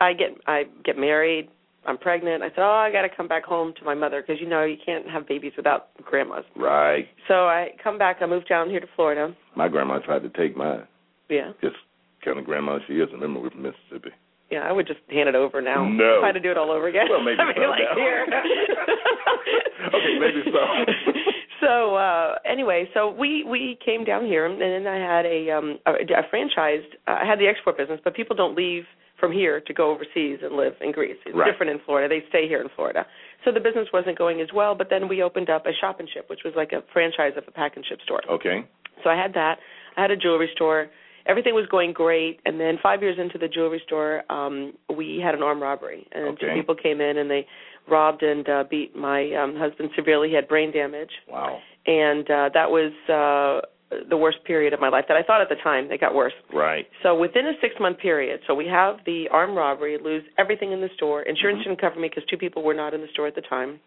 I 0.00 0.12
get 0.14 0.36
I 0.46 0.64
get 0.84 0.98
married. 0.98 1.48
I'm 1.86 1.98
pregnant. 1.98 2.42
I 2.42 2.48
said, 2.50 2.60
oh, 2.60 2.70
I 2.70 2.92
got 2.92 3.02
to 3.02 3.08
come 3.14 3.26
back 3.26 3.44
home 3.44 3.74
to 3.78 3.84
my 3.84 3.94
mother 3.94 4.22
because 4.22 4.40
you 4.40 4.48
know 4.48 4.62
you 4.64 4.76
can't 4.84 5.08
have 5.10 5.26
babies 5.26 5.52
without 5.56 5.88
grandmas. 6.04 6.44
Right. 6.56 7.08
So 7.28 7.34
I 7.48 7.70
come 7.82 7.98
back. 7.98 8.18
I 8.20 8.26
moved 8.26 8.48
down 8.48 8.70
here 8.70 8.80
to 8.80 8.86
Florida. 8.94 9.34
My 9.56 9.68
grandma 9.68 9.98
tried 9.98 10.22
to 10.22 10.28
take 10.30 10.56
mine. 10.56 10.86
Yeah, 11.28 11.52
Just 11.60 11.76
kind 12.24 12.38
of 12.38 12.44
grandma 12.44 12.78
she 12.86 12.94
is. 12.94 13.08
Remember, 13.12 13.40
we're 13.40 13.50
from 13.50 13.62
Mississippi. 13.62 14.10
yeah. 14.50 14.60
I 14.60 14.70
would 14.72 14.86
just 14.86 15.00
hand 15.10 15.28
it 15.28 15.34
over 15.34 15.60
now. 15.62 15.88
No. 15.88 16.20
Had 16.22 16.32
to 16.32 16.40
do 16.40 16.50
it 16.50 16.58
all 16.58 16.70
over 16.70 16.86
again. 16.88 17.06
Well, 17.10 17.22
maybe 17.22 17.38
I 17.40 17.46
mean, 17.46 17.54
so 17.56 17.70
like 17.70 17.80
now. 17.90 17.96
here. 17.96 18.26
okay, 19.94 20.18
maybe 20.20 20.42
so. 20.52 20.60
so 21.62 21.94
uh 21.96 22.34
anyway, 22.44 22.88
so 22.92 23.10
we 23.10 23.44
we 23.44 23.78
came 23.84 24.04
down 24.04 24.26
here, 24.26 24.44
and 24.46 24.60
then 24.60 24.86
I 24.86 24.98
had 24.98 25.24
a 25.24 25.50
um 25.50 25.78
a, 25.86 25.92
a 25.92 26.22
franchised. 26.34 26.92
Uh, 27.06 27.18
I 27.22 27.24
had 27.24 27.38
the 27.38 27.46
export 27.46 27.78
business, 27.78 28.00
but 28.04 28.14
people 28.14 28.36
don't 28.36 28.56
leave 28.56 28.84
from 29.18 29.30
here 29.32 29.60
to 29.60 29.72
go 29.72 29.92
overseas 29.92 30.40
and 30.42 30.56
live 30.56 30.74
in 30.80 30.90
Greece. 30.90 31.16
It's 31.24 31.36
Right. 31.36 31.48
different 31.50 31.70
in 31.70 31.78
Florida. 31.86 32.08
They 32.12 32.26
stay 32.28 32.48
here 32.48 32.60
in 32.60 32.68
Florida. 32.74 33.06
So 33.44 33.52
the 33.52 33.60
business 33.60 33.86
wasn't 33.92 34.18
going 34.18 34.40
as 34.40 34.48
well. 34.52 34.74
But 34.74 34.88
then 34.90 35.06
we 35.08 35.22
opened 35.22 35.48
up 35.48 35.64
a 35.64 35.72
shop 35.80 36.00
and 36.00 36.08
ship, 36.12 36.28
which 36.28 36.40
was 36.44 36.54
like 36.56 36.72
a 36.72 36.82
franchise 36.92 37.34
of 37.36 37.44
a 37.46 37.52
pack 37.52 37.76
and 37.76 37.86
ship 37.86 38.00
store. 38.04 38.20
Okay. 38.28 38.64
So 39.04 39.10
I 39.10 39.16
had 39.16 39.32
that. 39.34 39.58
I 39.96 40.02
had 40.02 40.10
a 40.10 40.16
jewelry 40.16 40.50
store. 40.54 40.88
Everything 41.26 41.54
was 41.54 41.66
going 41.70 41.92
great, 41.92 42.40
and 42.46 42.58
then 42.58 42.78
five 42.82 43.00
years 43.00 43.16
into 43.16 43.38
the 43.38 43.46
jewelry 43.46 43.80
store, 43.86 44.24
um, 44.28 44.72
we 44.92 45.20
had 45.24 45.36
an 45.36 45.42
armed 45.44 45.62
robbery, 45.62 46.04
and 46.10 46.36
two 46.40 46.48
people 46.52 46.74
came 46.74 47.00
in 47.00 47.18
and 47.18 47.30
they 47.30 47.46
robbed 47.90 48.22
and 48.22 48.48
uh, 48.48 48.64
beat 48.70 48.94
my 48.96 49.32
um, 49.34 49.56
husband 49.56 49.90
severely. 49.96 50.28
He 50.28 50.34
had 50.34 50.48
brain 50.48 50.72
damage 50.72 51.10
Wow. 51.28 51.58
and 51.86 52.24
uh, 52.30 52.50
that 52.54 52.70
was 52.70 52.92
uh, 53.08 53.66
the 54.08 54.16
worst 54.16 54.38
period 54.46 54.72
of 54.72 54.80
my 54.80 54.88
life. 54.88 55.04
That 55.08 55.16
I 55.16 55.22
thought 55.22 55.40
at 55.42 55.48
the 55.48 55.56
time 55.62 55.90
it 55.90 56.00
got 56.00 56.14
worse. 56.14 56.32
Right. 56.54 56.86
So 57.02 57.14
within 57.18 57.46
a 57.46 57.52
six 57.60 57.74
month 57.80 57.98
period, 57.98 58.40
so 58.46 58.54
we 58.54 58.66
have 58.66 58.96
the 59.04 59.26
armed 59.30 59.56
robbery, 59.56 59.98
lose 60.02 60.22
everything 60.38 60.72
in 60.72 60.80
the 60.80 60.88
store. 60.96 61.22
Insurance 61.22 61.60
Mm-hmm. 61.60 61.70
didn't 61.70 61.80
cover 61.80 62.00
me 62.00 62.08
because 62.08 62.24
two 62.30 62.38
people 62.38 62.62
were 62.62 62.74
not 62.74 62.94
in 62.94 63.00
the 63.00 63.08
store 63.12 63.26
at 63.26 63.34
the 63.34 63.42
time. 63.42 63.78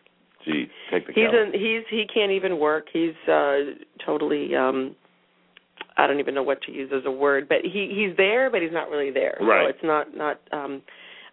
Gee, 0.46 0.68
take 0.92 1.08
the 1.08 1.14
He's 1.14 1.26
count. 1.32 1.56
in, 1.56 1.60
he's 1.60 1.84
he 1.90 2.06
can't 2.14 2.32
even 2.32 2.60
work. 2.60 2.86
He's 2.94 3.16
uh, 3.28 3.58
totally 4.06 4.54
um, 4.56 4.96
I 5.98 6.06
don't 6.06 6.20
even 6.20 6.36
know 6.36 6.44
what 6.44 6.62
to 6.64 6.72
use 6.72 6.92
as 6.96 7.02
a 7.06 7.12
word, 7.12 7.48
but 7.50 7.60
he 7.64 7.92
he's 7.96 8.16
there, 8.18 8.52
but 8.52 8.62
he's 8.62 8.72
not 8.74 8.90
really 8.90 9.10
there. 9.12 9.38
Right. 9.42 9.64
So 9.66 9.70
it's 9.70 9.84
not 9.84 10.16
not 10.16 10.40
um, 10.52 10.82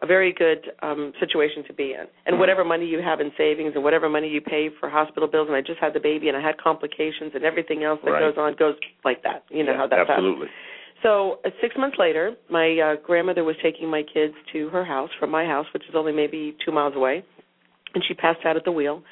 a 0.02 0.06
very 0.06 0.32
good 0.32 0.72
um 0.82 1.12
situation 1.20 1.62
to 1.66 1.72
be 1.72 1.92
in. 1.94 2.06
And 2.26 2.38
whatever 2.38 2.64
money 2.64 2.86
you 2.86 3.00
have 3.00 3.20
in 3.20 3.30
savings 3.38 3.72
and 3.74 3.84
whatever 3.84 4.08
money 4.08 4.28
you 4.28 4.40
pay 4.40 4.68
for 4.80 4.90
hospital 4.90 5.28
bills 5.28 5.46
and 5.48 5.56
I 5.56 5.60
just 5.60 5.78
had 5.80 5.94
the 5.94 6.00
baby 6.00 6.28
and 6.28 6.36
I 6.36 6.42
had 6.42 6.58
complications 6.58 7.32
and 7.34 7.44
everything 7.44 7.84
else 7.84 8.00
that 8.04 8.10
Right. 8.10 8.20
goes 8.20 8.34
on 8.36 8.54
goes 8.56 8.74
like 9.04 9.22
that. 9.22 9.44
You 9.48 9.62
know 9.64 9.72
Yeah, 9.72 9.78
how 9.78 9.86
that 9.86 10.10
absolutely. 10.10 10.48
so 11.02 11.38
uh, 11.44 11.50
six 11.60 11.76
months 11.78 11.96
later, 11.98 12.34
my 12.50 12.78
uh, 12.78 12.96
grandmother 13.06 13.44
was 13.44 13.56
taking 13.62 13.88
my 13.88 14.02
kids 14.02 14.34
to 14.52 14.68
her 14.70 14.84
house 14.84 15.10
from 15.18 15.30
my 15.30 15.44
house, 15.44 15.66
which 15.72 15.84
is 15.88 15.94
only 15.94 16.12
maybe 16.12 16.56
two 16.64 16.72
miles 16.72 16.94
away, 16.96 17.24
and 17.94 18.04
she 18.06 18.14
passed 18.14 18.44
out 18.44 18.56
at 18.56 18.64
the 18.64 18.72
wheel. 18.72 19.02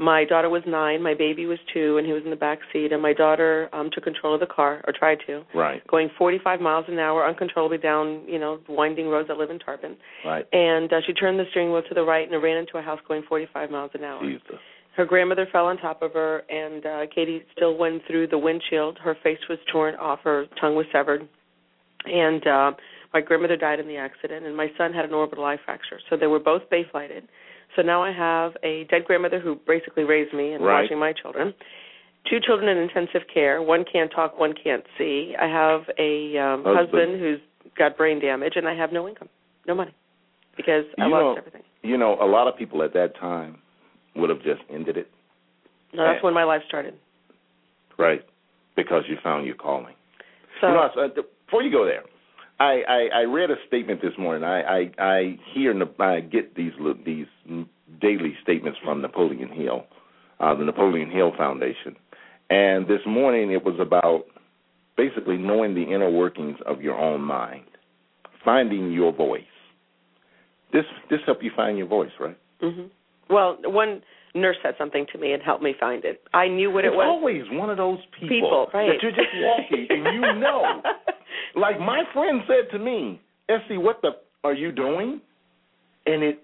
My 0.00 0.24
daughter 0.24 0.48
was 0.48 0.62
nine, 0.66 1.02
my 1.02 1.12
baby 1.12 1.44
was 1.44 1.58
two, 1.74 1.98
and 1.98 2.06
he 2.06 2.14
was 2.14 2.22
in 2.24 2.30
the 2.30 2.36
back 2.36 2.58
seat. 2.72 2.90
And 2.90 3.02
my 3.02 3.12
daughter 3.12 3.68
um, 3.74 3.90
took 3.92 4.04
control 4.04 4.32
of 4.32 4.40
the 4.40 4.46
car, 4.46 4.82
or 4.86 4.94
tried 4.98 5.18
to, 5.26 5.42
Right. 5.54 5.86
going 5.88 6.08
45 6.16 6.60
miles 6.60 6.86
an 6.88 6.98
hour 6.98 7.28
uncontrollably 7.28 7.76
down, 7.76 8.22
you 8.26 8.38
know, 8.38 8.60
winding 8.66 9.08
roads 9.08 9.28
that 9.28 9.36
live 9.36 9.50
in 9.50 9.58
Tarpon. 9.58 9.96
Right. 10.24 10.46
And 10.54 10.90
uh, 10.90 11.00
she 11.06 11.12
turned 11.12 11.38
the 11.38 11.44
steering 11.50 11.70
wheel 11.70 11.82
to 11.86 11.94
the 11.94 12.02
right 12.02 12.26
and 12.30 12.42
ran 12.42 12.56
into 12.56 12.78
a 12.78 12.82
house 12.82 12.98
going 13.06 13.22
45 13.28 13.70
miles 13.70 13.90
an 13.92 14.02
hour. 14.04 14.22
Jesus. 14.22 14.56
Her 14.96 15.04
grandmother 15.04 15.46
fell 15.52 15.66
on 15.66 15.76
top 15.76 16.02
of 16.02 16.14
her, 16.14 16.42
and 16.48 16.84
uh, 16.84 17.00
Katie 17.14 17.42
still 17.54 17.76
went 17.76 18.02
through 18.06 18.26
the 18.28 18.38
windshield. 18.38 18.98
Her 18.98 19.16
face 19.22 19.38
was 19.48 19.58
torn 19.70 19.94
off, 19.96 20.20
her 20.24 20.46
tongue 20.60 20.74
was 20.74 20.86
severed, 20.92 21.28
and 22.06 22.46
uh, 22.46 22.72
my 23.12 23.20
grandmother 23.20 23.56
died 23.56 23.80
in 23.80 23.86
the 23.86 23.96
accident. 23.96 24.46
And 24.46 24.56
my 24.56 24.68
son 24.76 24.92
had 24.92 25.04
an 25.04 25.12
orbital 25.12 25.44
eye 25.44 25.58
fracture, 25.64 26.00
so 26.08 26.16
they 26.16 26.26
were 26.26 26.40
both 26.40 26.62
bay 26.70 26.84
flighted. 26.90 27.28
So 27.76 27.82
now 27.82 28.02
I 28.02 28.12
have 28.12 28.56
a 28.62 28.84
dead 28.90 29.04
grandmother 29.04 29.38
who 29.40 29.56
basically 29.66 30.04
raised 30.04 30.32
me 30.34 30.52
and 30.52 30.64
Right. 30.64 30.82
watching 30.82 30.98
my 30.98 31.12
children. 31.12 31.54
Two 32.28 32.38
children 32.40 32.68
in 32.68 32.78
intensive 32.78 33.22
care. 33.32 33.62
One 33.62 33.84
can't 33.84 34.10
talk, 34.10 34.38
one 34.38 34.52
can't 34.52 34.84
see. 34.98 35.34
I 35.38 35.46
have 35.46 35.88
a 35.98 36.36
um, 36.36 36.64
Husband. 36.64 36.76
husband 36.76 37.20
who's 37.20 37.40
got 37.78 37.96
brain 37.96 38.20
damage, 38.20 38.54
and 38.56 38.68
I 38.68 38.74
have 38.74 38.92
no 38.92 39.08
income, 39.08 39.28
no 39.66 39.74
money, 39.74 39.94
because 40.56 40.84
I 40.98 41.06
You 41.06 41.10
lost 41.12 41.22
know- 41.22 41.34
everything. 41.36 41.62
You 41.82 41.96
know, 41.96 42.18
a 42.20 42.26
lot 42.26 42.46
of 42.46 42.56
people 42.58 42.82
at 42.82 42.92
that 42.92 43.14
time 43.16 43.56
would 44.14 44.28
have 44.28 44.42
just 44.42 44.60
ended 44.68 44.98
it, 44.98 45.08
No, 45.94 46.04
that's 46.04 46.22
when 46.22 46.34
my 46.34 46.44
life 46.44 46.62
started. 46.68 46.94
right? 47.96 48.22
Because 48.76 49.04
you 49.08 49.16
found 49.22 49.46
your 49.46 49.54
calling. 49.54 49.94
So 50.60 50.68
you 50.68 50.74
know, 50.74 50.82
uh, 50.96 51.08
before 51.46 51.62
you 51.62 51.70
go 51.70 51.86
there, 51.86 52.02
I, 52.60 52.82
I, 52.86 53.08
I 53.14 53.22
read 53.22 53.50
a 53.50 53.56
statement 53.66 54.02
this 54.02 54.12
morning. 54.18 54.44
I, 54.44 54.60
I, 54.60 54.90
I 54.98 55.38
hear 55.54 55.74
I 55.98 56.20
get 56.20 56.54
these 56.54 56.72
these 57.06 57.26
daily 58.00 58.34
statements 58.42 58.78
from 58.84 59.00
Napoleon 59.00 59.48
Hill, 59.48 59.86
uh, 60.40 60.54
the 60.54 60.64
Napoleon 60.64 61.10
Hill 61.10 61.32
Foundation, 61.38 61.96
and 62.50 62.86
this 62.86 63.00
morning 63.06 63.50
it 63.50 63.64
was 63.64 63.76
about 63.80 64.24
basically 64.96 65.38
knowing 65.38 65.74
the 65.74 65.82
inner 65.82 66.10
workings 66.10 66.58
of 66.66 66.82
your 66.82 66.98
own 66.98 67.22
mind, 67.22 67.64
finding 68.44 68.92
your 68.92 69.12
voice. 69.12 69.42
This 70.72 70.84
this 71.08 71.20
helped 71.24 71.42
you 71.42 71.50
find 71.56 71.78
your 71.78 71.88
voice, 71.88 72.12
right? 72.20 72.38
hmm 72.60 72.88
Well, 73.30 73.56
one 73.64 74.02
nurse 74.34 74.56
said 74.62 74.74
something 74.78 75.06
to 75.12 75.18
me 75.18 75.32
and 75.32 75.42
helped 75.42 75.62
me 75.62 75.74
find 75.80 76.04
it. 76.04 76.22
I 76.34 76.46
knew 76.46 76.70
what 76.70 76.84
it's 76.84 76.92
it 76.92 76.96
was. 76.96 77.06
always 77.08 77.42
one 77.52 77.70
of 77.70 77.78
those 77.78 77.98
people, 78.20 78.28
People, 78.28 78.66
right. 78.74 78.88
that 78.88 79.02
you're 79.02 79.10
just 79.12 79.32
walking 79.42 79.86
and 79.88 80.14
you 80.14 80.40
know. 80.40 80.82
like 81.56 81.78
my 81.78 82.02
friend 82.12 82.40
said 82.46 82.70
to 82.72 82.78
me, 82.78 83.20
"Essie, 83.48 83.78
what 83.78 84.00
the 84.02 84.10
are 84.44 84.54
you 84.54 84.72
doing?" 84.72 85.20
And 86.06 86.22
it 86.22 86.40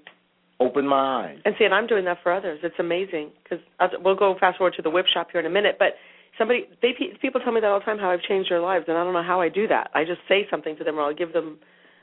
opened 0.60 0.88
my 0.88 1.24
eyes. 1.26 1.38
And 1.44 1.54
see, 1.58 1.64
and 1.64 1.74
I'm 1.74 1.86
doing 1.86 2.04
that 2.04 2.18
for 2.22 2.32
others. 2.32 2.60
It's 2.62 2.78
amazing 2.78 3.30
because 3.42 3.64
we'll 4.02 4.16
go 4.16 4.36
fast 4.38 4.58
forward 4.58 4.74
to 4.76 4.82
the 4.82 4.90
whip 4.90 5.06
shop 5.12 5.28
here 5.30 5.40
in 5.40 5.46
a 5.46 5.50
minute. 5.50 5.76
But 5.78 5.94
somebody, 6.38 6.68
they 6.82 6.92
people 7.20 7.40
tell 7.40 7.52
me 7.52 7.60
that 7.60 7.68
all 7.68 7.78
the 7.80 7.84
time 7.84 7.98
how 7.98 8.10
I've 8.10 8.22
changed 8.22 8.50
their 8.50 8.60
lives, 8.60 8.84
and 8.88 8.96
I 8.96 9.04
don't 9.04 9.12
know 9.12 9.22
how 9.22 9.40
I 9.40 9.48
do 9.48 9.66
that. 9.68 9.90
I 9.94 10.04
just 10.04 10.20
say 10.28 10.46
something 10.50 10.76
to 10.76 10.84
them, 10.84 10.98
or 10.98 11.02
I'll 11.02 11.14
give 11.14 11.32
them 11.32 11.58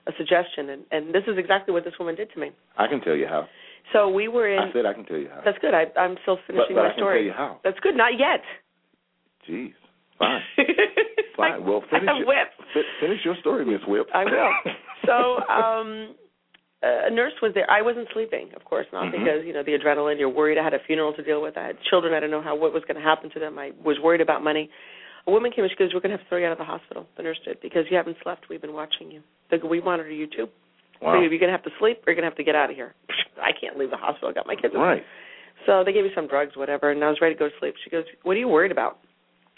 a 0.07 0.11
suggestion, 0.17 0.69
and 0.69 0.83
and 0.91 1.13
this 1.13 1.23
is 1.27 1.37
exactly 1.37 1.73
what 1.73 1.83
this 1.83 1.93
woman 1.99 2.15
did 2.15 2.31
to 2.33 2.39
me. 2.39 2.51
I 2.77 2.87
can 2.87 3.01
tell 3.01 3.15
you 3.15 3.27
how. 3.27 3.47
So 3.91 4.09
we 4.09 4.27
were 4.27 4.47
in. 4.47 4.59
I 4.59 4.71
said 4.73 4.85
I 4.85 4.93
can 4.93 5.05
tell 5.05 5.17
you 5.17 5.29
how. 5.29 5.41
That's 5.43 5.57
good. 5.59 5.73
I, 5.73 5.85
I'm 5.99 6.17
still 6.23 6.37
finishing 6.47 6.75
but 6.75 6.81
my 6.81 6.85
I 6.87 6.89
can 6.89 6.97
story. 6.99 7.19
tell 7.19 7.25
you 7.25 7.33
how. 7.33 7.59
That's 7.63 7.79
good. 7.79 7.95
Not 7.95 8.13
yet. 8.17 8.41
Jeez, 9.49 9.73
fine, 10.17 10.41
fine. 11.51 11.65
Well, 11.65 11.83
finish 11.89 12.09
whip. 12.27 12.47
fi- 12.73 12.89
finish 13.01 13.19
your 13.25 13.35
story, 13.41 13.65
Miss 13.65 13.81
Whip. 13.87 14.07
I 14.13 14.23
will. 14.25 14.51
so 15.05 15.39
um 15.51 16.15
a 16.83 17.09
nurse 17.09 17.31
was 17.41 17.53
there. 17.55 17.69
I 17.71 17.81
wasn't 17.81 18.09
sleeping, 18.13 18.49
of 18.57 18.65
course, 18.65 18.85
not 18.91 19.05
Mhm. 19.05 19.11
because 19.13 19.45
you 19.45 19.53
know 19.53 19.63
the 19.63 19.71
adrenaline. 19.71 20.19
You're 20.19 20.27
worried. 20.29 20.57
I 20.57 20.63
had 20.63 20.73
a 20.73 20.79
funeral 20.85 21.13
to 21.13 21.23
deal 21.23 21.41
with. 21.41 21.57
I 21.57 21.67
had 21.67 21.77
children. 21.89 22.13
I 22.13 22.19
didn't 22.19 22.31
know 22.31 22.41
how 22.41 22.55
what 22.55 22.73
was 22.73 22.83
going 22.83 22.97
to 22.99 23.03
happen 23.03 23.29
to 23.31 23.39
them. 23.39 23.57
I 23.57 23.71
was 23.83 23.97
worried 24.03 24.19
about 24.21 24.43
money. 24.43 24.69
A 25.25 25.31
woman 25.31 25.51
came 25.51 25.63
and 25.63 25.71
she 25.71 25.77
goes, 25.77 25.93
"We're 25.93 26.01
going 26.01 26.11
to 26.11 26.17
have 26.17 26.25
to 26.25 26.29
throw 26.29 26.39
you 26.39 26.45
out 26.45 26.51
of 26.51 26.57
the 26.57 26.65
hospital." 26.65 27.07
The 27.15 27.23
nurse 27.23 27.39
did 27.45 27.61
because 27.61 27.85
you 27.89 27.95
haven't 27.95 28.17
slept. 28.21 28.49
We've 28.49 28.59
been 28.61 28.73
watching 28.73 29.09
you. 29.11 29.21
They 29.49 29.57
go, 29.59 29.69
"We 29.69 29.79
monitor 29.79 30.11
you 30.11 30.27
too. 30.27 30.49
Wow. 31.01 31.13
So 31.15 31.21
you're 31.21 31.29
going 31.39 31.47
to 31.51 31.55
have 31.55 31.63
to 31.63 31.71
sleep, 31.79 32.03
or 32.05 32.11
you're 32.11 32.15
going 32.19 32.27
to 32.27 32.31
have 32.31 32.37
to 32.37 32.43
get 32.43 32.55
out 32.55 32.69
of 32.69 32.75
here." 32.75 32.93
I 33.41 33.51
can't 33.59 33.77
leave 33.77 33.89
the 33.91 33.97
hospital. 33.97 34.27
I 34.29 34.33
got 34.33 34.47
my 34.47 34.55
kids. 34.55 34.73
Right. 34.75 35.03
So 35.65 35.83
they 35.85 35.93
gave 35.93 36.03
me 36.03 36.11
some 36.13 36.27
drugs, 36.27 36.57
whatever, 36.57 36.91
and 36.91 37.01
I 37.01 37.07
was 37.07 37.19
ready 37.21 37.35
to 37.35 37.39
go 37.39 37.47
to 37.47 37.55
sleep. 37.59 37.75
She 37.85 37.89
goes, 37.89 38.03
"What 38.23 38.35
are 38.35 38.39
you 38.39 38.49
worried 38.49 38.73
about? 38.73 38.99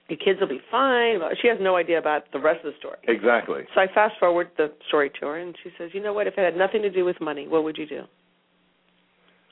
Your 0.07 0.17
kids 0.17 0.39
will 0.39 0.47
be 0.47 0.61
fine." 0.71 1.19
She 1.41 1.47
has 1.47 1.57
no 1.59 1.75
idea 1.75 1.97
about 1.97 2.31
the 2.31 2.39
rest 2.39 2.65
of 2.65 2.73
the 2.73 2.77
story. 2.79 2.97
Exactly. 3.07 3.63
So 3.73 3.81
I 3.81 3.87
fast 3.87 4.17
forward 4.19 4.49
the 4.57 4.71
story 4.87 5.09
to 5.19 5.25
her, 5.27 5.37
and 5.37 5.55
she 5.63 5.71
says, 5.77 5.93
"You 5.93 6.01
know 6.01 6.13
what? 6.13 6.27
If 6.27 6.37
it 6.37 6.41
had 6.41 6.57
nothing 6.57 6.81
to 6.81 6.89
do 6.89 7.05
with 7.05 7.19
money, 7.21 7.47
what 7.47 7.63
would 7.63 7.77
you 7.77 7.85
do?" 7.85 8.03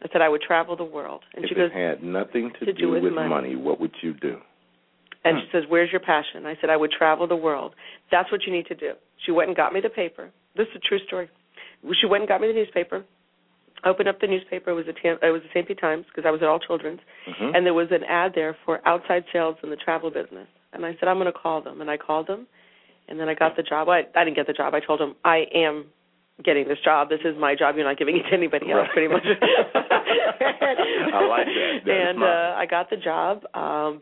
I 0.01 0.07
said, 0.11 0.21
"I 0.21 0.29
would 0.29 0.41
travel 0.41 0.75
the 0.75 0.83
world." 0.83 1.23
And 1.33 1.45
if 1.45 1.49
she 1.49 1.55
goes, 1.55 1.71
it 1.73 1.77
had 1.77 2.03
nothing 2.03 2.51
to, 2.59 2.65
to 2.65 2.73
do 2.73 2.89
with 2.89 3.03
money. 3.03 3.29
money, 3.29 3.55
what 3.55 3.79
would 3.79 3.95
you 4.01 4.13
do? 4.13 4.41
and 5.25 5.39
she 5.39 5.45
hmm. 5.45 5.57
says, 5.57 5.63
"Where's 5.69 5.91
your 5.91 6.01
passion?" 6.01 6.45
I 6.45 6.55
said, 6.59 6.69
"I 6.69 6.77
would 6.77 6.91
travel 6.91 7.27
the 7.27 7.35
world. 7.35 7.75
That's 8.11 8.31
what 8.31 8.43
you 8.45 8.51
need 8.51 8.67
to 8.67 8.75
do." 8.75 8.93
She 9.25 9.31
went 9.31 9.47
and 9.49 9.57
got 9.57 9.73
me 9.73 9.79
the 9.79 9.89
paper. 9.89 10.31
This 10.55 10.67
is 10.69 10.75
a 10.75 10.79
true 10.79 10.99
story. 11.07 11.29
She 11.99 12.07
went 12.07 12.21
and 12.21 12.27
got 12.27 12.41
me 12.41 12.47
the 12.47 12.53
newspaper. 12.53 13.03
I 13.83 13.89
opened 13.89 14.07
up 14.09 14.19
the 14.21 14.27
newspaper. 14.27 14.71
It 14.71 14.73
was 14.73 14.87
a 14.87 14.93
Tam- 14.93 15.19
it 15.21 15.29
was 15.31 15.41
the 15.41 15.49
St. 15.53 15.67
Pete 15.67 15.79
Times 15.79 16.05
because 16.07 16.25
I 16.27 16.31
was 16.31 16.41
at 16.41 16.47
All 16.47 16.59
Children's, 16.59 17.01
Mhm. 17.27 17.55
and 17.55 17.65
there 17.65 17.73
was 17.73 17.91
an 17.91 18.03
ad 18.05 18.33
there 18.33 18.55
for 18.65 18.81
outside 18.85 19.25
sales 19.33 19.57
in 19.63 19.69
the 19.69 19.75
travel 19.75 20.09
business. 20.09 20.47
And 20.73 20.85
I 20.85 20.95
said, 20.99 21.07
I'm 21.07 21.17
going 21.19 21.31
to 21.31 21.37
call 21.37 21.61
them. 21.61 21.81
And 21.81 21.89
I 21.91 21.97
called 21.97 22.27
them, 22.27 22.47
and 23.07 23.19
then 23.19 23.29
I 23.29 23.33
got 23.35 23.55
the 23.55 23.63
job. 23.63 23.89
I, 23.89 24.07
I 24.15 24.23
didn't 24.23 24.35
get 24.35 24.47
the 24.47 24.53
job. 24.53 24.73
I 24.73 24.79
told 24.79 24.99
them, 24.99 25.15
I 25.23 25.45
am 25.53 25.85
getting 26.43 26.67
this 26.67 26.79
job. 26.83 27.09
This 27.09 27.19
is 27.25 27.37
my 27.37 27.53
job. 27.55 27.75
You're 27.75 27.85
not 27.85 27.97
giving 27.97 28.17
it 28.17 28.23
to 28.23 28.33
anybody 28.33 28.71
else, 28.71 28.87
Right. 28.87 28.91
pretty 28.91 29.07
much. 29.07 29.23
I 29.93 31.25
like 31.27 31.45
that. 31.45 31.79
That 31.85 32.09
and 32.09 32.23
uh, 32.23 32.55
I 32.57 32.65
got 32.65 32.89
the 32.89 32.97
job. 32.97 33.43
Um, 33.53 34.01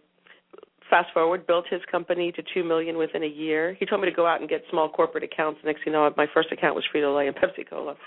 fast 0.91 1.09
forward, 1.13 1.47
built 1.47 1.65
his 1.71 1.81
company 1.89 2.31
to 2.33 2.43
two 2.53 2.63
million 2.63 2.97
within 2.97 3.23
a 3.23 3.27
year. 3.27 3.75
He 3.79 3.87
told 3.87 4.01
me 4.01 4.09
to 4.09 4.15
go 4.15 4.27
out 4.27 4.41
and 4.41 4.47
get 4.49 4.61
small 4.69 4.89
corporate 4.89 5.23
accounts. 5.23 5.59
Next 5.65 5.79
thing 5.79 5.85
you 5.87 5.91
know, 5.93 6.13
my 6.15 6.27
first 6.31 6.51
account 6.51 6.75
was 6.75 6.83
Frito 6.93 7.15
Lay 7.17 7.25
and 7.27 7.35
Pepsi 7.35 7.67
Cola. 7.67 7.95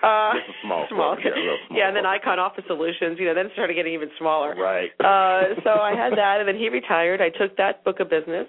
Uh, 0.00 0.30
small, 0.62 0.86
small. 0.88 1.16
yeah, 1.18 1.30
small 1.66 1.76
yeah, 1.76 1.88
and 1.88 1.96
then 1.96 2.04
IKON 2.04 2.38
Office 2.38 2.62
Solutions. 2.68 3.18
You 3.18 3.26
know, 3.26 3.34
then 3.34 3.46
it 3.46 3.52
started 3.54 3.74
getting 3.74 3.92
even 3.94 4.08
smaller. 4.16 4.54
Right. 4.54 4.90
Uh, 5.00 5.58
so 5.64 5.70
I 5.70 5.90
had 5.92 6.12
that, 6.16 6.36
and 6.38 6.46
then 6.46 6.54
he 6.56 6.68
retired. 6.68 7.20
I 7.20 7.30
took 7.30 7.56
that 7.56 7.82
book 7.82 7.98
of 7.98 8.08
business, 8.08 8.46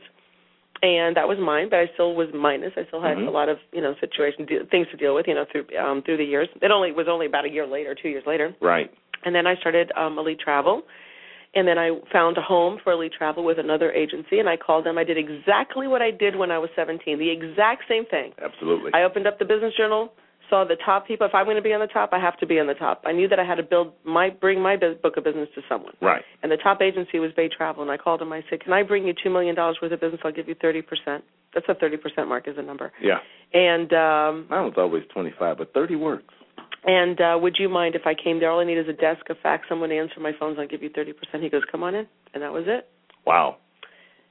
and 0.84 1.18
that 1.18 1.28
was 1.28 1.39
mine. 1.41 1.66
But 1.72 1.80
I 1.80 1.86
still 1.95 2.14
was 2.14 2.28
minus. 2.36 2.74
I 2.78 2.86
still 2.86 3.01
had 3.01 3.18
Mhm. 3.18 3.28
a 3.28 3.32
lot 3.32 3.49
of 3.49 3.57
you 3.74 3.82
know 3.82 3.95
situation 3.99 4.45
de- 4.45 4.64
things 4.68 4.88
to 4.91 4.97
deal 4.97 5.16
with. 5.16 5.28
You 5.28 5.34
know, 5.34 5.45
through 5.51 5.66
um, 5.76 6.03
through 6.03 6.18
the 6.18 6.24
years. 6.24 6.47
It 6.62 6.70
only 6.70 6.91
was 6.91 7.07
only 7.10 7.26
about 7.26 7.45
a 7.45 7.49
year 7.49 7.66
later, 7.66 7.95
two 7.95 8.10
years 8.10 8.24
later, 8.28 8.53
Right. 8.62 8.91
and 9.26 9.34
then 9.34 9.47
I 9.47 9.55
started 9.55 9.91
um, 9.97 10.20
Elite 10.20 10.39
Travel. 10.39 10.84
And 11.56 11.68
then 11.68 11.80
I 11.80 11.97
found 12.14 12.38
a 12.38 12.41
home 12.41 12.78
for 12.84 12.93
Elite 12.93 13.14
Travel 13.18 13.43
with 13.43 13.58
another 13.58 13.91
agency, 13.91 14.38
and 14.39 14.47
I 14.47 14.56
called 14.56 14.86
them. 14.86 15.00
I 15.00 15.04
did 15.04 15.18
exactly 15.18 15.88
what 15.88 16.02
I 16.02 16.12
did 16.12 16.36
when 16.36 16.52
I 16.52 16.60
was 16.60 16.70
17, 16.76 17.18
the 17.18 17.32
exact 17.32 17.84
same 17.89 18.06
thing. 18.06 18.34
Absolutely. 18.43 18.91
I 18.93 19.02
opened 19.02 19.26
up 19.26 19.39
the 19.39 19.45
business 19.45 19.74
journal, 19.76 20.14
saw 20.50 20.64
the 20.64 20.76
top 20.86 21.08
people. 21.08 21.26
If 21.26 21.34
I'm 21.34 21.45
going 21.45 21.56
to 21.56 21.62
be 21.62 21.74
on 21.74 21.80
the 21.80 21.88
top, 21.88 22.10
I 22.12 22.20
have 22.20 22.38
to 22.39 22.45
be 22.45 22.60
on 22.60 22.68
the 22.68 22.74
top. 22.74 23.02
I 23.06 23.14
knew 23.14 23.28
that 23.28 23.39
I 23.39 23.45
had 23.45 23.56
to 23.56 23.64
build 23.64 23.93
my 24.04 24.30
bring 24.30 24.62
my 24.62 24.76
book 24.78 25.18
of 25.18 25.24
business 25.24 25.50
to 25.56 25.62
someone. 25.70 25.93
Right. 26.02 26.24
And 26.43 26.52
the 26.52 26.58
top 26.58 26.82
agency 26.82 27.20
was 27.20 27.32
Bay 27.36 27.50
Travel, 27.56 27.82
and 27.82 27.91
I 27.91 27.97
called 27.97 28.22
them. 28.22 28.34
I 28.34 28.43
said, 28.50 28.62
"Can 28.62 28.74
I 28.74 28.84
bring 28.84 29.08
you 29.08 29.14
two 29.14 29.30
million 29.30 29.56
dollars 29.56 29.78
worth 29.82 29.91
of 29.91 30.02
business? 30.02 30.22
I'll 30.24 30.32
give 30.32 30.47
you 30.47 30.56
thirty 30.62 30.82
percent." 30.82 31.24
That's 31.54 31.66
a 31.70 31.76
thirty 31.76 31.97
percent 31.97 32.28
mark 32.28 32.47
as 32.47 32.56
a 32.58 32.62
number. 32.62 32.91
Yeah. 33.02 33.20
And 33.54 33.91
um, 33.93 34.47
Mine 34.50 34.66
was 34.66 34.74
always 34.78 35.04
25, 35.12 35.58
but 35.58 35.74
30 35.74 35.95
works. 35.95 36.34
And 36.86 37.20
uh, 37.20 37.38
would 37.42 37.58
you 37.60 37.70
mind 37.70 37.96
if 37.96 38.04
I 38.06 38.14
came 38.14 38.40
there? 38.40 38.50
All 38.50 38.60
I 38.60 38.64
need 38.64 38.78
is 38.78 38.88
a 38.88 38.94
desk, 38.94 39.26
a 39.30 39.36
fax, 39.36 39.68
someone 39.68 39.90
to 39.90 39.98
answer 39.98 40.20
my 40.20 40.32
phones. 40.40 40.58
I'll 40.60 40.68
give 40.68 40.84
you 40.84 40.90
thirty 40.90 41.14
percent. 41.14 41.44
He 41.44 41.50
goes, 41.50 41.64
"Come 41.72 41.84
on 41.84 41.96
in," 41.96 42.08
and 42.34 42.42
that 42.44 42.54
was 42.54 42.66
it. 42.68 42.88
Wow. 43.26 43.58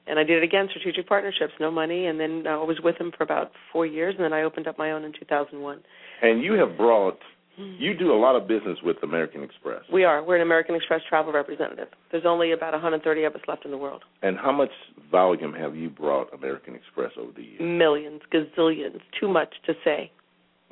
And 0.09 0.17
I 0.17 0.23
did 0.23 0.41
it 0.41 0.43
again, 0.43 0.67
strategic 0.71 1.07
partnerships, 1.07 1.53
no 1.59 1.69
money, 1.69 2.07
and 2.07 2.19
then 2.19 2.43
uh, 2.47 2.59
I 2.59 2.63
was 2.63 2.79
with 2.83 2.97
him 2.97 3.11
for 3.15 3.23
about 3.23 3.51
four 3.71 3.85
years, 3.85 4.15
and 4.17 4.23
then 4.23 4.33
I 4.33 4.41
opened 4.41 4.67
up 4.67 4.77
my 4.77 4.91
own 4.91 5.03
in 5.03 5.13
2001. 5.13 5.79
And 6.23 6.43
you 6.43 6.53
have 6.53 6.75
brought, 6.75 7.19
you 7.57 7.95
do 7.95 8.11
a 8.11 8.17
lot 8.17 8.35
of 8.35 8.47
business 8.47 8.79
with 8.83 8.97
American 9.03 9.43
Express. 9.43 9.83
We 9.93 10.05
are. 10.05 10.23
We're 10.23 10.37
an 10.37 10.41
American 10.41 10.73
Express 10.73 11.01
travel 11.07 11.31
representative. 11.31 11.89
There's 12.11 12.25
only 12.25 12.53
about 12.53 12.73
130 12.73 13.23
of 13.23 13.35
us 13.35 13.41
left 13.47 13.65
in 13.65 13.71
the 13.71 13.77
world. 13.77 14.01
And 14.23 14.35
how 14.35 14.51
much 14.51 14.71
volume 15.11 15.53
have 15.53 15.75
you 15.75 15.91
brought 15.91 16.33
American 16.33 16.73
Express 16.73 17.11
over 17.15 17.31
the 17.31 17.43
years? 17.43 17.61
Millions, 17.61 18.21
gazillions, 18.33 19.01
too 19.19 19.27
much 19.27 19.53
to 19.67 19.73
say. 19.85 20.11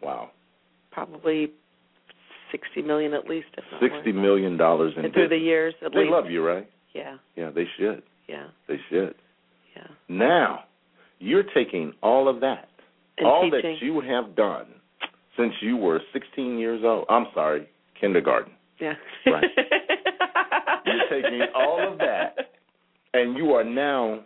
Wow. 0.02 0.32
Probably 0.92 1.52
60 2.52 2.82
million 2.84 3.14
at 3.14 3.28
least, 3.28 3.48
if 3.58 3.64
not 3.72 3.82
Sixty 3.82 4.12
more. 4.12 4.24
million 4.24 4.58
dollars 4.58 4.94
in 4.98 5.06
And 5.06 5.14
through 5.14 5.30
the 5.30 5.38
years, 5.38 5.74
at 5.86 5.92
They 5.94 6.00
least. 6.02 6.12
love 6.12 6.30
you, 6.30 6.46
right? 6.46 6.68
Yeah, 6.94 7.18
Yeah, 7.36 7.50
they 7.52 7.66
should. 7.78 8.02
yeah, 8.28 8.48
They 8.68 8.78
should. 8.90 9.16
yeah. 9.76 9.88
Now, 10.10 10.64
you're 11.20 11.44
taking 11.54 11.94
all 12.02 12.28
of 12.28 12.40
that, 12.42 12.70
And 13.18 13.28
all 13.28 13.44
teaching. 13.50 13.62
that 13.80 13.86
you 13.86 14.02
have 14.02 14.36
done 14.36 14.68
since 15.38 15.54
you 15.62 15.78
were 15.78 16.02
16 16.14 16.58
years 16.58 16.82
old. 16.84 17.06
I'm 17.10 17.28
sorry, 17.34 17.68
kindergarten. 18.00 18.54
Yeah. 18.80 18.94
Right. 19.26 19.44
You're 20.86 21.10
taking 21.22 21.42
all 21.56 21.92
of 21.92 21.98
that, 22.00 22.36
and 23.14 23.36
you 23.38 23.52
are 23.54 23.64
now 23.64 24.22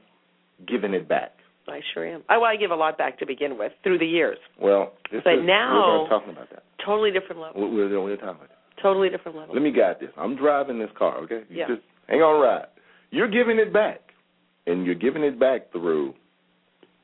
giving 0.68 0.94
it 0.94 1.08
back. 1.08 1.32
I 1.72 1.82
sure 1.94 2.06
am. 2.06 2.24
I, 2.30 2.38
well, 2.38 2.46
I 2.52 2.56
give 2.56 2.72
a 2.72 2.76
lot 2.76 2.98
back 2.98 3.18
to 3.20 3.26
begin 3.26 3.58
with 3.58 3.72
through 3.84 3.98
the 4.00 4.06
years. 4.06 4.38
Well, 4.60 4.94
this 5.12 5.22
But 5.24 5.36
is, 5.36 5.40
now- 5.46 5.74
we're 5.74 5.82
going 5.82 6.06
to 6.06 6.10
talk 6.10 6.24
about 6.30 6.50
that. 6.52 6.64
Totally 6.86 7.12
different 7.12 7.42
level. 7.42 7.62
We're, 7.62 7.90
we're, 7.90 8.02
we're 8.04 8.16
talking 8.16 8.30
about 8.30 8.50
that. 8.50 8.58
Totally 8.82 9.10
different 9.10 9.38
level. 9.38 9.54
Let 9.54 9.62
me 9.64 9.72
guide 9.72 9.98
this. 10.00 10.10
I'm 10.18 10.36
driving 10.36 10.80
this 10.80 10.90
car, 10.98 11.18
okay? 11.24 11.42
You 11.50 11.58
Yeah. 11.60 11.68
Just 11.68 11.82
hang 12.08 12.22
on 12.22 12.42
right. 12.42 12.66
You're 13.12 13.30
giving 13.30 13.60
it 13.60 13.72
back, 13.72 14.00
and 14.66 14.86
you're 14.86 14.96
giving 14.96 15.24
it 15.24 15.40
back 15.40 15.72
through 15.72 16.14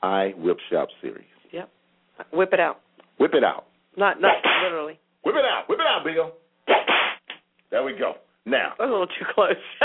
I 0.01 0.33
Whip 0.37 0.57
Shop 0.71 0.87
series. 1.01 1.25
Yep. 1.51 1.69
Whip 2.33 2.49
it 2.53 2.59
out. 2.59 2.79
Whip 3.19 3.33
it 3.35 3.43
out. 3.43 3.65
Not 3.95 4.19
not 4.21 4.35
literally. 4.63 4.99
Whip 5.23 5.35
it 5.35 5.45
out. 5.45 5.67
Whip 5.69 5.79
it 5.79 5.85
out, 5.85 6.03
Bill. 6.03 6.31
There 7.69 7.83
we 7.83 7.93
go. 7.93 8.13
Now, 8.45 8.73
That 8.79 8.85
was 8.85 8.89
a 8.89 8.93
little 8.93 9.07
too 9.07 9.25
close. 9.35 9.55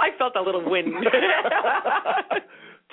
I 0.00 0.08
felt 0.18 0.34
a 0.36 0.40
little 0.40 0.68
wind. 0.68 0.94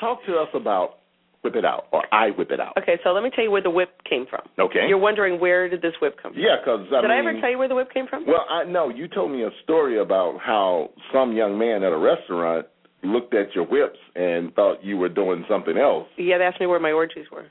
talk 0.04 0.26
to 0.26 0.34
us 0.36 0.49
about 0.54 0.99
Whip 1.43 1.56
It 1.56 1.66
Out, 1.66 1.88
or 1.91 2.04
I 2.14 2.30
Whip 2.32 2.51
It 2.51 2.60
Out. 2.60 2.74
okay, 2.78 2.97
so 3.04 3.12
let 3.12 3.24
me 3.24 3.30
tell 3.34 3.43
you 3.43 3.51
where 3.51 3.62
the 3.62 3.70
whip 3.70 3.89
came 4.10 4.26
from. 4.30 4.41
Okay. 4.60 4.86
You're 4.88 4.97
wondering 4.97 5.39
where 5.39 5.70
did 5.70 5.82
this 5.82 5.93
whip 6.01 6.16
come 6.22 6.34
from? 6.34 6.41
Yeah, 6.41 6.58
because 6.60 6.88
I 6.91 7.01
did 7.01 7.08
mean, 7.10 7.12
I 7.12 7.20
ever 7.20 7.41
tell 7.41 7.49
you 7.49 7.58
where 7.58 7.68
the 7.68 7.76
whip 7.76 7.91
came 7.93 8.08
from? 8.08 8.26
Well, 8.28 8.45
I 8.49 8.64
know 8.64 8.89
you 8.89 9.08
told 9.08 9.32
me 9.32 9.43
a 9.43 9.49
story 9.64 9.99
about 9.99 10.39
how 10.41 10.89
some 11.14 11.34
young 11.34 11.58
man 11.58 11.84
at 11.84 11.91
a 11.91 11.97
restaurant 11.97 12.68
looked 13.04 13.34
at 13.34 13.54
your 13.54 13.66
whips 13.66 13.99
and 14.16 14.54
thought 14.54 14.84
you 14.84 14.97
were 14.97 15.10
doing 15.10 15.43
something 15.49 15.78
else. 15.78 16.08
Yeah, 16.18 16.38
they 16.38 16.45
asked 16.45 16.60
me 16.62 16.68
where 16.68 16.80
my 16.80 16.91
orgies 16.91 17.26
were. 17.32 17.45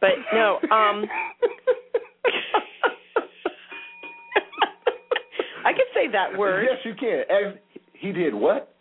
But 0.00 0.10
no, 0.32 0.58
um 0.70 1.04
I 5.64 5.72
can 5.72 5.86
say 5.94 6.08
that 6.12 6.38
word. 6.38 6.66
Yes, 6.70 6.78
you 6.84 6.94
can. 6.94 7.24
And 7.28 7.58
he 7.92 8.12
did 8.12 8.34
what? 8.34 8.74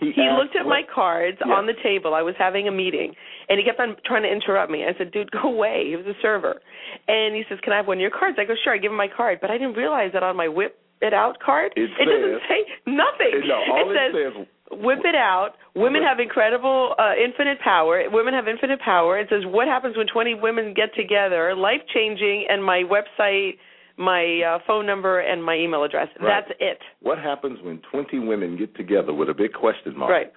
He 0.00 0.22
asked 0.22 0.38
looked 0.38 0.56
at 0.56 0.66
my 0.66 0.82
cards 0.82 1.38
Yeah. 1.44 1.52
on 1.52 1.66
the 1.66 1.74
table. 1.82 2.14
I 2.14 2.22
was 2.22 2.34
having 2.38 2.68
a 2.68 2.72
meeting, 2.72 3.14
and 3.48 3.58
he 3.58 3.64
kept 3.64 3.78
on 3.80 3.96
trying 4.04 4.22
to 4.22 4.30
interrupt 4.32 4.70
me. 4.70 4.84
I 4.84 4.94
said, 4.98 5.10
"Dude, 5.12 5.30
go 5.42 5.48
away." 5.48 5.86
He 5.88 5.96
was 5.96 6.06
a 6.06 6.14
server, 6.22 6.60
and 7.08 7.34
he 7.36 7.44
says, 7.48 7.58
"Can 7.60 7.72
I 7.72 7.76
have 7.76 7.86
one 7.86 7.98
of 7.98 8.00
your 8.02 8.10
cards?" 8.10 8.38
I 8.38 8.44
go, 8.44 8.54
"Sure." 8.64 8.72
I 8.74 8.78
give 8.78 8.90
him 8.92 8.98
my 8.98 9.08
card, 9.08 9.38
but 9.40 9.50
I 9.50 9.58
didn't 9.58 9.74
realize 9.76 10.12
that 10.12 10.22
on 10.22 10.36
my 10.36 10.48
whip 10.48 10.78
it 11.00 11.14
out 11.14 11.38
card, 11.40 11.72
It 11.76 11.88
doesn't 11.96 12.42
say 12.48 12.64
nothing. 12.86 13.48
No, 13.48 13.54
all 13.72 13.90
it 13.90 13.96
it 13.96 14.12
says, 14.12 14.34
says 14.34 14.46
"Whip 14.84 15.00
it 15.04 15.14
out." 15.14 15.56
Women 15.74 16.02
have 16.02 16.20
incredible, 16.20 16.94
uh, 16.98 17.14
infinite 17.16 17.58
power. 17.60 18.02
Women 18.10 18.34
have 18.34 18.48
infinite 18.48 18.80
power. 18.80 19.18
It 19.18 19.28
says, 19.30 19.44
"What 19.46 19.66
happens 19.68 19.96
when 19.96 20.06
20 20.06 20.34
women 20.34 20.74
get 20.74 20.94
together?" 20.94 21.54
Life 21.54 21.80
changing, 21.94 22.46
and 22.48 22.62
my 22.62 22.82
website, 22.84 23.56
my 24.00 24.42
uh, 24.42 24.58
phone 24.66 24.86
number, 24.86 25.20
and 25.20 25.44
my 25.44 25.54
email 25.56 25.84
address. 25.84 26.08
Right. 26.18 26.42
That's 26.48 26.58
it. 26.58 26.78
What 27.02 27.18
happens 27.18 27.58
when 27.62 27.80
20 27.92 28.18
women 28.20 28.56
get 28.56 28.74
together 28.74 29.12
with 29.12 29.28
a 29.28 29.34
big 29.34 29.52
question 29.52 29.96
mark? 29.96 30.10
Right. 30.10 30.32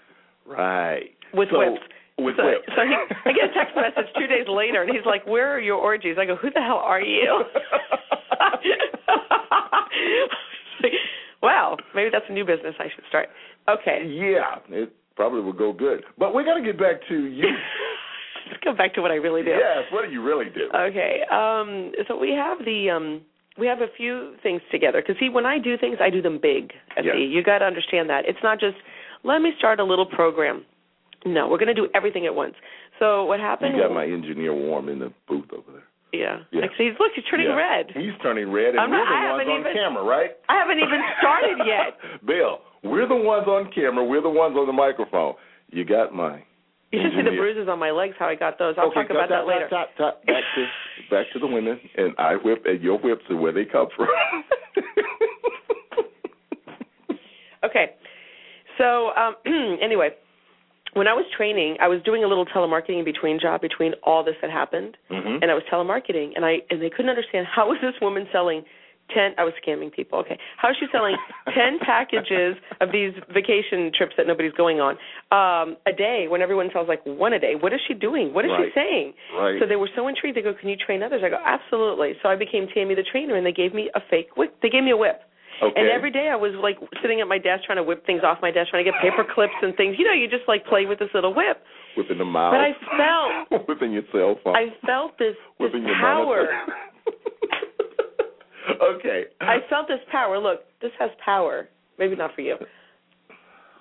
Right. 0.46 1.16
With 1.34 1.50
so, 1.52 1.60
whips. 1.60 1.82
With 2.18 2.36
so, 2.38 2.46
whips. 2.46 2.68
so 2.76 2.82
he, 2.84 2.94
I 3.26 3.34
get 3.34 3.50
a 3.50 3.54
text 3.54 3.76
message 3.76 4.12
two 4.20 4.28
days 4.28 4.46
later, 4.48 4.84
and 4.84 4.92
he's 4.92 5.06
like, 5.06 5.26
"Where 5.26 5.56
are 5.56 5.60
your 5.60 5.78
orgies?" 5.78 6.18
I 6.20 6.26
go, 6.26 6.36
"Who 6.36 6.52
the 6.52 6.62
hell 6.62 6.78
are 6.84 7.02
you?" 7.02 7.44
wow, 11.42 11.78
maybe 11.96 12.10
that's 12.12 12.26
a 12.30 12.34
new 12.34 12.46
business 12.46 12.76
I 12.80 12.90
should 12.94 13.06
start. 13.08 13.30
Okay, 13.68 14.06
Yeah, 14.06 14.60
it 14.70 14.94
probably 15.16 15.42
will 15.42 15.54
go 15.54 15.72
good. 15.72 16.04
But 16.20 16.36
we 16.36 16.44
got 16.44 16.56
to 16.56 16.64
get 16.64 16.78
back 16.78 17.08
to 17.08 17.26
you. 17.26 17.46
let's 18.52 18.64
go 18.64 18.76
back 18.76 18.94
to 18.96 19.02
what 19.02 19.12
I 19.12 19.16
really 19.16 19.42
do. 19.42 19.52
Yes, 19.52 19.86
what 19.92 20.06
do 20.06 20.12
you 20.12 20.22
really 20.22 20.50
do? 20.54 20.70
Okay, 20.76 21.22
um, 21.32 21.94
so 22.08 22.18
we 22.18 22.32
have 22.32 22.60
the 22.66 22.90
um, 22.90 23.22
we 23.58 23.68
have 23.68 23.82
a 23.82 23.88
few 23.96 24.34
things 24.42 24.62
together 24.72 25.02
because 25.02 25.20
see, 25.20 25.30
when 25.30 25.46
I 25.46 25.60
do 25.60 25.78
things, 25.78 25.98
I 26.02 26.10
do 26.10 26.22
them 26.22 26.40
big. 26.42 26.74
See, 27.02 27.24
you 27.32 27.44
got 27.44 27.60
to 27.60 27.66
understand 27.66 28.10
that 28.10 28.26
it's 28.28 28.40
not 28.44 28.60
just 28.60 28.76
let 29.24 29.42
me 29.42 29.52
start 29.58 29.80
a 29.80 29.84
little 29.84 30.06
program. 30.06 30.66
No, 31.26 31.48
we're 31.48 31.58
going 31.58 31.74
to 31.74 31.74
do 31.74 31.88
everything 31.96 32.26
at 32.26 32.36
once. 32.36 32.56
So 33.00 33.24
what 33.26 33.40
happened? 33.40 33.76
You 33.78 33.84
got 33.84 33.94
my 33.94 34.04
engineer 34.06 34.54
warm 34.54 34.90
in 34.90 35.00
the 35.00 35.14
booth 35.28 35.48
over 35.54 35.72
there. 35.72 35.84
yeah. 36.12 36.40
Yeah. 36.52 36.62
Like, 36.62 36.72
see, 36.78 36.92
look, 37.00 37.12
he's 37.16 37.24
turning 37.32 37.48
Yeah. 37.48 37.56
red. 37.56 37.86
He's 37.96 38.12
turning 38.22 38.52
red, 38.52 38.70
and 38.76 38.80
I'm 38.80 38.90
we're 38.92 38.98
not- 38.98 39.08
I 39.08 39.32
ones 39.32 39.40
haven't 39.42 39.54
on 39.54 39.60
even- 39.62 39.74
camera, 39.74 40.04
right? 40.04 40.32
I 40.50 40.56
haven't 40.58 40.80
even 40.80 41.02
started 41.20 41.58
yet. 41.66 41.98
Bill, 42.26 42.60
we're 42.84 43.08
the 43.08 43.16
ones 43.16 43.48
on 43.48 43.72
camera. 43.72 44.04
We're 44.04 44.22
the 44.22 44.30
ones 44.30 44.56
on 44.58 44.68
the 44.68 44.74
microphone. 44.74 45.36
You 45.72 45.86
got 45.86 46.14
my. 46.14 46.44
You 46.94 47.02
should 47.02 47.14
see 47.18 47.24
the 47.26 47.36
bruises 47.36 47.68
on 47.68 47.80
my 47.80 47.90
legs. 47.90 48.14
How 48.20 48.28
I 48.30 48.36
got 48.36 48.60
those. 48.60 48.76
I'll 48.78 48.88
okay, 48.94 49.02
talk 49.02 49.10
about 49.10 49.28
top, 49.34 49.44
that 49.44 49.48
later. 49.48 49.68
Top, 49.68 49.90
top, 49.98 50.22
top. 50.22 50.26
Back 50.28 50.44
to 50.56 50.62
back 51.10 51.26
to 51.34 51.40
the 51.40 51.48
women, 51.48 51.80
and 51.98 52.14
I 52.20 52.36
whip, 52.36 52.64
and 52.66 52.82
your 52.82 53.00
whips 53.00 53.24
are 53.32 53.36
where 53.36 53.52
they 53.52 53.66
come 53.66 53.88
from. 53.98 54.08
Okay. 57.64 57.92
So 58.78 59.12
um, 59.16 59.36
anyway, 59.82 60.10
when 60.94 61.08
I 61.08 61.14
was 61.14 61.26
training, 61.36 61.78
I 61.82 61.88
was 61.88 62.02
doing 62.04 62.24
a 62.24 62.28
little 62.28 62.46
telemarketing 62.46 63.00
in 63.00 63.06
between 63.06 63.40
job 63.40 63.62
between 63.62 63.94
all 64.04 64.24
this 64.24 64.36
that 64.42 64.52
happened, 64.52 64.98
Mhm. 65.10 65.40
and 65.42 65.50
I 65.50 65.54
was 65.54 65.64
telemarketing, 65.72 66.34
and 66.36 66.46
I 66.46 66.58
and 66.70 66.82
they 66.82 66.90
couldn't 66.90 67.10
understand 67.10 67.48
how 67.48 67.68
was 67.72 67.78
this 67.82 67.96
woman 68.02 68.28
selling 68.32 68.64
ten. 69.14 69.32
I 69.38 69.44
was 69.44 69.54
scamming 69.62 69.92
people. 69.92 70.20
Okay, 70.20 70.38
how 70.58 70.70
is 70.70 70.76
she 70.80 70.86
selling 70.92 71.16
ten 71.54 71.80
packages 71.80 72.56
of 72.82 72.92
these 72.92 73.14
vacation 73.34 73.92
trips 73.96 74.14
that 74.18 74.28
nobody's 74.28 74.54
going 74.54 74.80
on 74.80 74.96
um, 75.32 75.78
a 75.86 75.94
day 75.94 76.26
when 76.30 76.42
everyone 76.42 76.70
sells 76.74 76.88
like 76.88 77.02
one 77.06 77.34
a 77.34 77.40
day? 77.40 77.54
What 77.60 77.74
is 77.74 77.80
she 77.88 77.94
doing? 77.94 78.34
What 78.34 78.46
is 78.46 78.52
Right. 78.52 78.70
she 78.74 78.80
saying? 78.80 79.14
Right. 79.38 79.58
So 79.62 79.68
they 79.68 79.76
were 79.78 79.90
so 79.96 80.08
intrigued. 80.08 80.38
They 80.38 80.42
go, 80.42 80.54
"Can 80.54 80.70
you 80.70 80.78
train 80.78 81.02
others?" 81.04 81.22
I 81.24 81.30
go, 81.30 81.40
"Absolutely." 81.44 82.14
So 82.22 82.30
I 82.30 82.36
became 82.36 82.68
Tammy 82.74 82.96
the 82.96 83.04
trainer, 83.04 83.36
and 83.36 83.46
they 83.46 83.52
gave 83.54 83.74
me 83.74 83.90
a 83.96 84.02
fake 84.10 84.36
whip. 84.38 84.56
They 84.62 84.70
gave 84.70 84.84
me 84.84 84.92
a 84.92 84.98
whip. 84.98 85.22
Okay. 85.62 85.80
And 85.80 85.88
every 85.90 86.10
day 86.10 86.30
I 86.30 86.36
was 86.36 86.52
like 86.62 86.78
sitting 87.02 87.22
at 87.22 87.28
my 87.28 87.38
desk 87.38 87.64
trying 87.66 87.78
to 87.78 87.84
whip 87.84 88.06
things 88.06 88.22
off 88.26 88.40
my 88.42 88.50
desk, 88.50 88.72
trying 88.72 88.84
to 88.84 88.92
get 88.92 89.00
paper 89.00 89.24
clips 89.24 89.54
and 89.62 89.76
things. 89.78 89.96
You 90.00 90.06
know, 90.06 90.12
you 90.12 90.28
just 90.28 90.48
like 90.48 90.66
play 90.66 90.86
with 90.88 90.98
this 91.00 91.10
little 91.14 91.34
whip. 91.34 91.62
whipping 91.96 92.18
the 92.18 92.26
mouth. 92.26 92.54
But 92.58 92.62
I 92.62 92.74
felt 92.98 93.68
whipping 93.70 93.94
your 93.94 94.04
cell 94.12 94.36
phone. 94.44 94.56
I 94.58 94.74
felt 94.86 95.18
this 95.20 95.36
this 95.60 95.72
power. 96.02 96.48
okay. 98.96 99.24
I 99.42 99.58
felt 99.70 99.88
this 99.88 100.00
power. 100.12 100.38
Look, 100.40 100.62
this 100.82 100.92
has 101.00 101.10
power. 101.24 101.68
Maybe 102.00 102.16
not 102.16 102.34
for 102.36 102.42
you. 102.42 102.56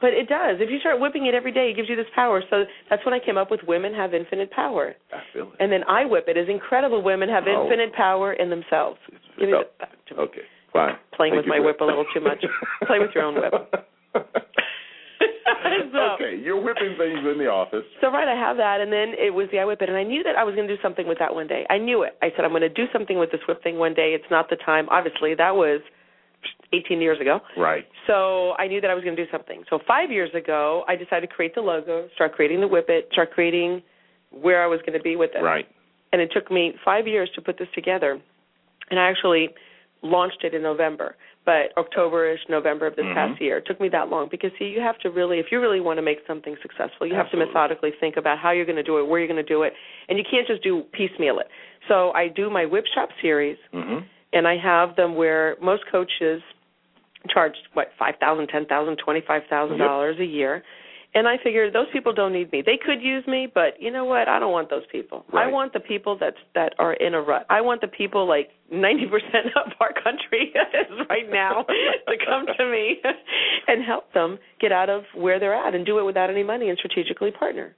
But 0.01 0.15
it 0.15 0.29
does. 0.29 0.57
If 0.59 0.69
you 0.69 0.81
start 0.81 0.99
whipping 1.01 1.27
it 1.27 1.35
every 1.35 1.53
day, 1.53 1.71
it 1.71 1.77
gives 1.77 1.89
you 1.89 1.95
this 1.95 2.11
power. 2.15 2.43
So 2.51 2.65
that's 2.91 3.05
when 3.05 3.15
I 3.15 3.21
came 3.25 3.37
up 3.39 3.51
with 3.53 3.61
women 3.69 3.95
have 3.95 4.15
infinite 4.15 4.51
power. 4.51 4.95
I 5.13 5.21
feel 5.33 5.45
it. 5.53 5.57
And 5.61 5.71
then 5.71 5.85
I 5.89 6.05
whip 6.05 6.25
it 6.27 6.37
as 6.37 6.49
incredible 6.49 7.03
women 7.03 7.29
have 7.29 7.45
Oh. 7.47 7.63
infinite 7.65 7.93
power 7.95 8.33
in 8.33 8.51
themselves. 8.51 8.99
Give 9.39 9.49
me 9.49 9.55
that 9.55 9.79
back 9.79 10.05
to 10.09 10.15
me. 10.17 10.21
Okay, 10.25 10.41
fine. 10.73 10.97
Playing 11.15 11.35
Thank 11.35 11.47
with 11.47 11.49
my 11.49 11.59
for- 11.59 11.67
whip 11.67 11.81
a 11.81 11.85
little 11.85 12.05
too 12.13 12.21
much. 12.21 12.45
Play 12.87 12.99
with 12.99 13.11
your 13.15 13.25
own 13.25 13.37
whip. 13.37 13.87
So- 15.93 16.17
okay, 16.17 16.37
you're 16.37 16.61
whipping 16.61 16.97
things 16.99 17.21
in 17.21 17.39
the 17.39 17.49
office. 17.49 17.85
So 18.01 18.11
right, 18.11 18.29
I 18.29 18.35
have 18.39 18.57
that, 18.57 18.81
and 18.81 18.93
then 18.93 19.13
it 19.19 19.33
was 19.33 19.49
the 19.53 19.59
I 19.59 19.65
whip 19.65 19.83
it, 19.83 19.89
and 19.89 19.99
I 19.99 20.03
knew 20.05 20.23
that 20.23 20.37
I 20.37 20.45
was 20.45 20.55
going 20.55 20.67
to 20.67 20.75
do 20.77 20.81
something 20.83 21.07
with 21.07 21.19
that 21.19 21.35
one 21.35 21.47
day. 21.47 21.67
I 21.71 21.79
knew 21.79 22.03
it. 22.03 22.17
I 22.23 22.31
said 22.35 22.45
I'm 22.45 22.51
going 22.51 22.63
to 22.63 22.69
do 22.69 22.87
something 22.93 23.19
with 23.19 23.31
this 23.31 23.41
whip 23.47 23.63
thing 23.63 23.79
one 23.79 23.95
day. 23.95 24.15
It's 24.15 24.31
not 24.31 24.49
the 24.49 24.57
time. 24.57 24.89
Obviously, 24.91 25.35
that 25.35 25.55
was 25.55 25.81
18 26.73 27.01
years 27.01 27.21
ago. 27.21 27.41
Right. 27.57 27.85
So 28.07 28.53
I 28.59 28.67
knew 28.67 28.81
that 28.81 28.91
I 28.91 28.95
was 28.95 29.05
going 29.05 29.17
to 29.17 29.25
do 29.25 29.31
something. 29.31 29.63
So 29.69 29.79
five 29.87 30.11
years 30.11 30.31
ago, 30.35 30.85
I 30.89 30.97
decided 30.97 31.29
to 31.29 31.35
create 31.35 31.55
the 31.55 31.61
logo, 31.61 32.09
start 32.15 32.33
creating 32.33 32.61
the 32.61 32.69
whip 32.69 32.87
it, 32.89 33.09
start 33.13 33.33
creating 33.33 33.83
where 34.31 34.63
I 34.63 34.67
was 34.67 34.81
going 34.81 34.99
to 34.99 35.03
be 35.03 35.17
with 35.17 35.31
it. 35.35 35.43
Right. 35.43 35.67
And 36.13 36.21
it 36.21 36.31
took 36.35 36.51
me 36.51 36.75
five 36.85 37.07
years 37.07 37.31
to 37.35 37.43
put 37.43 37.59
this 37.59 37.69
together, 37.75 38.21
and 38.91 39.01
I 39.01 39.09
actually 39.09 39.51
launched 40.03 40.45
it 40.45 40.55
in 40.55 40.63
November. 40.63 41.17
But 41.45 41.77
October-ish, 41.77 42.41
November 42.49 42.87
of 42.87 42.95
this 42.95 43.05
Mhm. 43.05 43.15
past 43.15 43.41
year, 43.41 43.57
it 43.59 43.67
took 43.67 43.81
me 43.81 43.89
that 43.89 44.09
long 44.09 44.29
because 44.29 44.53
see, 44.59 44.67
you 44.67 44.81
have 44.81 44.99
to 44.99 45.11
really, 45.11 45.41
if 45.41 45.51
you 45.51 45.61
really 45.61 45.81
want 45.81 45.99
to 45.99 46.03
make 46.03 46.25
something 46.27 46.57
successful, 46.63 47.07
you 47.07 47.15
have 47.15 47.31
to 47.31 47.37
methodically 47.37 47.91
think 47.93 48.17
about 48.17 48.39
how 48.39 48.51
you're 48.53 48.65
going 48.65 48.77
to 48.77 48.83
do 48.83 48.99
it, 48.99 49.07
where 49.07 49.19
you're 49.19 49.27
going 49.29 49.45
to 49.45 49.49
do 49.49 49.63
it, 49.63 49.75
and 50.09 50.19
you 50.19 50.25
can't 50.25 50.47
just 50.47 50.63
do 50.63 50.83
piecemeal 50.93 51.41
it. 51.41 51.49
So 51.89 52.13
I 52.15 52.29
do 52.29 52.49
my 52.49 52.65
whip 52.65 52.87
shop 52.87 53.11
series, 53.21 53.59
Mm-hmm. 53.73 53.99
and 54.33 54.47
I 54.47 54.57
have 54.57 54.95
them 54.95 55.17
where 55.17 55.57
most 55.61 55.85
coaches 55.91 56.43
charge 57.29 57.55
what 57.75 57.93
five 57.99 58.17
thousand, 58.17 58.49
ten 58.49 58.67
thousand, 58.67 58.97
twenty 58.99 59.21
five 59.21 59.43
thousand 59.47 59.79
dollars 59.79 60.19
a 60.19 60.25
year. 60.25 60.63
And 61.15 61.29
I 61.29 61.37
figured 61.45 61.75
those 61.75 61.89
people 61.93 62.15
don't 62.15 62.33
need 62.33 62.51
me. 62.53 62.63
They 62.65 62.79
could 62.83 63.03
use 63.03 63.27
me, 63.27 63.47
but 63.53 63.75
you 63.79 63.91
know 63.91 64.07
what? 64.07 64.29
I 64.29 64.39
don't 64.39 64.53
want 64.53 64.71
those 64.71 64.85
people. 64.91 65.27
I 65.35 65.47
want 65.47 65.75
the 65.75 65.81
people 65.81 66.17
that 66.21 66.35
that 66.55 66.73
are 66.79 66.95
in 66.95 67.13
a 67.13 67.21
rut. 67.21 67.45
I 67.51 67.61
want 67.61 67.83
the 67.83 67.89
people 67.89 68.27
like 68.27 68.49
ninety 68.71 69.05
percent 69.07 69.53
of 69.57 69.73
our 69.81 69.93
country 69.93 70.53
is 70.55 71.07
right 71.11 71.31
now 71.31 71.65
to 72.09 72.15
come 72.25 72.47
to 72.57 72.65
me 72.65 72.97
and 73.69 73.85
help 73.85 74.11
them 74.15 74.39
get 74.59 74.73
out 74.73 74.89
of 74.89 75.03
where 75.15 75.39
they're 75.39 75.55
at 75.55 75.75
and 75.75 75.85
do 75.85 75.99
it 75.99 76.05
without 76.05 76.31
any 76.31 76.43
money 76.43 76.71
and 76.71 76.79
strategically 76.79 77.31
partner. 77.31 77.77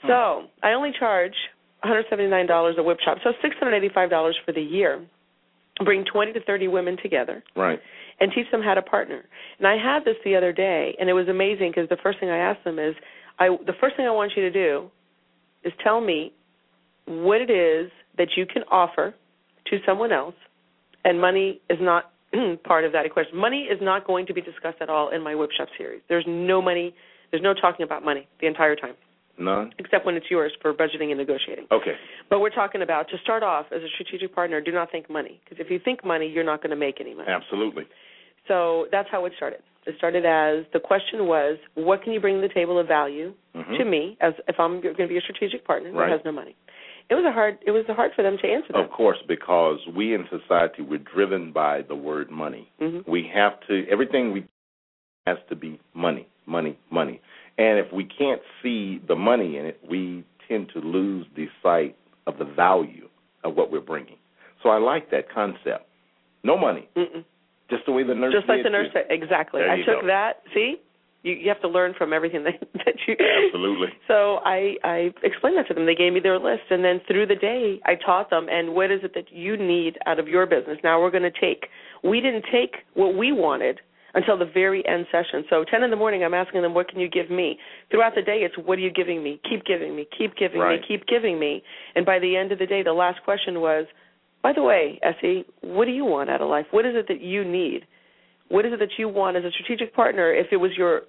Hmm. 0.00 0.08
So 0.08 0.42
I 0.62 0.72
only 0.72 0.92
charge 0.98 1.34
$179 1.84 2.78
a 2.78 2.82
whip 2.82 2.98
shop, 3.04 3.18
so 3.22 3.32
$685 3.44 4.32
for 4.46 4.52
the 4.52 4.62
year. 4.62 5.04
Bring 5.84 6.04
20 6.04 6.32
to 6.34 6.40
30 6.44 6.68
women 6.68 6.96
together 7.02 7.42
Right. 7.56 7.80
and 8.20 8.30
teach 8.32 8.50
them 8.50 8.62
how 8.62 8.74
to 8.74 8.82
partner. 8.82 9.24
And 9.58 9.66
I 9.66 9.76
had 9.76 10.04
this 10.04 10.16
the 10.24 10.36
other 10.36 10.52
day, 10.52 10.94
and 11.00 11.08
it 11.08 11.14
was 11.14 11.28
amazing 11.28 11.70
because 11.70 11.88
the 11.88 11.96
first 11.96 12.20
thing 12.20 12.28
I 12.30 12.36
asked 12.36 12.62
them 12.64 12.78
is, 12.78 12.94
I 13.38 13.48
the 13.66 13.72
first 13.80 13.96
thing 13.96 14.06
I 14.06 14.10
want 14.10 14.32
you 14.36 14.42
to 14.42 14.50
do 14.50 14.90
is 15.64 15.72
tell 15.82 16.00
me 16.00 16.32
what 17.06 17.40
it 17.40 17.50
is 17.50 17.90
that 18.18 18.36
you 18.36 18.46
can 18.46 18.62
offer 18.70 19.14
to 19.66 19.78
someone 19.86 20.12
else, 20.12 20.34
and 21.04 21.20
money 21.20 21.60
is 21.70 21.78
not 21.80 22.12
part 22.64 22.84
of 22.84 22.92
that 22.92 23.06
equation. 23.06 23.36
Money 23.36 23.62
is 23.62 23.78
not 23.80 24.06
going 24.06 24.26
to 24.26 24.34
be 24.34 24.40
discussed 24.40 24.78
at 24.80 24.88
all 24.90 25.08
in 25.08 25.22
my 25.22 25.34
whip 25.34 25.50
shop 25.56 25.68
series. 25.78 26.02
There's 26.08 26.24
no 26.26 26.60
money. 26.60 26.94
There's 27.30 27.42
no 27.42 27.54
talking 27.54 27.82
about 27.84 28.04
money 28.04 28.28
the 28.40 28.46
entire 28.46 28.76
time, 28.76 28.94
None. 29.38 29.72
except 29.78 30.04
when 30.06 30.14
it's 30.14 30.30
yours 30.30 30.52
for 30.60 30.72
budgeting 30.74 31.08
and 31.10 31.16
negotiating. 31.18 31.66
Okay. 31.72 31.94
But 32.28 32.40
we're 32.40 32.50
talking 32.50 32.82
about 32.82 33.08
to 33.10 33.18
start 33.18 33.42
off 33.42 33.66
as 33.74 33.82
a 33.82 33.88
strategic 33.94 34.34
partner. 34.34 34.60
Do 34.60 34.72
not 34.72 34.90
think 34.92 35.08
money 35.10 35.40
because 35.44 35.58
if 35.64 35.70
you 35.70 35.78
think 35.82 36.04
money, 36.04 36.28
you're 36.28 36.44
not 36.44 36.62
going 36.62 36.70
to 36.70 36.76
make 36.76 37.00
any 37.00 37.14
money. 37.14 37.28
Absolutely. 37.30 37.84
So 38.48 38.86
that's 38.92 39.08
how 39.10 39.24
it 39.24 39.32
started. 39.36 39.60
It 39.86 39.94
started 39.98 40.24
as 40.26 40.64
the 40.72 40.80
question 40.80 41.26
was, 41.26 41.58
what 41.74 42.02
can 42.04 42.12
you 42.12 42.20
bring 42.20 42.40
to 42.40 42.46
the 42.46 42.52
table 42.54 42.78
of 42.78 42.86
value 42.86 43.34
Mhm. 43.56 43.78
to 43.78 43.84
me 43.84 44.16
as 44.20 44.34
if 44.48 44.60
I'm 44.60 44.80
going 44.80 44.94
to 44.96 45.06
be 45.08 45.16
a 45.16 45.20
strategic 45.20 45.64
partner 45.64 45.90
Right. 45.92 46.06
that 46.08 46.18
has 46.18 46.24
no 46.24 46.32
money? 46.32 46.54
It 47.10 47.14
was 47.16 47.24
a 47.24 47.32
hard. 47.32 47.58
It 47.66 47.72
was 47.72 47.84
hard 47.86 48.12
for 48.14 48.22
them 48.22 48.38
to 48.38 48.48
answer 48.48 48.72
that. 48.74 48.80
Of 48.84 48.90
course, 48.90 49.18
because 49.26 49.84
we 49.88 50.14
in 50.14 50.28
society 50.28 50.82
we're 50.82 50.98
driven 50.98 51.52
by 51.52 51.82
the 51.82 51.96
word 51.96 52.30
money. 52.30 52.68
Mhm. 52.80 53.06
We 53.08 53.24
have 53.24 53.58
to 53.66 53.86
everything 53.88 54.32
we 54.32 54.44
has 55.26 55.38
to 55.48 55.56
be 55.56 55.78
money, 55.94 56.26
money, 56.46 56.76
money. 56.90 57.20
And 57.62 57.78
if 57.78 57.92
we 57.92 58.04
can't 58.04 58.42
see 58.60 59.00
the 59.06 59.14
money 59.14 59.56
in 59.56 59.66
it, 59.66 59.78
we 59.88 60.24
tend 60.48 60.68
to 60.74 60.80
lose 60.80 61.26
the 61.36 61.46
sight 61.62 61.96
of 62.26 62.36
the 62.38 62.44
value 62.44 63.08
of 63.44 63.54
what 63.54 63.70
we're 63.70 63.80
bringing. 63.80 64.16
So 64.64 64.70
I 64.70 64.78
like 64.78 65.12
that 65.12 65.32
concept. 65.32 65.86
No 66.42 66.58
money, 66.58 66.88
Mm-mm. 66.96 67.24
just 67.70 67.86
the 67.86 67.92
way 67.92 68.02
the 68.02 68.16
nurse 68.16 68.34
Just 68.34 68.48
like 68.48 68.64
the 68.64 68.70
nurse 68.70 68.88
said, 68.92 69.04
exactly. 69.10 69.60
There 69.60 69.70
I 69.70 69.76
took 69.76 70.00
go. 70.00 70.06
that. 70.08 70.42
See, 70.52 70.74
you 71.22 71.34
you 71.34 71.48
have 71.50 71.60
to 71.60 71.68
learn 71.68 71.94
from 71.96 72.12
everything 72.12 72.42
that 72.48 72.58
that 72.84 72.96
you. 73.06 73.14
Absolutely. 73.46 73.88
So 74.08 74.40
I 74.44 74.74
I 74.82 75.10
explained 75.22 75.56
that 75.58 75.68
to 75.68 75.74
them. 75.74 75.86
They 75.86 75.94
gave 75.94 76.12
me 76.12 76.18
their 76.18 76.40
list, 76.40 76.64
and 76.70 76.84
then 76.84 77.00
through 77.06 77.26
the 77.28 77.36
day 77.36 77.80
I 77.86 77.94
taught 77.94 78.28
them. 78.30 78.48
And 78.50 78.74
what 78.74 78.90
is 78.90 79.04
it 79.04 79.14
that 79.14 79.30
you 79.32 79.56
need 79.56 79.98
out 80.06 80.18
of 80.18 80.26
your 80.26 80.46
business? 80.46 80.78
Now 80.82 81.00
we're 81.00 81.12
going 81.12 81.30
to 81.32 81.40
take. 81.40 81.68
We 82.02 82.20
didn't 82.20 82.44
take 82.50 82.78
what 82.94 83.16
we 83.16 83.30
wanted 83.30 83.78
until 84.14 84.36
the 84.38 84.44
very 84.44 84.86
end 84.86 85.06
session. 85.10 85.44
So 85.48 85.64
10 85.64 85.82
in 85.82 85.90
the 85.90 85.96
morning, 85.96 86.22
I'm 86.24 86.34
asking 86.34 86.62
them, 86.62 86.74
what 86.74 86.88
can 86.88 87.00
you 87.00 87.08
give 87.08 87.30
me? 87.30 87.58
Throughout 87.90 88.14
the 88.14 88.22
day, 88.22 88.38
it's 88.42 88.54
what 88.58 88.78
are 88.78 88.82
you 88.82 88.92
giving 88.92 89.22
me? 89.22 89.40
Keep 89.48 89.64
giving 89.64 89.96
me, 89.96 90.06
keep 90.16 90.36
giving 90.36 90.60
Right. 90.60 90.80
me, 90.80 90.86
keep 90.86 91.06
giving 91.06 91.38
me. 91.38 91.62
And 91.94 92.04
by 92.04 92.18
the 92.18 92.36
end 92.36 92.52
of 92.52 92.58
the 92.58 92.66
day, 92.66 92.82
the 92.82 92.92
last 92.92 93.22
question 93.24 93.60
was, 93.60 93.86
by 94.42 94.52
the 94.52 94.62
way, 94.62 94.98
Essie, 95.02 95.44
what 95.60 95.84
do 95.84 95.92
you 95.92 96.04
want 96.04 96.28
out 96.28 96.42
of 96.42 96.48
life? 96.48 96.66
What 96.72 96.84
is 96.84 96.94
it 96.96 97.06
that 97.08 97.20
you 97.20 97.44
need? 97.44 97.86
What 98.48 98.66
is 98.66 98.72
it 98.72 98.80
that 98.80 98.98
you 98.98 99.08
want 99.08 99.36
as 99.36 99.44
a 99.44 99.50
strategic 99.50 99.94
partner? 99.94 100.32
If 100.34 100.48
it 100.52 100.56
was 100.56 100.72
your, 100.76 101.02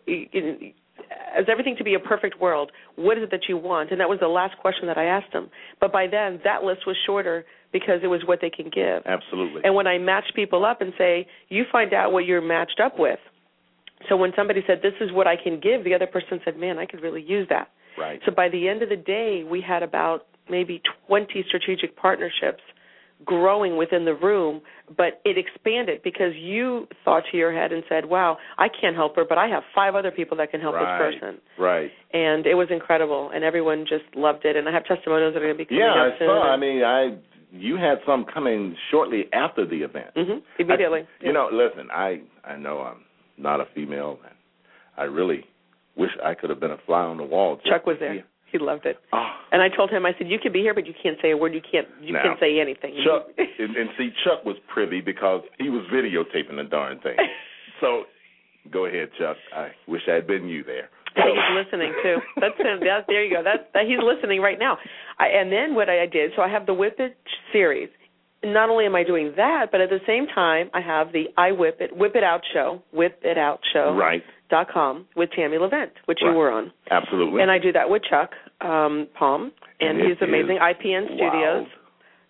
as 1.35 1.45
everything 1.49 1.75
to 1.77 1.83
be 1.83 1.95
a 1.95 1.99
perfect 1.99 2.39
world, 2.39 2.71
what 2.95 3.17
is 3.17 3.23
it 3.23 3.31
that 3.31 3.49
you 3.49 3.57
want? 3.57 3.91
And 3.91 3.99
that 3.99 4.07
was 4.07 4.19
the 4.21 4.27
last 4.27 4.57
question 4.59 4.87
that 4.87 4.97
I 4.97 5.05
asked 5.05 5.33
them. 5.33 5.49
But 5.81 5.91
by 5.91 6.07
then, 6.07 6.39
that 6.43 6.63
list 6.63 6.85
was 6.85 6.95
shorter 7.05 7.43
because 7.74 7.99
it 8.03 8.07
was 8.07 8.21
what 8.26 8.39
they 8.39 8.49
can 8.49 8.69
give. 8.69 9.03
Absolutely. 9.05 9.61
And 9.65 9.76
when 9.76 9.88
I 9.88 9.97
match 9.97 10.26
people 10.36 10.63
up 10.63 10.80
and 10.82 10.93
say, 10.97 11.28
you 11.49 11.65
find 11.71 11.93
out 11.93 12.13
what 12.13 12.26
you're 12.26 12.41
matched 12.41 12.80
up 12.80 12.97
with. 12.97 13.19
So 14.07 14.15
when 14.15 14.32
somebody 14.36 14.61
said, 14.67 14.80
this 14.82 14.93
is 15.01 15.11
what 15.11 15.28
I 15.28 15.36
can 15.36 15.59
give, 15.59 15.84
the 15.84 15.93
other 15.93 16.07
person 16.07 16.39
said, 16.45 16.57
man, 16.57 16.78
I 16.78 16.86
could 16.86 17.01
really 17.01 17.24
use 17.24 17.47
that. 17.49 17.69
Right. 17.97 18.21
So 18.26 18.32
by 18.32 18.49
the 18.49 18.69
end 18.69 18.84
of 18.84 18.89
the 18.89 18.95
day, 18.95 19.43
we 19.49 19.61
had 19.61 19.84
about 19.84 20.28
maybe 20.49 20.82
20 21.07 21.43
strategic 21.47 21.95
partnerships 21.97 22.61
growing 23.24 23.78
within 23.78 24.03
the 24.03 24.13
room, 24.13 24.61
but 24.97 25.21
it 25.24 25.38
expanded 25.38 26.01
because 26.03 26.34
you 26.36 26.88
thought 27.05 27.24
to 27.32 27.38
your 27.38 27.53
head 27.53 27.71
and 27.71 27.84
said, 27.88 28.05
wow, 28.05 28.38
I 28.57 28.67
can't 28.67 28.95
help 28.95 29.15
her, 29.15 29.24
but 29.28 29.38
I 29.38 29.47
have 29.47 29.63
five 29.74 29.95
other 29.95 30.11
people 30.11 30.36
that 30.38 30.51
can 30.51 30.59
help 30.59 30.76
right. 30.76 31.11
this 31.11 31.21
person. 31.21 31.41
Right. 31.57 31.91
And 32.11 32.45
it 32.45 32.55
was 32.55 32.67
incredible, 32.69 33.32
and 33.34 33.43
everyone 33.43 33.86
just 33.88 34.03
loved 34.15 34.45
it. 34.45 34.55
And 34.57 34.67
I 34.67 34.74
have 34.74 34.86
testimonials 34.86 35.34
that 35.34 35.41
are 35.41 35.45
going 35.45 35.57
to 35.57 35.57
be 35.57 35.65
coming 35.65 35.84
Yeah, 35.84 36.07
up 36.07 36.13
I 36.15 36.26
saw. 36.26 36.51
I 36.51 36.57
mean, 36.57 36.84
I 36.84 37.15
you 37.53 37.75
had 37.77 37.99
some 38.05 38.25
coming 38.25 38.75
shortly 38.91 39.25
after 39.31 39.65
the 39.65 39.77
event. 39.83 40.07
hmm 40.15 40.39
Immediately. 40.59 41.01
I- 41.01 41.25
you 41.25 41.31
know, 41.33 41.49
listen, 41.51 41.89
I 41.91 42.21
I 42.43 42.55
know 42.57 42.79
I'm 42.79 43.03
not 43.37 43.61
a 43.61 43.65
female, 43.75 44.19
and 44.25 44.35
I 44.97 45.03
really 45.03 45.45
wish 45.95 46.11
I 46.23 46.33
could 46.33 46.49
have 46.49 46.59
been 46.59 46.71
a 46.71 46.77
fly 46.85 47.01
on 47.01 47.17
the 47.17 47.23
wall. 47.23 47.59
Chuck 47.65 47.85
was 47.85 47.97
there. 47.99 48.23
He 48.51 48.59
loved 48.59 48.85
it. 48.85 48.97
Oh. 49.11 49.31
And 49.51 49.63
I 49.63 49.69
told 49.69 49.89
him, 49.89 50.05
I 50.05 50.13
said, 50.17 50.27
you 50.29 50.37
can 50.37 50.51
be 50.53 50.59
here, 50.59 50.75
but 50.75 50.85
you 50.85 50.93
can't 51.01 51.17
say 51.23 51.31
a 51.31 51.37
word. 51.37 51.55
You 51.55 51.61
can't. 51.61 51.87
You 52.01 52.13
Now, 52.13 52.21
can't 52.23 52.39
say 52.39 52.59
anything. 52.59 52.95
Chuck, 53.03 53.27
and, 53.37 53.75
and 53.75 53.89
see, 53.97 54.09
Chuck 54.23 54.45
was 54.45 54.55
privy 54.71 55.01
because 55.01 55.41
he 55.59 55.69
was 55.69 55.81
videotaping 55.91 56.57
the 56.57 56.63
darn 56.69 56.99
thing. 56.99 57.17
So, 57.81 58.03
go 58.71 58.85
ahead, 58.85 59.09
Chuck. 59.19 59.35
I 59.53 59.71
wish 59.87 60.03
I 60.07 60.13
had 60.13 60.25
been 60.27 60.47
you 60.47 60.63
there. 60.63 60.89
He's 61.16 61.55
listening 61.66 61.93
too. 62.03 62.18
That's 62.39 62.57
him. 62.57 62.80
That, 62.82 63.05
there 63.07 63.24
you 63.24 63.34
go. 63.36 63.41
That's 63.43 63.64
that, 63.74 63.86
he's 63.86 63.99
listening 64.01 64.41
right 64.41 64.57
now. 64.59 64.78
I, 65.20 65.28
and 65.28 65.51
then 65.51 65.76
what 65.76 65.89
I 65.89 66.05
did, 66.05 66.32
so 66.36 66.41
I 66.41 66.49
have 66.49 66.66
the 66.66 66.74
Whip 66.74 66.95
It 66.99 67.16
series. 67.51 67.89
Not 68.45 68.70
only 68.70 68.86
am 68.86 68.95
I 68.95 69.03
doing 69.03 69.32
that, 69.38 69.68
but 69.72 69.80
at 69.80 69.89
the 69.89 69.99
same 70.05 70.28
time, 70.28 70.70
I 70.74 70.82
have 70.82 71.14
the 71.14 71.26
I 71.38 71.51
Whip 71.53 71.78
It 71.80 71.95
Whip 71.95 72.14
It 72.16 72.24
Out 72.24 72.41
show, 72.53 72.82
Whip 72.91 73.20
It 73.24 73.38
Out 73.38 73.59
show, 73.72 73.95
Right. 73.95 74.22
dot 74.49 74.68
com 74.74 75.05
with 75.16 75.30
Tammy 75.36 75.57
Levent, 75.57 75.91
which 76.05 76.20
you 76.22 76.32
were 76.34 76.51
on, 76.51 76.72
Absolutely. 76.91 77.41
and 77.41 77.49
I 77.49 77.57
do 77.57 77.72
that 77.72 77.89
with 77.89 78.01
Chuck 78.09 78.32
um, 78.61 79.07
Palm, 79.18 79.51
and, 79.80 79.99
And 79.99 80.07
he's 80.09 80.18
amazing. 80.22 80.57
IPN 80.61 81.05
Studios. 81.16 81.68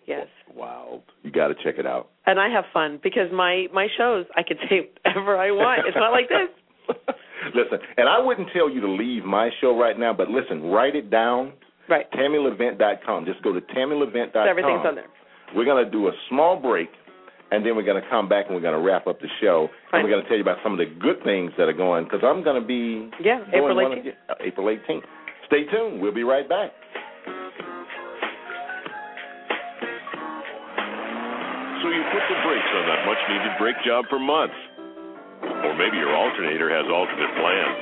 Yes. 0.06 0.26
Wow. 0.54 1.02
You 1.22 1.32
got 1.32 1.48
to 1.48 1.54
check 1.64 1.76
it 1.78 1.86
out. 1.86 2.10
And 2.26 2.38
I 2.38 2.48
have 2.48 2.64
fun 2.72 3.00
because 3.02 3.32
my 3.32 3.66
my 3.72 3.88
shows 3.98 4.26
I 4.36 4.42
can 4.42 4.56
say 4.68 4.90
whatever 5.04 5.36
I 5.36 5.50
want. 5.50 5.82
It's 5.88 5.96
not 5.96 6.12
like 6.12 6.28
this. 6.28 6.96
Listen, 7.54 7.78
and 7.96 8.08
I 8.08 8.18
wouldn't 8.20 8.48
tell 8.54 8.70
you 8.70 8.80
to 8.80 8.88
leave 8.90 9.24
my 9.24 9.50
show 9.60 9.76
right 9.78 9.98
now, 9.98 10.12
but 10.12 10.28
listen, 10.30 10.62
write 10.70 10.96
it 10.96 11.10
down. 11.10 11.52
Right. 11.88 12.10
TammyLevent.com. 12.12 13.26
Just 13.26 13.42
go 13.42 13.52
to 13.52 13.60
TammyLevent.com. 13.60 14.30
So 14.32 14.48
everything's 14.48 14.86
on 14.86 14.94
there. 14.94 15.06
We're 15.54 15.66
going 15.66 15.84
to 15.84 15.90
do 15.90 16.08
a 16.08 16.12
small 16.30 16.58
break, 16.58 16.88
and 17.50 17.64
then 17.64 17.76
we're 17.76 17.84
going 17.84 18.02
to 18.02 18.08
come 18.08 18.28
back 18.28 18.46
and 18.46 18.54
we're 18.54 18.62
going 18.62 18.74
to 18.80 18.80
wrap 18.84 19.06
up 19.06 19.20
the 19.20 19.28
show. 19.42 19.68
Fine. 19.90 20.00
And 20.00 20.08
we're 20.08 20.14
going 20.14 20.22
to 20.22 20.28
tell 20.28 20.36
you 20.38 20.42
about 20.42 20.58
some 20.64 20.72
of 20.72 20.78
the 20.78 20.86
good 20.98 21.22
things 21.24 21.52
that 21.58 21.68
are 21.68 21.74
going, 21.76 22.04
because 22.04 22.20
I'm 22.24 22.42
going 22.42 22.60
to 22.60 22.66
be 22.66 23.10
Yeah, 23.22 23.44
April 23.52 23.74
one 23.76 23.92
18th. 23.92 24.08
of 24.08 24.14
uh, 24.30 24.34
April 24.40 24.66
18th. 24.66 25.02
Stay 25.46 25.64
tuned. 25.70 26.00
We'll 26.00 26.14
be 26.14 26.24
right 26.24 26.48
back. 26.48 26.72
So 31.82 31.92
you 31.92 32.00
put 32.16 32.24
the 32.32 32.38
brakes 32.48 32.70
on 32.80 32.84
that 32.88 33.04
much 33.04 33.20
needed 33.28 33.52
brake 33.60 33.76
job 33.84 34.06
for 34.08 34.18
months. 34.18 34.56
Or 35.64 35.72
maybe 35.76 35.96
your 35.96 36.12
alternator 36.12 36.68
has 36.68 36.84
alternate 36.86 37.32
plans. 37.40 37.80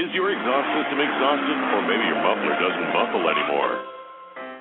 Is 0.00 0.10
your 0.16 0.32
exhaust 0.32 0.68
system 0.72 0.98
exhausted, 0.98 1.58
or 1.76 1.82
maybe 1.84 2.04
your 2.08 2.20
muffler 2.24 2.56
doesn't 2.56 2.88
muffle 2.96 3.24
anymore? 3.28 3.92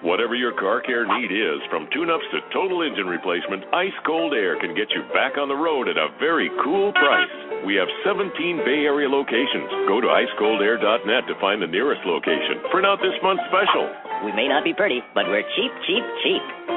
Whatever 0.02 0.34
your 0.34 0.52
car 0.58 0.82
care 0.82 1.06
need 1.06 1.30
is, 1.30 1.62
from 1.70 1.86
tune-ups 1.94 2.26
to 2.34 2.42
total 2.52 2.82
engine 2.82 3.06
replacement, 3.06 3.70
Ice 3.72 3.94
Cold 4.02 4.34
Air 4.34 4.58
can 4.60 4.74
get 4.74 4.90
you 4.92 5.06
back 5.14 5.38
on 5.38 5.48
the 5.48 5.56
road 5.56 5.88
at 5.88 5.96
a 5.96 6.10
very 6.20 6.50
cool 6.66 6.92
price. 6.94 7.30
We 7.66 7.78
have 7.78 7.88
17 8.04 8.34
Bay 8.66 8.90
Area 8.90 9.08
locations. 9.08 9.70
Go 9.86 10.02
to 10.02 10.10
icecoldair.net 10.10 11.24
to 11.30 11.36
find 11.40 11.62
the 11.62 11.70
nearest 11.70 12.02
location. 12.10 12.66
Print 12.74 12.90
out 12.90 12.98
this 12.98 13.14
month's 13.22 13.46
special. 13.54 13.86
We 14.26 14.34
may 14.34 14.50
not 14.50 14.66
be 14.66 14.74
pretty, 14.74 15.06
but 15.14 15.30
we're 15.30 15.46
cheap, 15.54 15.72
cheap, 15.86 16.04
cheap. 16.26 16.71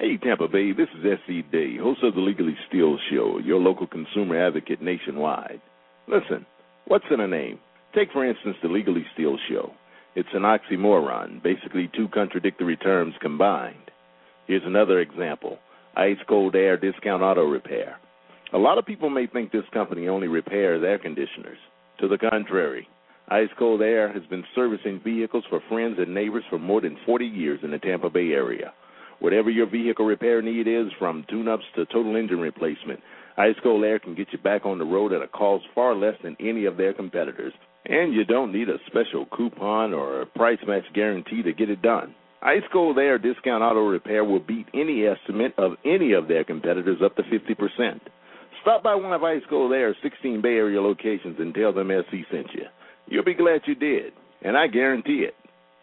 Hey, 0.00 0.16
Tampa 0.16 0.48
Bay, 0.48 0.72
this 0.72 0.88
is 0.98 1.04
S.E. 1.04 1.42
Day, 1.52 1.76
host 1.76 2.02
of 2.02 2.14
the 2.14 2.22
Legally 2.22 2.56
Steal 2.66 2.96
Show, 3.10 3.38
your 3.44 3.60
local 3.60 3.86
consumer 3.86 4.46
advocate 4.46 4.80
nationwide. 4.80 5.60
Listen, 6.08 6.46
what's 6.86 7.04
in 7.10 7.20
a 7.20 7.28
name? 7.28 7.58
Take, 7.94 8.10
for 8.10 8.24
instance, 8.24 8.56
the 8.62 8.70
Legally 8.70 9.04
Steal 9.12 9.36
Show. 9.50 9.74
It's 10.16 10.30
an 10.32 10.40
oxymoron, 10.40 11.42
basically 11.42 11.90
two 11.94 12.08
contradictory 12.14 12.78
terms 12.78 13.12
combined. 13.20 13.90
Here's 14.46 14.62
another 14.64 15.00
example 15.00 15.58
Ice 15.94 16.16
Cold 16.26 16.56
Air 16.56 16.78
Discount 16.78 17.22
Auto 17.22 17.44
Repair. 17.44 17.98
A 18.54 18.58
lot 18.58 18.78
of 18.78 18.86
people 18.86 19.10
may 19.10 19.26
think 19.26 19.52
this 19.52 19.68
company 19.70 20.08
only 20.08 20.28
repairs 20.28 20.82
air 20.82 20.98
conditioners. 20.98 21.58
To 22.00 22.08
the 22.08 22.16
contrary, 22.16 22.88
Ice 23.28 23.50
Cold 23.58 23.82
Air 23.82 24.10
has 24.10 24.22
been 24.30 24.44
servicing 24.54 24.98
vehicles 25.04 25.44
for 25.50 25.60
friends 25.68 25.96
and 25.98 26.14
neighbors 26.14 26.44
for 26.48 26.58
more 26.58 26.80
than 26.80 26.96
40 27.04 27.26
years 27.26 27.60
in 27.62 27.70
the 27.70 27.78
Tampa 27.78 28.08
Bay 28.08 28.30
area. 28.30 28.72
Whatever 29.20 29.50
your 29.50 29.66
vehicle 29.68 30.06
repair 30.06 30.42
need 30.42 30.66
is, 30.66 30.86
from 30.98 31.24
tune 31.28 31.48
ups 31.48 31.64
to 31.76 31.86
total 31.86 32.16
engine 32.16 32.40
replacement, 32.40 33.00
Ice 33.36 33.54
Cold 33.62 33.84
Air 33.84 33.98
can 33.98 34.14
get 34.14 34.28
you 34.32 34.38
back 34.38 34.66
on 34.66 34.78
the 34.78 34.84
road 34.84 35.12
at 35.12 35.22
a 35.22 35.28
cost 35.28 35.64
far 35.74 35.94
less 35.94 36.14
than 36.22 36.36
any 36.40 36.64
of 36.64 36.76
their 36.76 36.92
competitors. 36.92 37.52
And 37.86 38.12
you 38.12 38.24
don't 38.24 38.52
need 38.52 38.68
a 38.68 38.78
special 38.86 39.26
coupon 39.26 39.94
or 39.94 40.22
a 40.22 40.26
price 40.26 40.58
match 40.66 40.84
guarantee 40.94 41.42
to 41.42 41.52
get 41.52 41.70
it 41.70 41.80
done. 41.80 42.14
Ice 42.42 42.62
Cold 42.72 42.98
Air 42.98 43.18
Discount 43.18 43.62
Auto 43.62 43.86
Repair 43.86 44.24
will 44.24 44.40
beat 44.40 44.66
any 44.72 45.04
estimate 45.06 45.54
of 45.58 45.72
any 45.84 46.12
of 46.12 46.26
their 46.26 46.44
competitors 46.44 47.00
up 47.04 47.14
to 47.16 47.22
50%. 47.22 48.00
Stop 48.62 48.82
by 48.82 48.94
one 48.94 49.12
of 49.12 49.22
Ice 49.22 49.42
Cold 49.48 49.72
Air's 49.72 49.96
16 50.02 50.40
Bay 50.40 50.56
Area 50.56 50.80
locations 50.80 51.38
and 51.38 51.54
tell 51.54 51.72
them 51.72 51.90
SE 51.90 52.24
sent 52.30 52.46
you. 52.54 52.64
You'll 53.06 53.24
be 53.24 53.34
glad 53.34 53.62
you 53.66 53.74
did, 53.74 54.12
and 54.42 54.56
I 54.56 54.66
guarantee 54.66 55.26
it. 55.26 55.34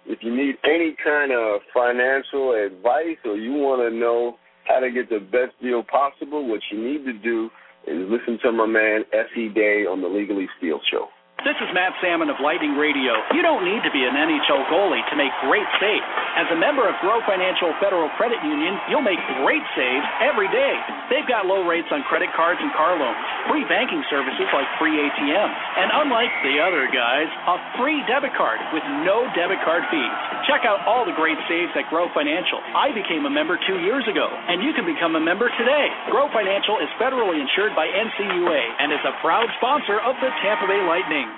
If 0.08 0.20
you 0.22 0.36
need 0.36 0.55
any 0.64 0.95
kind 1.03 1.32
of 1.32 1.62
financial 1.74 2.53
advice 2.53 3.18
or 3.26 3.36
you 3.36 3.53
want 3.53 3.82
to 3.82 3.95
know 3.95 4.38
how 4.66 4.80
to 4.80 4.89
get 4.89 5.10
the 5.10 5.20
best 5.20 5.51
deal 5.62 5.84
possible, 5.84 6.47
what 6.47 6.62
you 6.72 6.82
need 6.82 7.05
to 7.05 7.14
do 7.14 7.49
is 7.86 8.10
listen 8.10 8.39
to 8.43 8.51
my 8.51 8.66
man 8.66 9.03
S.E. 9.14 9.49
Day 9.49 9.86
on 9.86 10.01
the 10.01 10.08
Legally 10.08 10.47
Steal 10.58 10.80
Show. 10.89 11.08
This 11.46 11.54
is 11.62 11.70
Matt 11.70 11.94
Salmon 12.02 12.34
of 12.34 12.42
Lightning 12.42 12.74
Radio. 12.74 13.14
You 13.30 13.46
don't 13.46 13.62
need 13.62 13.86
to 13.86 13.94
be 13.94 14.02
an 14.10 14.18
NHL 14.18 14.68
goalie 14.74 15.06
to 15.14 15.16
make 15.16 15.30
great 15.46 15.70
saves. 15.78 16.02
As 16.34 16.50
a 16.50 16.58
member 16.58 16.90
of 16.90 16.98
Grow 16.98 17.22
Financial 17.30 17.70
Federal 17.78 18.10
Credit 18.18 18.42
Union, 18.42 18.74
you'll 18.90 19.06
make 19.06 19.22
great 19.46 19.62
saves 19.78 20.06
every 20.18 20.50
day. 20.50 20.74
They've 21.14 21.30
got 21.30 21.46
low 21.46 21.62
rates 21.62 21.94
on 21.94 22.02
credit 22.10 22.34
cards 22.34 22.58
and 22.58 22.74
car 22.74 22.98
loans, 22.98 23.22
free 23.54 23.62
banking 23.70 24.02
services 24.10 24.50
like 24.50 24.66
free 24.82 24.98
ATM, 24.98 25.50
and 25.78 25.94
unlike 26.02 26.34
the 26.42 26.58
other 26.58 26.90
guys, 26.90 27.30
a 27.30 27.62
free 27.78 28.02
debit 28.10 28.34
card 28.34 28.58
with 28.74 28.84
no 29.06 29.30
debit 29.38 29.62
card 29.62 29.86
fees. 29.94 30.14
Check 30.50 30.66
out 30.66 30.82
all 30.90 31.06
the 31.06 31.14
great 31.14 31.38
saves 31.46 31.70
at 31.78 31.86
Grow 31.94 32.10
Financial. 32.18 32.60
I 32.74 32.90
became 32.98 33.30
a 33.30 33.32
member 33.32 33.62
two 33.70 33.78
years 33.86 34.10
ago, 34.10 34.26
and 34.26 34.66
you 34.66 34.74
can 34.74 34.90
become 34.90 35.14
a 35.14 35.22
member 35.22 35.54
today. 35.54 35.86
Grow 36.10 36.34
Financial 36.34 36.82
is 36.82 36.90
federally 36.98 37.38
insured 37.38 37.78
by 37.78 37.86
NCUA 37.86 38.62
and 38.82 38.90
is 38.90 39.06
a 39.06 39.14
proud 39.22 39.46
sponsor 39.62 40.02
of 40.02 40.18
the 40.18 40.34
Tampa 40.42 40.66
Bay 40.66 40.82
Lightning. 40.82 41.37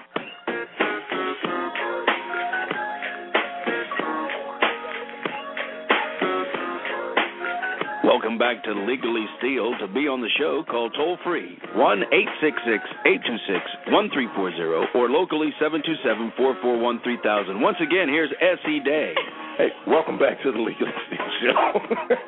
Welcome 8.09 8.39
back 8.39 8.63
to 8.63 8.73
Legally 8.73 9.29
Steal. 9.37 9.77
To 9.77 9.85
be 9.85 10.09
on 10.09 10.17
the 10.17 10.33
show, 10.33 10.65
call 10.65 10.89
toll 10.97 11.21
free 11.21 11.61
1 11.77 12.09
866 12.09 12.81
826 13.05 13.85
1340 13.85 14.97
or 14.97 15.13
locally 15.13 15.53
727 15.61 16.33
441 16.33 17.05
3000. 17.05 17.61
Once 17.61 17.77
again, 17.77 18.09
here's 18.09 18.33
S.E. 18.33 18.81
Day. 18.81 19.13
Hey, 19.61 19.69
welcome 19.85 20.17
back 20.17 20.41
to 20.41 20.49
the 20.49 20.57
Legally 20.57 20.89
Steal 21.05 21.29
Show. 21.37 21.61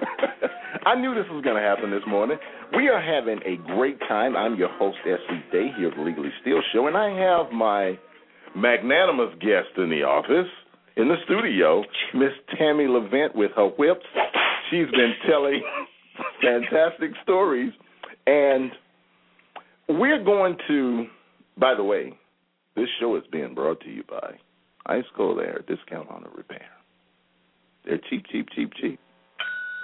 I 0.85 1.01
knew 1.01 1.17
this 1.17 1.25
was 1.33 1.41
going 1.41 1.57
to 1.57 1.65
happen 1.65 1.89
this 1.89 2.05
morning. 2.05 2.37
We 2.77 2.85
are 2.93 3.01
having 3.01 3.41
a 3.41 3.57
great 3.73 3.97
time. 4.05 4.37
I'm 4.37 4.61
your 4.61 4.69
host, 4.77 5.01
S.E. 5.01 5.49
Day, 5.49 5.73
here 5.81 5.89
at 5.89 5.97
the 5.97 6.05
Legally 6.05 6.29
Steal 6.45 6.61
Show, 6.77 6.93
and 6.93 6.93
I 6.93 7.09
have 7.09 7.49
my 7.49 7.97
magnanimous 8.53 9.33
guest 9.41 9.73
in 9.81 9.89
the 9.89 10.05
office, 10.05 10.45
in 10.93 11.09
the 11.09 11.17
studio, 11.25 11.81
Miss 12.13 12.37
Tammy 12.53 12.85
Levent 12.85 13.33
with 13.33 13.49
her 13.57 13.73
whips. 13.81 14.05
She's 14.71 14.89
been 14.91 15.13
telling 15.29 15.61
fantastic 16.41 17.11
stories, 17.23 17.73
and 18.25 18.71
we're 19.89 20.23
going 20.23 20.55
to, 20.69 21.05
by 21.57 21.75
the 21.75 21.83
way, 21.83 22.13
this 22.77 22.87
show 22.99 23.17
is 23.17 23.23
being 23.31 23.53
brought 23.53 23.81
to 23.81 23.89
you 23.89 24.03
by 24.09 24.35
Ice 24.85 25.03
Cold 25.15 25.39
Air 25.39 25.61
Discount 25.67 26.09
Auto 26.09 26.29
Repair. 26.35 26.69
They're 27.83 27.99
cheap, 28.09 28.25
cheap, 28.31 28.47
cheap, 28.55 28.71
cheap. 28.79 28.99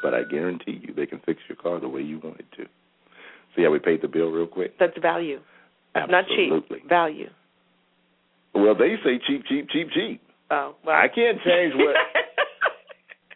But 0.01 0.13
I 0.13 0.23
guarantee 0.31 0.79
you 0.81 0.93
they 0.93 1.05
can 1.05 1.19
fix 1.25 1.41
your 1.49 1.57
car 1.57 1.81
the 1.81 1.89
way 1.89 2.01
you 2.01 2.19
want 2.23 2.39
it 2.39 2.45
to. 2.55 2.65
See 3.55 3.63
how 3.63 3.71
we 3.71 3.79
paid 3.79 4.01
the 4.01 4.07
bill 4.07 4.29
real 4.29 4.47
quick? 4.47 4.79
That's 4.79 4.97
value. 5.01 5.39
Absolutely. 5.95 6.47
Not 6.49 6.79
cheap. 6.79 6.89
Value. 6.89 7.29
Well, 8.53 8.75
they 8.75 8.95
say 9.03 9.19
cheap, 9.27 9.43
cheap, 9.49 9.67
cheap, 9.69 9.89
cheap. 9.93 10.21
Oh, 10.49 10.75
well. 10.85 10.95
I 10.95 11.07
can't 11.13 11.39
change 11.43 11.73
what. 11.75 11.95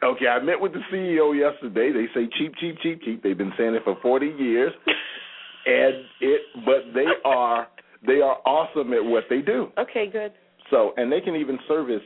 okay, 0.03 0.27
I 0.27 0.39
met 0.41 0.59
with 0.59 0.73
the 0.73 0.81
CEO 0.91 1.37
yesterday. 1.37 1.91
They 1.91 2.07
say 2.13 2.27
cheap, 2.37 2.53
cheap, 2.59 2.75
cheap, 2.81 3.01
cheap. 3.03 3.23
They've 3.23 3.37
been 3.37 3.53
saying 3.57 3.75
it 3.75 3.83
for 3.83 3.97
40 4.01 4.27
years, 4.37 4.71
and 5.65 5.95
it. 6.19 6.41
But 6.65 6.93
they 6.93 7.05
are 7.25 7.67
they 8.05 8.21
are 8.21 8.37
awesome 8.45 8.93
at 8.93 9.03
what 9.03 9.25
they 9.29 9.41
do. 9.41 9.69
Okay, 9.77 10.07
good. 10.11 10.33
So, 10.69 10.93
and 10.97 11.11
they 11.11 11.21
can 11.21 11.35
even 11.35 11.59
service 11.67 12.01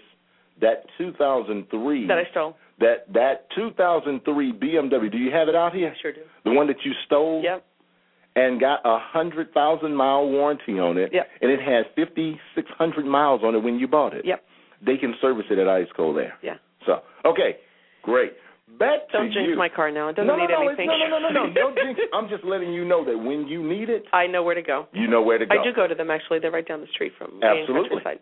that 0.60 0.86
2003 0.98 2.08
That 2.08 2.18
I 2.18 2.24
stole. 2.32 2.56
that 2.80 3.12
that 3.14 3.48
2003 3.56 4.54
BMW. 4.54 5.12
Do 5.12 5.18
you 5.18 5.32
have 5.32 5.48
it 5.48 5.56
out 5.56 5.74
here? 5.74 5.94
I 5.96 6.02
sure 6.02 6.14
do. 6.14 6.22
The 6.46 6.52
one 6.52 6.68
that 6.68 6.78
you 6.84 6.92
stole. 7.06 7.42
Yep. 7.44 7.66
And 8.38 8.60
got 8.60 8.82
a 8.84 9.00
hundred 9.00 9.54
thousand 9.54 9.96
mile 9.96 10.28
warranty 10.28 10.74
on 10.78 10.98
it. 10.98 11.12
Yep. 11.14 11.28
And 11.42 11.50
it 11.52 11.62
has 11.62 11.86
fifty 11.96 12.38
six 12.54 12.68
hundred 12.78 13.06
miles 13.06 13.42
on 13.46 13.56
it 13.56 13.60
when 13.64 13.80
you 13.80 13.88
bought 13.88 14.14
it. 14.14 14.26
Yep. 14.26 14.44
They 14.86 14.98
can 14.98 15.14
service 15.22 15.46
it 15.50 15.58
at 15.58 15.70
Ice 15.70 15.88
Cold 15.96 16.18
Air. 16.18 16.34
Yeah. 16.44 16.56
So 16.86 17.00
okay, 17.24 17.56
great. 18.06 18.34
Back 18.80 19.08
Don't 19.14 19.32
jinx 19.32 19.50
you. 19.50 19.56
my 19.56 19.70
car 19.70 19.90
now. 19.90 20.10
It 20.10 20.18
doesn't 20.18 20.28
no, 20.28 20.36
no, 20.36 20.42
need 20.42 20.52
no, 20.52 20.68
anything. 20.68 20.90
It's, 20.90 21.00
no, 21.00 21.18
no, 21.18 21.22
no, 21.22 21.30
no, 21.30 21.48
no. 21.48 21.54
Don't 21.62 21.76
jinx. 21.76 22.00
I'm 22.14 22.28
just 22.28 22.44
letting 22.44 22.74
you 22.74 22.84
know 22.84 23.06
that 23.06 23.18
when 23.18 23.48
you 23.48 23.64
need 23.64 23.90
it, 23.90 24.04
I 24.12 24.28
know 24.28 24.44
where 24.44 24.56
to 24.56 24.62
go. 24.62 24.88
you 24.92 25.08
know 25.08 25.22
where 25.22 25.38
to 25.38 25.46
go. 25.46 25.54
I 25.54 25.64
do 25.64 25.72
go 25.72 25.88
to 25.88 25.96
them 25.96 26.12
actually. 26.12 26.40
They're 26.40 26.52
right 26.52 26.68
down 26.68 26.82
the 26.82 26.92
street 26.94 27.14
from 27.18 27.40
Absolutely. 27.42 28.02
Countryside. 28.04 28.20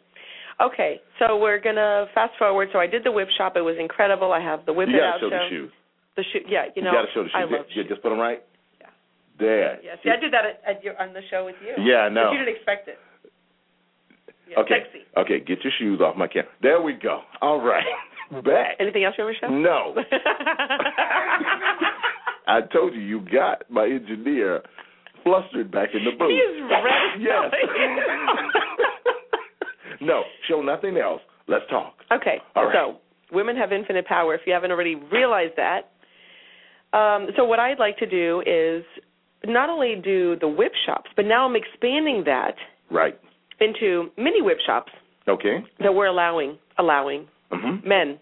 Okay, 0.61 1.01
so 1.17 1.37
we're 1.37 1.59
gonna 1.59 2.05
fast 2.13 2.33
forward. 2.37 2.69
So 2.71 2.79
I 2.79 2.85
did 2.85 3.03
the 3.03 3.11
whip 3.11 3.29
shop. 3.37 3.53
It 3.55 3.61
was 3.61 3.75
incredible. 3.79 4.31
I 4.31 4.39
have 4.39 4.65
the 4.65 4.73
whip 4.73 4.89
You 4.89 4.97
it 4.97 4.99
gotta 4.99 5.15
out 5.15 5.19
show 5.21 5.29
the 5.29 5.47
shoes. 5.49 5.71
The 6.15 6.23
shoe, 6.31 6.45
yeah, 6.47 6.65
you 6.75 6.83
know. 6.83 6.91
you 6.91 6.97
gotta 6.97 7.13
show 7.13 7.23
the 7.23 7.29
shoes. 7.29 7.35
I 7.35 7.49
love 7.49 7.65
yeah, 7.69 7.73
shoes. 7.73 7.85
just 7.89 8.03
put 8.03 8.09
them 8.09 8.19
right. 8.19 8.43
Yeah. 8.79 8.93
There. 9.39 9.81
Yeah, 9.81 9.95
see, 10.03 10.11
I 10.11 10.19
did 10.21 10.31
that 10.33 10.45
at, 10.45 10.77
at 10.77 10.83
your, 10.83 10.99
on 11.01 11.13
the 11.13 11.21
show 11.31 11.45
with 11.45 11.55
you. 11.65 11.73
Yeah, 11.81 12.05
I 12.05 12.09
know. 12.09 12.29
But 12.29 12.37
you 12.37 12.45
didn't 12.45 12.55
expect 12.55 12.87
it. 12.87 12.99
Yeah, 14.45 14.59
okay. 14.59 14.85
Sexy. 14.85 15.09
Okay, 15.17 15.39
get 15.39 15.63
your 15.63 15.73
shoes 15.79 16.01
off 16.01 16.15
my 16.15 16.27
camera. 16.27 16.51
There 16.61 16.81
we 16.81 16.93
go. 16.93 17.21
All 17.41 17.61
right. 17.61 17.83
Back. 18.41 18.77
Anything 18.79 19.03
else 19.03 19.15
you 19.17 19.23
want 19.25 19.37
to 19.39 19.45
show? 19.47 19.53
No. 19.53 19.95
I 22.47 22.61
told 22.73 22.93
you 22.93 23.01
you 23.01 23.21
got 23.31 23.63
my 23.69 23.85
engineer 23.85 24.61
flustered 25.23 25.71
back 25.71 25.89
in 25.93 26.03
the 26.03 26.11
booth. 26.17 26.29
He 26.29 26.35
is 26.35 26.61
red. 26.69 27.21
Yes. 27.21 27.53
no, 30.01 30.23
show 30.47 30.61
nothing 30.61 30.97
else. 30.97 31.21
Let's 31.47 31.65
talk. 31.69 31.95
Okay. 32.11 32.37
All 32.55 32.65
right. 32.65 32.73
So 32.75 32.97
women 33.35 33.55
have 33.55 33.71
infinite 33.71 34.05
power. 34.05 34.35
If 34.35 34.41
you 34.45 34.53
haven't 34.53 34.71
already 34.71 34.95
realized 34.95 35.53
that. 35.57 35.91
Um, 36.97 37.27
so 37.35 37.43
what 37.45 37.59
I'd 37.59 37.79
like 37.79 37.97
to 37.99 38.05
do 38.05 38.43
is 38.45 38.83
not 39.45 39.69
only 39.69 39.95
do 40.03 40.35
the 40.39 40.47
whip 40.47 40.73
shops, 40.85 41.09
but 41.15 41.25
now 41.25 41.45
I'm 41.47 41.55
expanding 41.55 42.23
that 42.25 42.55
Right. 42.91 43.17
into 43.59 44.11
mini 44.17 44.41
whip 44.41 44.59
shops 44.65 44.91
Okay. 45.27 45.63
that 45.79 45.93
we're 45.93 46.05
allowing 46.07 46.57
allowing 46.77 47.27
Mm-hmm. 47.53 47.87
men 47.87 48.19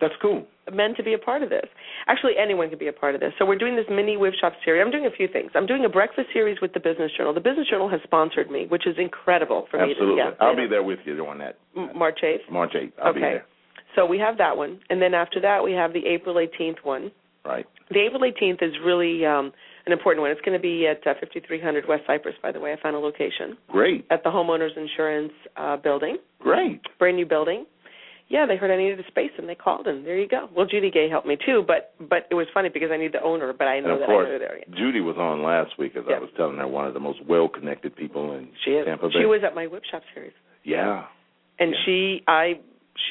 That's 0.00 0.14
cool. 0.20 0.46
men 0.72 0.94
to 0.96 1.02
be 1.02 1.14
a 1.14 1.18
part 1.18 1.42
of 1.42 1.50
this. 1.50 1.66
Actually, 2.06 2.32
anyone 2.40 2.68
can 2.68 2.78
be 2.78 2.88
a 2.88 2.92
part 2.92 3.14
of 3.14 3.20
this. 3.20 3.32
So 3.38 3.46
we're 3.46 3.58
doing 3.58 3.76
this 3.76 3.86
mini 3.90 4.16
whip 4.16 4.34
shop 4.40 4.52
series. 4.64 4.82
I'm 4.84 4.90
doing 4.90 5.06
a 5.06 5.10
few 5.16 5.28
things. 5.28 5.50
I'm 5.54 5.66
doing 5.66 5.84
a 5.84 5.88
breakfast 5.88 6.28
series 6.32 6.58
with 6.60 6.72
the 6.74 6.80
Business 6.80 7.10
Journal. 7.16 7.32
The 7.32 7.40
Business 7.40 7.68
Journal 7.68 7.88
has 7.88 8.00
sponsored 8.04 8.50
me, 8.50 8.66
which 8.68 8.86
is 8.86 8.96
incredible 8.98 9.66
for 9.70 9.78
Absolutely. 9.80 10.16
me. 10.16 10.22
To, 10.22 10.28
yeah, 10.30 10.46
I'll 10.46 10.56
be 10.56 10.66
there 10.68 10.82
with 10.82 10.98
you 11.04 11.26
on 11.26 11.38
that. 11.38 11.58
March 11.94 12.18
8th. 12.22 12.50
March 12.50 12.72
8th. 12.74 12.92
I'll 13.02 13.10
okay. 13.10 13.18
be 13.18 13.20
there. 13.20 13.46
So 13.94 14.04
we 14.04 14.18
have 14.18 14.38
that 14.38 14.56
one, 14.56 14.80
and 14.90 15.00
then 15.00 15.14
after 15.14 15.40
that 15.40 15.62
we 15.62 15.72
have 15.72 15.92
the 15.92 16.04
April 16.06 16.34
18th 16.36 16.82
one. 16.82 17.12
Right. 17.44 17.66
The 17.90 18.00
April 18.00 18.22
18th 18.22 18.62
is 18.62 18.72
really 18.84 19.24
um, 19.24 19.52
an 19.86 19.92
important 19.92 20.22
one. 20.22 20.30
It's 20.30 20.40
going 20.40 20.56
to 20.58 20.62
be 20.62 20.86
at 20.86 21.06
uh, 21.06 21.14
5300 21.20 21.84
West 21.86 22.02
Cypress, 22.06 22.34
by 22.42 22.50
the 22.52 22.58
way. 22.58 22.72
I 22.72 22.82
found 22.82 22.96
a 22.96 22.98
location 22.98 23.56
Great. 23.68 24.06
at 24.10 24.24
the 24.24 24.30
homeowners 24.30 24.76
insurance 24.76 25.32
uh, 25.56 25.76
building, 25.76 26.16
Great. 26.40 26.80
brand 26.98 27.16
new 27.16 27.26
building. 27.26 27.66
Yeah, 28.28 28.46
they 28.46 28.56
heard 28.56 28.70
I 28.70 28.76
needed 28.76 28.98
a 28.98 29.06
space 29.08 29.30
and 29.36 29.46
they 29.48 29.54
called, 29.54 29.86
and 29.86 30.04
there 30.04 30.18
you 30.18 30.26
go. 30.26 30.48
Well, 30.56 30.66
Judy 30.66 30.90
Gay 30.90 31.08
helped 31.10 31.26
me 31.26 31.36
too, 31.44 31.62
but 31.66 31.94
but 32.00 32.26
it 32.30 32.34
was 32.34 32.46
funny 32.54 32.70
because 32.70 32.88
I 32.90 32.96
need 32.96 33.12
the 33.12 33.22
owner, 33.22 33.52
but 33.52 33.66
I 33.66 33.80
know 33.80 33.98
that 33.98 34.06
course, 34.06 34.28
I 34.34 34.38
there. 34.38 34.58
Judy 34.76 35.00
was 35.00 35.16
on 35.18 35.42
last 35.42 35.78
week, 35.78 35.92
as 35.96 36.04
I 36.08 36.18
was 36.18 36.30
telling 36.36 36.56
her, 36.56 36.66
one 36.66 36.86
of 36.86 36.94
the 36.94 37.00
most 37.00 37.18
well-connected 37.26 37.94
people 37.96 38.32
in 38.34 38.48
She 38.64 38.72
is. 38.72 38.86
Tampa 38.86 39.08
Bay. 39.08 39.14
She 39.20 39.26
was 39.26 39.42
at 39.46 39.54
my 39.54 39.66
whip 39.66 39.82
shop 39.90 40.02
series, 40.14 40.32
Yeah. 40.64 41.04
and 41.58 41.72
Yeah. 41.72 41.78
she 41.84 42.22
I 42.26 42.58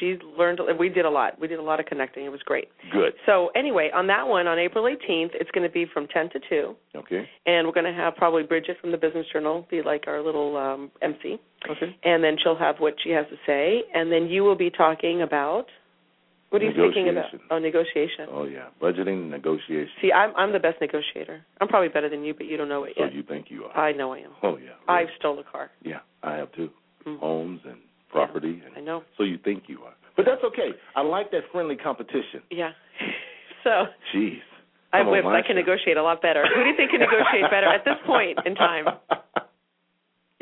she 0.00 0.16
learned. 0.38 0.60
We 0.78 0.88
did 0.88 1.04
a 1.04 1.10
lot. 1.10 1.38
We 1.40 1.46
did 1.48 1.58
a 1.58 1.62
lot 1.62 1.78
of 1.80 1.86
connecting. 1.86 2.24
It 2.24 2.30
was 2.32 2.42
great. 2.42 2.68
Good. 2.92 3.12
So 3.26 3.50
anyway, 3.54 3.90
on 3.94 4.06
that 4.08 4.26
one, 4.26 4.46
on 4.46 4.58
April 4.58 4.84
18th, 4.84 5.30
it's 5.34 5.50
going 5.50 5.66
to 5.66 5.72
be 5.72 5.86
from 5.92 6.06
10 6.08 6.30
to 6.30 6.40
2. 6.48 6.76
Okay. 6.96 7.28
and 7.46 7.66
we're 7.66 7.72
going 7.74 7.84
to 7.92 7.92
have 7.92 8.14
probably 8.16 8.42
Bridget 8.44 8.76
from 8.80 8.92
the 8.92 8.96
Business 8.98 9.26
Journal 9.32 9.66
be 9.70 9.82
like 9.82 10.04
our 10.06 10.22
little 10.22 10.56
um, 10.56 10.90
MC, 11.02 11.38
Okay. 11.70 11.96
and 12.04 12.22
then 12.24 12.36
she'll 12.42 12.56
have 12.56 12.76
what 12.78 12.94
she 13.02 13.10
has 13.10 13.26
to 13.30 13.36
say, 13.46 13.82
and 13.94 14.10
then 14.12 14.26
you 14.26 14.42
will 14.44 14.54
be 14.56 14.70
talking 14.70 15.22
about 15.22 15.66
what 16.50 16.62
are 16.62 16.66
you 16.66 16.72
thinking 16.72 17.08
about? 17.08 17.24
Oh, 17.50 17.58
negotiation. 17.58 18.28
Oh 18.30 18.44
yeah, 18.44 18.68
budgeting, 18.80 19.28
negotiation. 19.28 19.90
See, 20.00 20.12
I'm 20.12 20.32
I'm 20.36 20.52
the 20.52 20.60
best 20.60 20.80
negotiator. 20.80 21.44
I'm 21.60 21.66
probably 21.66 21.88
better 21.88 22.08
than 22.08 22.22
you, 22.22 22.32
but 22.32 22.46
you 22.46 22.56
don't 22.56 22.68
know 22.68 22.84
it 22.84 22.92
So 22.96 23.04
yet. 23.04 23.12
you 23.12 23.24
think 23.24 23.46
you 23.50 23.64
are? 23.64 23.76
I 23.76 23.90
know 23.90 24.12
I 24.12 24.18
am. 24.18 24.30
Oh 24.42 24.56
yeah. 24.56 24.70
I've 24.86 25.08
stole 25.18 25.36
a 25.40 25.42
car. 25.42 25.72
Yeah, 25.82 25.98
I 26.22 26.34
have 26.36 26.52
too. 26.52 26.70
Mhm. 27.06 27.18
Homes 27.18 27.60
and 27.64 27.78
property. 28.14 28.62
I 28.76 28.80
know. 28.80 29.02
so 29.18 29.24
you 29.24 29.38
think 29.42 29.64
you 29.66 29.82
are, 29.82 29.94
but 30.16 30.24
that's 30.24 30.42
okay. 30.44 30.70
I 30.94 31.02
like 31.02 31.30
that 31.32 31.42
friendly 31.52 31.76
competition. 31.76 32.42
Yeah. 32.50 32.70
So 33.64 33.86
Jeez. 34.14 34.44
I 34.92 35.00
whipped. 35.00 35.26
I 35.26 35.40
can 35.40 35.56
negotiate 35.56 35.96
a 35.96 36.02
lot 36.02 36.20
better. 36.20 36.44
Who 36.54 36.64
do 36.64 36.68
you 36.68 36.76
think 36.76 36.90
can 36.90 37.00
negotiate 37.00 37.48
better 37.50 37.66
at 37.66 37.82
this 37.86 37.96
point 38.06 38.38
in 38.44 38.54
time? 38.54 38.84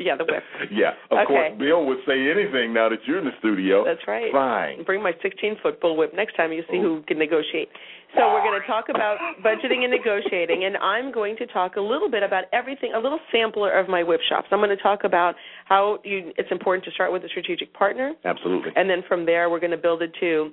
Yeah, 0.03 0.15
the 0.17 0.25
whip. 0.25 0.43
Yeah, 0.71 0.91
of 1.11 1.19
Okay. 1.19 1.25
course. 1.25 1.51
Bill 1.57 1.85
would 1.85 1.99
say 2.07 2.29
anything 2.29 2.73
now 2.73 2.89
that 2.89 2.99
you're 3.05 3.19
in 3.19 3.25
the 3.25 3.35
studio. 3.39 3.83
That's 3.85 4.05
right. 4.07 4.31
Fine. 4.31 4.83
Bring 4.83 5.01
my 5.01 5.13
16 5.21 5.57
foot 5.63 5.79
bull 5.79 5.95
whip 5.95 6.13
next 6.13 6.35
time 6.35 6.51
you 6.51 6.63
see 6.69 6.79
who 6.79 7.01
can 7.07 7.17
negotiate. 7.17 7.69
So 8.15 8.21
we're 8.31 8.43
going 8.43 8.59
to 8.61 8.67
talk 8.67 8.89
about 8.89 9.17
budgeting 9.43 9.81
and 9.83 9.89
negotiating, 9.91 10.65
and 10.65 10.77
I'm 10.77 11.11
going 11.11 11.35
to 11.37 11.47
talk 11.47 11.77
a 11.77 11.81
little 11.81 12.11
bit 12.11 12.21
about 12.21 12.43
everything, 12.53 12.93
a 12.95 12.99
little 12.99 13.19
sampler 13.31 13.71
of 13.71 13.89
my 13.89 14.03
whip 14.03 14.21
shops. 14.29 14.47
I'm 14.51 14.59
going 14.59 14.69
to 14.69 14.83
talk 14.83 15.03
about 15.03 15.33
how 15.65 15.97
you, 16.03 16.31
it's 16.37 16.51
important 16.51 16.85
to 16.85 16.91
start 16.91 17.11
with 17.11 17.23
a 17.23 17.27
strategic 17.29 17.73
partner, 17.73 18.13
Absolutely. 18.23 18.71
and 18.75 18.87
then 18.87 19.01
from 19.07 19.25
there 19.25 19.49
we're 19.49 19.59
going 19.59 19.71
to 19.71 19.77
build 19.81 20.03
it 20.03 20.11
to 20.19 20.51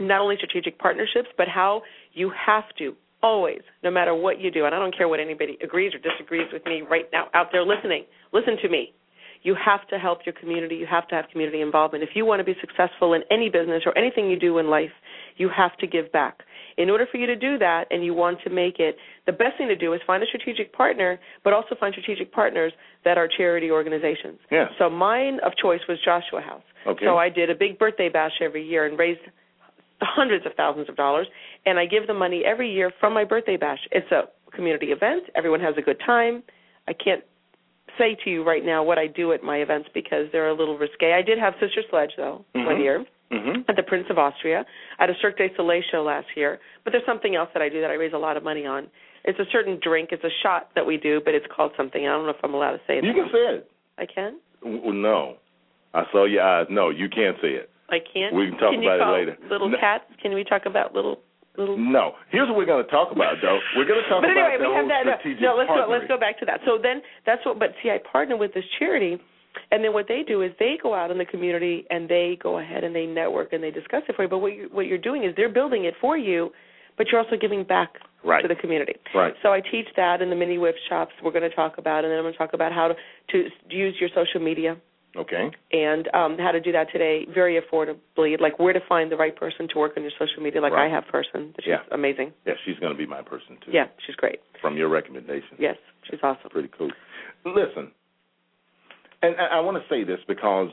not 0.00 0.20
only 0.20 0.36
strategic 0.38 0.78
partnerships, 0.80 1.28
but 1.36 1.46
how 1.46 1.82
you 2.14 2.32
have 2.34 2.64
to 2.78 2.94
always, 3.22 3.60
no 3.82 3.90
matter 3.90 4.14
what 4.14 4.40
you 4.40 4.50
do, 4.50 4.64
and 4.66 4.74
I 4.74 4.78
don't 4.78 4.96
care 4.96 5.08
what 5.08 5.20
anybody 5.20 5.58
agrees 5.62 5.92
or 5.94 5.98
disagrees 5.98 6.48
with 6.52 6.64
me 6.66 6.82
right 6.88 7.06
now 7.12 7.26
out 7.34 7.48
there 7.52 7.64
listening, 7.64 8.04
listen 8.32 8.56
to 8.62 8.68
me. 8.68 8.92
you 9.42 9.54
have 9.54 9.86
to 9.88 9.98
help 9.98 10.20
your 10.26 10.34
community. 10.34 10.76
You 10.76 10.86
have 10.90 11.06
to 11.08 11.14
have 11.14 11.26
community 11.30 11.60
involvement. 11.60 12.02
If 12.02 12.10
you 12.14 12.24
want 12.24 12.40
to 12.40 12.44
be 12.44 12.54
successful 12.60 13.14
in 13.14 13.22
any 13.30 13.48
business 13.48 13.82
or 13.86 13.96
anything 13.96 14.28
you 14.30 14.38
do 14.38 14.58
in 14.58 14.68
life, 14.68 14.90
you 15.36 15.48
have 15.56 15.76
to 15.78 15.86
give 15.86 16.10
back. 16.12 16.40
In 16.76 16.90
order 16.90 17.06
for 17.10 17.18
you 17.18 17.26
to 17.26 17.36
do 17.36 17.58
that 17.58 17.84
and 17.90 18.04
you 18.04 18.14
want 18.14 18.38
to 18.44 18.50
make 18.50 18.78
it, 18.78 18.96
the 19.26 19.32
best 19.32 19.56
thing 19.58 19.68
to 19.68 19.76
do 19.76 19.92
is 19.94 20.00
find 20.06 20.22
a 20.22 20.26
strategic 20.26 20.72
partner, 20.72 21.18
but 21.44 21.52
also 21.52 21.74
find 21.78 21.92
strategic 21.92 22.32
partners 22.32 22.72
that 23.04 23.18
are 23.18 23.28
charity 23.36 23.70
organizations. 23.70 24.38
Yeah. 24.50 24.66
So 24.78 24.88
mine 24.88 25.38
of 25.44 25.52
choice 25.60 25.80
was 25.88 25.98
Joshua 26.04 26.40
House. 26.40 26.62
Okay. 26.86 27.04
So 27.04 27.16
I 27.16 27.28
did 27.28 27.50
a 27.50 27.54
big 27.54 27.78
birthday 27.78 28.08
bash 28.08 28.32
every 28.40 28.66
year 28.66 28.86
and 28.86 28.98
raised 28.98 29.20
hundreds 30.00 30.46
of 30.46 30.52
thousands 30.56 30.88
of 30.88 30.94
dollars, 30.94 31.26
and 31.68 31.78
I 31.78 31.86
give 31.86 32.06
the 32.06 32.14
money 32.14 32.42
every 32.44 32.72
year 32.72 32.90
from 32.98 33.12
my 33.12 33.24
birthday 33.24 33.56
bash. 33.56 33.78
It's 33.92 34.10
a 34.10 34.22
community 34.54 34.86
event. 34.86 35.24
Everyone 35.34 35.60
has 35.60 35.74
a 35.76 35.82
good 35.82 36.00
time. 36.04 36.42
I 36.88 36.92
can't 36.94 37.22
say 37.98 38.16
to 38.24 38.30
you 38.30 38.42
right 38.44 38.64
now 38.64 38.82
what 38.82 38.98
I 38.98 39.06
do 39.06 39.32
at 39.32 39.42
my 39.42 39.58
events 39.58 39.88
because 39.92 40.26
they're 40.32 40.48
a 40.48 40.54
little 40.54 40.78
risque. 40.78 41.12
I 41.12 41.22
did 41.22 41.38
have 41.38 41.54
Sister 41.60 41.82
Sledge 41.90 42.12
though 42.16 42.44
one 42.54 42.64
Mhm. 42.76 42.82
year 42.82 43.06
Mm-hmm. 43.30 43.60
at 43.68 43.76
the 43.76 43.82
Prince 43.82 44.06
of 44.08 44.16
Austria. 44.18 44.64
I 44.98 45.02
had 45.02 45.10
a 45.10 45.18
Cirque 45.20 45.36
du 45.36 45.48
Soleil 45.54 45.82
show 45.90 46.02
last 46.02 46.28
year, 46.34 46.58
but 46.84 46.92
there's 46.92 47.04
something 47.04 47.34
else 47.34 47.50
that 47.52 47.60
I 47.60 47.68
do 47.68 47.80
that 47.82 47.90
I 47.90 47.94
raise 47.94 48.14
a 48.14 48.18
lot 48.18 48.38
of 48.38 48.42
money 48.42 48.64
on. 48.64 48.86
It's 49.24 49.38
a 49.38 49.44
certain 49.52 49.78
drink. 49.82 50.08
It's 50.12 50.24
a 50.24 50.30
shot 50.42 50.70
that 50.74 50.86
we 50.86 50.96
do, 50.96 51.20
but 51.22 51.34
it's 51.34 51.44
called 51.54 51.72
something. 51.76 52.06
I 52.06 52.12
don't 52.12 52.24
know 52.24 52.30
if 52.30 52.42
I'm 52.42 52.54
allowed 52.54 52.72
to 52.72 52.80
say 52.86 52.96
it. 52.98 53.04
You 53.04 53.12
can 53.12 53.28
say 53.30 53.38
it. 53.56 53.70
I 53.98 54.06
can. 54.06 54.38
W- 54.62 54.92
No, 54.94 55.36
I 55.92 56.04
saw 56.10 56.24
your 56.24 56.42
eyes. 56.42 56.68
No, 56.70 56.88
you 56.88 57.08
can't 57.10 57.36
say 57.42 57.48
it. 57.48 57.68
I 57.90 57.98
can't. 58.00 58.34
We 58.34 58.48
can 58.48 58.58
talk 58.58 58.72
you 58.72 58.80
about 58.80 59.00
it 59.00 59.12
later. 59.12 59.36
Little 59.50 59.68
No. 59.68 59.76
cats. 59.78 60.04
Can 60.22 60.32
we 60.32 60.44
talk 60.44 60.64
about 60.64 60.94
little 60.94 61.20
little? 61.58 61.76
No. 61.76 62.12
Here's 62.30 62.48
what 62.48 62.56
we're 62.56 62.66
going 62.66 62.84
to 62.84 62.90
talk 62.90 63.10
about, 63.12 63.34
though. 63.42 63.58
We're 63.76 63.84
going 63.86 64.02
to 64.02 64.08
talk 64.08 64.22
but 64.24 64.30
anyway, 64.30 64.56
about 64.56 64.64
the 64.64 64.70
we 64.70 64.76
have 64.76 64.88
that. 64.88 65.02
no, 65.06 65.12
strategic 65.18 65.42
No, 65.42 65.54
let's 65.58 65.68
go. 65.68 65.86
Let's 65.90 66.06
go 66.08 66.18
back 66.18 66.38
to 66.40 66.46
that. 66.46 66.60
So 66.64 66.78
then 66.80 67.02
that's 67.26 67.44
what. 67.44 67.58
But 67.58 67.74
see, 67.82 67.90
I 67.90 67.98
partner 68.10 68.36
with 68.36 68.54
this 68.54 68.64
charity, 68.78 69.18
and 69.70 69.82
then 69.84 69.92
what 69.92 70.06
they 70.08 70.22
do 70.26 70.42
is 70.42 70.52
they 70.58 70.78
go 70.82 70.94
out 70.94 71.10
in 71.10 71.18
the 71.18 71.24
community 71.26 71.84
and 71.90 72.08
they 72.08 72.38
go 72.42 72.58
ahead 72.58 72.84
and 72.84 72.94
they 72.94 73.06
network 73.06 73.52
and 73.52 73.62
they 73.62 73.70
discuss 73.70 74.02
it 74.08 74.14
for 74.16 74.22
you. 74.22 74.28
But 74.28 74.38
what 74.38 74.54
you 74.54 74.68
what 74.72 74.86
you're 74.86 74.98
doing 74.98 75.24
is 75.24 75.34
they're 75.36 75.48
building 75.52 75.84
it 75.84 75.94
for 76.00 76.16
you, 76.16 76.50
but 76.96 77.08
you're 77.10 77.20
also 77.20 77.36
giving 77.36 77.64
back 77.64 77.90
Right. 78.24 78.42
to 78.42 78.48
the 78.48 78.56
community. 78.56 78.94
Right. 79.14 79.32
So 79.44 79.52
I 79.52 79.60
teach 79.60 79.86
that 79.96 80.20
in 80.20 80.28
the 80.28 80.34
mini 80.34 80.58
whip 80.58 80.74
shops. 80.88 81.12
We're 81.22 81.30
going 81.30 81.48
to 81.48 81.54
talk 81.54 81.78
about, 81.78 82.02
and 82.02 82.10
then 82.10 82.18
I'm 82.18 82.24
going 82.24 82.34
to 82.34 82.38
talk 82.38 82.52
about 82.52 82.72
how 82.72 82.88
to 82.88 82.94
to 83.30 83.48
use 83.70 83.94
your 84.00 84.08
social 84.12 84.40
media 84.40 84.76
Okay. 85.18 85.50
and 85.72 86.08
um, 86.14 86.38
how 86.38 86.52
to 86.52 86.60
do 86.60 86.70
that 86.72 86.92
today 86.92 87.26
very 87.34 87.60
affordably, 87.60 88.40
like 88.40 88.58
where 88.58 88.72
to 88.72 88.80
find 88.88 89.10
the 89.10 89.16
right 89.16 89.34
person 89.34 89.66
to 89.72 89.78
work 89.78 89.92
on 89.96 90.02
your 90.04 90.12
social 90.18 90.42
media, 90.42 90.60
like 90.60 90.72
Right. 90.72 90.88
I 90.90 90.94
have 90.94 91.04
person. 91.08 91.52
She's 91.58 91.68
Yeah. 91.68 91.82
amazing. 91.90 92.32
Yeah, 92.46 92.54
she's 92.64 92.78
going 92.78 92.92
to 92.92 92.98
be 92.98 93.06
my 93.06 93.22
person 93.22 93.58
too. 93.64 93.72
Yeah, 93.72 93.86
she's 94.06 94.14
great. 94.16 94.38
From 94.60 94.76
your 94.76 94.88
recommendation. 94.88 95.56
Yes, 95.58 95.76
she's 96.08 96.20
awesome. 96.22 96.50
Pretty 96.50 96.70
cool. 96.78 96.90
Listen, 97.44 97.90
and 99.22 99.34
I, 99.36 99.58
want 99.60 99.76
to 99.76 99.88
say 99.88 100.04
this 100.04 100.20
because 100.28 100.70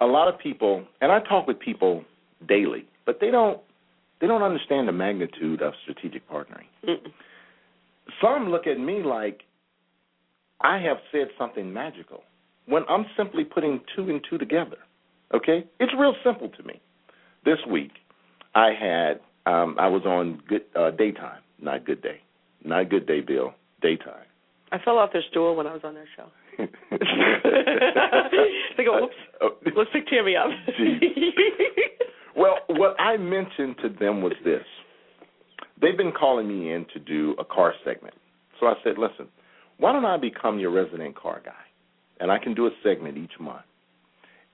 a 0.00 0.06
lot 0.06 0.28
of 0.28 0.38
people, 0.38 0.84
and 1.00 1.10
I 1.10 1.20
talk 1.20 1.46
with 1.46 1.58
people 1.58 2.04
daily, 2.46 2.84
but 3.06 3.18
they 3.20 3.30
don't 3.30 3.60
they 4.20 4.26
don't 4.26 4.42
understand 4.42 4.88
the 4.88 4.92
magnitude 4.92 5.62
of 5.62 5.72
strategic 5.82 6.28
partnering. 6.28 6.66
Mm-mm. 6.86 7.12
Some 8.22 8.50
look 8.50 8.66
at 8.66 8.78
me 8.78 9.02
like 9.02 9.42
I 10.60 10.78
have 10.78 10.98
said 11.12 11.28
something 11.38 11.72
magical 11.72 12.22
when 12.66 12.82
I'm 12.88 13.06
simply 13.16 13.44
putting 13.44 13.80
two 13.94 14.08
and 14.10 14.20
two 14.28 14.38
together. 14.38 14.76
Okay, 15.34 15.64
it's 15.80 15.92
real 15.98 16.14
simple 16.24 16.48
to 16.50 16.62
me. 16.62 16.80
This 17.44 17.58
week, 17.70 17.92
I 18.54 18.70
had 18.78 19.20
um, 19.46 19.76
I 19.78 19.88
was 19.88 20.02
on 20.04 20.40
good 20.48 20.62
uh, 20.78 20.90
daytime, 20.92 21.40
not 21.60 21.84
good 21.84 22.02
day, 22.02 22.20
not 22.64 22.90
good 22.90 23.06
day, 23.06 23.20
Bill. 23.20 23.54
Daytime. 23.82 24.24
I 24.72 24.78
fell 24.78 24.98
off 24.98 25.12
their 25.12 25.22
stool 25.30 25.54
when 25.54 25.66
I 25.66 25.72
was 25.72 25.82
on 25.84 25.94
their 25.94 26.08
show. 26.16 26.26
they 28.76 28.84
go, 28.84 29.00
whoops. 29.00 29.14
Oh, 29.40 29.50
Let's 29.76 29.90
pick 29.92 30.08
Tammy 30.08 30.34
up. 30.36 30.48
Well, 32.36 32.58
what 32.68 33.00
I 33.00 33.16
mentioned 33.16 33.76
to 33.82 33.88
them 33.88 34.20
was 34.20 34.34
this. 34.44 34.62
They've 35.80 35.96
been 35.96 36.12
calling 36.12 36.46
me 36.46 36.72
in 36.72 36.84
to 36.92 37.00
do 37.00 37.34
a 37.38 37.44
car 37.44 37.72
segment. 37.82 38.14
So 38.60 38.66
I 38.66 38.74
said, 38.84 38.98
listen, 38.98 39.28
why 39.78 39.92
don't 39.92 40.04
I 40.04 40.18
become 40.18 40.58
your 40.58 40.70
resident 40.70 41.16
car 41.16 41.40
guy? 41.42 41.52
And 42.20 42.30
I 42.30 42.38
can 42.38 42.54
do 42.54 42.66
a 42.66 42.70
segment 42.82 43.18
each 43.18 43.38
month. 43.38 43.64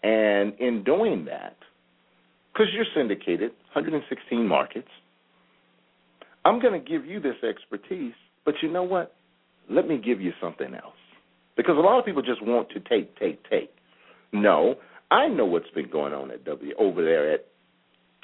And 0.02 0.54
in 0.58 0.82
doing 0.84 1.26
that, 1.26 1.56
because 2.52 2.68
you're 2.74 2.86
syndicated, 2.94 3.52
116 3.72 4.46
markets, 4.46 4.88
I'm 6.44 6.60
going 6.60 6.72
to 6.72 6.90
give 6.90 7.06
you 7.06 7.20
this 7.20 7.36
expertise, 7.48 8.14
but 8.44 8.54
you 8.62 8.70
know 8.70 8.82
what? 8.82 9.14
Let 9.70 9.86
me 9.86 10.00
give 10.04 10.20
you 10.20 10.32
something 10.40 10.74
else. 10.74 10.94
Because 11.56 11.76
a 11.76 11.80
lot 11.80 11.98
of 11.98 12.04
people 12.04 12.22
just 12.22 12.42
want 12.42 12.68
to 12.70 12.80
take, 12.80 13.16
take, 13.18 13.48
take. 13.48 13.70
No, 14.32 14.76
I 15.10 15.28
know 15.28 15.44
what's 15.44 15.70
been 15.70 15.90
going 15.90 16.12
on 16.12 16.30
at 16.30 16.44
W 16.44 16.72
over 16.78 17.04
there 17.04 17.32
at 17.32 17.46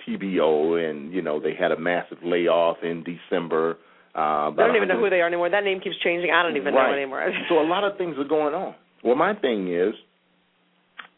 TBO, 0.06 0.88
and 0.88 1.12
you 1.12 1.20
know 1.20 1.38
they 1.38 1.54
had 1.54 1.70
a 1.70 1.78
massive 1.78 2.18
layoff 2.24 2.78
in 2.82 3.04
December. 3.04 3.78
Uh, 4.14 4.50
I 4.50 4.52
don't 4.56 4.76
even 4.76 4.88
know 4.88 4.98
who 4.98 5.10
they 5.10 5.20
are 5.20 5.26
anymore. 5.26 5.50
That 5.50 5.64
name 5.64 5.80
keeps 5.80 5.96
changing. 6.02 6.30
I 6.30 6.42
don't 6.42 6.56
even 6.56 6.74
know 6.74 6.92
anymore. 6.92 7.30
so 7.48 7.60
a 7.60 7.68
lot 7.68 7.84
of 7.84 7.98
things 7.98 8.16
are 8.18 8.24
going 8.24 8.54
on. 8.54 8.74
Well, 9.04 9.16
my 9.16 9.34
thing 9.34 9.72
is, 9.72 9.94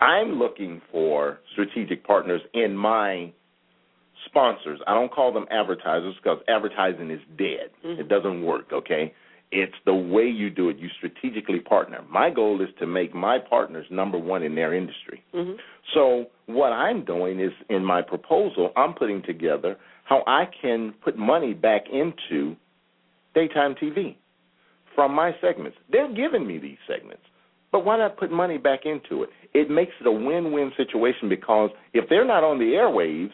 I'm 0.01 0.33
looking 0.39 0.81
for 0.91 1.39
strategic 1.53 2.05
partners 2.07 2.41
in 2.55 2.77
my 2.77 3.33
sponsors. 4.27 4.81
I 4.87 4.95
don't 4.95 5.13
call 5.13 5.33
them 5.33 5.47
advertisers 5.51 6.15
because 6.23 6.39
advertising 6.49 7.11
is 7.11 7.21
dead. 7.37 7.71
Mhm. 7.85 7.99
It 8.01 8.09
doesn't 8.09 8.43
work. 8.43 8.73
Okay, 8.73 9.13
it's 9.51 9.75
the 9.85 9.95
way 9.95 10.29
you 10.29 10.51
do 10.51 10.69
it. 10.69 10.79
You 10.79 10.89
strategically 10.91 11.61
partner. 11.61 12.03
My 12.09 12.31
goal 12.31 12.61
is 12.61 12.73
to 12.79 12.87
make 12.87 13.15
my 13.15 13.39
partners 13.39 13.87
number 13.91 14.19
one 14.19 14.43
in 14.43 14.55
their 14.55 14.75
industry. 14.75 15.23
hmm 15.33 15.55
So 15.95 16.31
what 16.47 16.73
I'm 16.73 17.03
doing 17.05 17.41
is 17.41 17.53
in 17.69 17.85
my 17.85 18.03
proposal, 18.03 18.73
I'm 18.77 18.95
putting 18.95 19.23
together 19.23 19.77
how 20.05 20.23
I 20.27 20.47
can 20.47 20.93
put 21.03 21.17
money 21.17 21.53
back 21.55 21.89
into 21.89 22.57
daytime 23.35 23.75
TV 23.75 24.17
from 24.95 25.13
my 25.15 25.33
segments. 25.41 25.79
They're 25.89 26.09
giving 26.13 26.47
me 26.47 26.59
these 26.59 26.79
segments. 26.87 27.23
But 27.73 27.85
why 27.85 27.99
not 27.99 28.17
put 28.17 28.31
money 28.33 28.59
back 28.59 28.81
into 28.85 29.23
it? 29.23 29.31
It 29.55 29.71
makes 29.71 29.93
it 30.01 30.07
a 30.07 30.13
win-win 30.13 30.73
situation 30.77 31.29
because 31.29 31.71
if 31.93 32.09
they're 32.09 32.25
not 32.27 32.43
on 32.45 32.59
the 32.59 32.65
airwaves, 32.73 33.31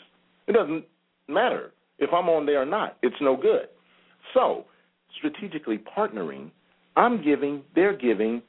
it 0.46 0.52
doesn't 0.52 0.84
matter 1.28 1.72
if 1.98 2.10
I'm 2.12 2.28
on 2.28 2.46
there 2.46 2.62
or 2.62 2.66
not. 2.66 2.96
It's 3.02 3.16
no 3.20 3.36
good. 3.36 3.68
So, 4.34 4.64
strategically 5.18 5.78
partnering, 5.96 6.50
I'm 6.96 7.22
giving, 7.22 7.62
they're 7.74 7.96
giving, 7.96 8.42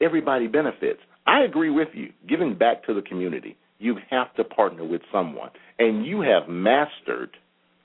everybody 0.00 0.46
benefits. 0.46 1.00
I 1.26 1.40
agree 1.42 1.70
with 1.70 1.88
you. 1.94 2.12
Giving 2.28 2.56
back 2.56 2.84
to 2.86 2.94
the 2.94 3.02
community, 3.02 3.56
you 3.78 3.96
have 4.10 4.32
to 4.36 4.44
partner 4.44 4.84
with 4.84 5.02
someone, 5.12 5.50
and 5.78 6.06
you 6.06 6.20
have 6.20 6.48
mastered 6.48 7.30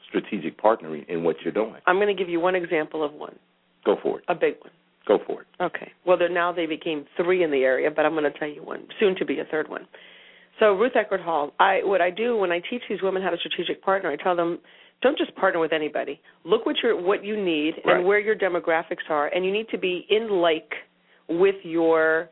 strategic 0.08 0.60
partnering 0.62 1.08
in 1.10 1.24
what 1.24 1.38
you're 1.43 1.54
doing. 1.54 1.76
I'm 1.88 1.95
going 1.97 2.08
to 2.08 2.14
give 2.14 2.30
you 2.30 2.39
one 2.39 2.56
example 2.56 3.04
of 3.04 3.14
one, 3.14 3.38
Go 3.86 3.97
for 4.02 4.20
it. 4.20 4.26
a 4.28 4.36
big 4.36 4.56
one. 4.62 4.72
Go 5.10 5.18
for 5.26 5.41
it. 5.41 5.47
Okay. 5.60 5.91
Well, 6.05 6.18
they're, 6.20 6.30
now 6.30 6.53
they 6.53 6.68
became 6.68 7.05
three 7.18 7.43
in 7.43 7.49
the 7.49 7.64
area, 7.64 7.89
but 7.93 8.05
I'm 8.05 8.14
going 8.14 8.32
to 8.32 8.39
tell 8.39 8.47
you 8.47 8.64
one, 8.64 8.88
soon 8.99 9.16
to 9.16 9.26
be 9.26 9.39
a 9.39 9.45
third 9.45 9.68
one. 9.68 9.88
So 10.60 10.74
Ruth 10.74 10.93
Eckerd 10.93 11.24
Hall, 11.24 11.51
I 11.60 11.80
what 11.84 11.99
I 11.99 12.12
do 12.12 12.38
when 12.38 12.51
I 12.51 12.60
teach 12.70 12.84
these 12.88 13.01
women 13.01 13.24
how 13.24 13.32
to 13.32 13.38
strategic 13.38 13.82
partner, 13.82 14.12
I 14.12 14.18
tell 14.18 14.36
them 14.36 14.60
don't 15.01 15.18
just 15.18 15.34
partner 15.36 15.60
with 15.60 15.74
anybody. 15.74 16.22
Look 16.43 16.66
what 16.68 16.76
your 16.84 17.01
what 17.01 17.24
you 17.26 17.43
need 17.43 17.76
Right. 17.86 17.97
and 17.97 18.05
where 18.05 18.20
your 18.20 18.36
demographics 18.36 19.10
are, 19.10 19.28
and 19.28 19.43
you 19.45 19.51
need 19.51 19.68
to 19.70 19.78
be 19.80 20.05
in 20.10 20.30
like 20.30 20.72
with 21.28 21.55
your 21.64 22.30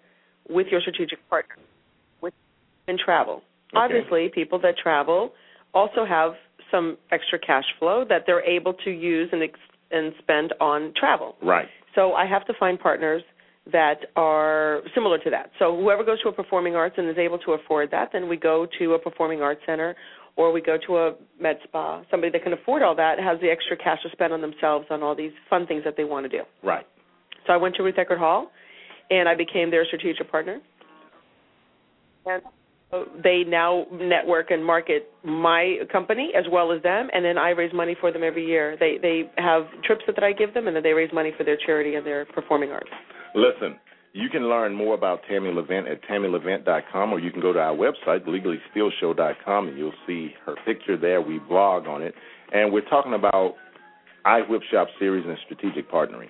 with 0.50 0.68
your 0.70 0.82
strategic 0.82 1.20
partner. 1.30 1.56
With 2.22 2.34
and 2.88 3.00
travel, 3.00 3.42
Okay. 3.74 3.78
obviously, 3.84 4.30
people 4.30 4.60
that 4.60 4.78
travel 4.78 5.34
also 5.74 6.06
have 6.06 6.34
some 6.70 6.98
extra 7.12 7.40
cash 7.40 7.66
flow 7.80 8.06
that 8.10 8.26
they're 8.28 8.44
able 8.44 8.74
to 8.86 8.92
use 8.92 9.30
and 9.32 9.42
ex- 9.42 9.60
and 9.90 10.14
spend 10.20 10.54
on 10.60 10.94
travel. 11.00 11.38
Right. 11.42 11.70
So 11.98 12.14
I 12.14 12.28
have 12.28 12.46
to 12.46 12.54
find 12.60 12.80
partners 12.80 13.24
that 13.72 13.96
are 14.16 14.82
similar 14.94 15.18
to 15.18 15.30
that. 15.32 15.50
So 15.58 15.76
whoever 15.76 16.04
goes 16.04 16.22
to 16.22 16.30
a 16.30 16.32
performing 16.32 16.76
arts 16.76 16.96
and 16.98 17.10
is 17.10 17.18
able 17.18 17.40
to 17.40 17.54
afford 17.54 17.90
that, 17.92 18.10
then 18.14 18.30
we 18.30 18.38
go 18.38 18.68
to 18.78 18.94
a 18.94 19.00
performing 19.00 19.42
arts 19.42 19.62
center 19.66 19.96
or 20.36 20.52
we 20.52 20.62
go 20.62 20.78
to 20.86 20.98
a 20.98 21.16
med 21.42 21.58
spa. 21.64 22.04
Somebody 22.12 22.32
that 22.34 22.44
can 22.44 22.54
afford 22.54 22.84
all 22.84 22.96
that 22.96 23.20
has 23.20 23.40
the 23.42 23.50
extra 23.50 23.76
cash 23.76 23.98
to 24.04 24.10
spend 24.12 24.32
on 24.32 24.42
themselves 24.42 24.86
on 24.92 25.02
all 25.02 25.16
these 25.16 25.32
fun 25.50 25.66
things 25.66 25.84
that 25.84 25.96
they 25.98 26.04
want 26.04 26.24
to 26.24 26.30
do. 26.30 26.44
Right. 26.64 26.86
So 27.48 27.54
I 27.54 27.58
went 27.58 27.76
to 27.78 27.84
Ruth 27.84 27.96
Eckerd 27.96 28.20
Hall 28.20 28.52
and 29.10 29.28
I 29.28 29.34
became 29.36 29.72
their 29.72 29.84
strategic 29.86 30.30
partner. 30.30 30.62
And 32.28 32.44
so 32.44 32.50
they 33.22 33.44
now 33.46 33.86
network 33.92 34.52
and 34.52 34.64
market 34.64 35.12
my 35.24 35.78
company 35.92 36.32
as 36.38 36.46
well 36.50 36.72
as 36.72 36.82
them, 36.84 37.10
and 37.12 37.24
then 37.26 37.38
I 37.38 37.50
raise 37.50 37.74
money 37.74 37.96
for 38.00 38.12
them 38.12 38.24
every 38.24 38.46
year. 38.46 38.78
They 38.80 38.98
they 39.02 39.30
have 39.38 39.64
trips 39.84 40.04
that 40.08 40.24
I 40.24 40.32
give 40.32 40.54
them, 40.54 40.68
and 40.68 40.76
then 40.76 40.84
they 40.84 40.94
raise 40.94 41.12
money 41.14 41.34
for 41.38 41.44
their 41.44 41.58
charity 41.66 41.96
and 41.96 42.06
their 42.06 42.26
performing 42.26 42.72
arts. 42.72 42.90
Listen, 43.36 43.78
you 44.14 44.30
can 44.30 44.50
learn 44.50 44.74
more 44.74 44.96
about 44.96 45.20
Tammy 45.30 45.52
Levent 45.52 45.88
at 45.88 46.02
tammylevent.com, 46.04 47.12
or 47.14 47.20
you 47.20 47.30
can 47.30 47.42
go 47.42 47.52
to 47.52 47.60
our 47.60 47.76
website, 47.76 48.26
legallysteelshow.com, 48.26 49.68
and 49.68 49.78
you'll 49.78 49.92
see 50.08 50.34
her 50.46 50.56
picture 50.66 50.98
there. 50.98 51.22
We 51.22 51.40
blog 51.40 51.88
on 51.88 52.02
it, 52.02 52.16
and 52.54 52.72
we're 52.72 52.88
talking 52.90 53.14
about 53.14 53.56
I 54.26 54.42
Whip 54.50 54.62
Shop 54.72 54.88
series 54.98 55.26
and 55.28 55.38
strategic 55.46 55.92
partnering. 55.92 56.30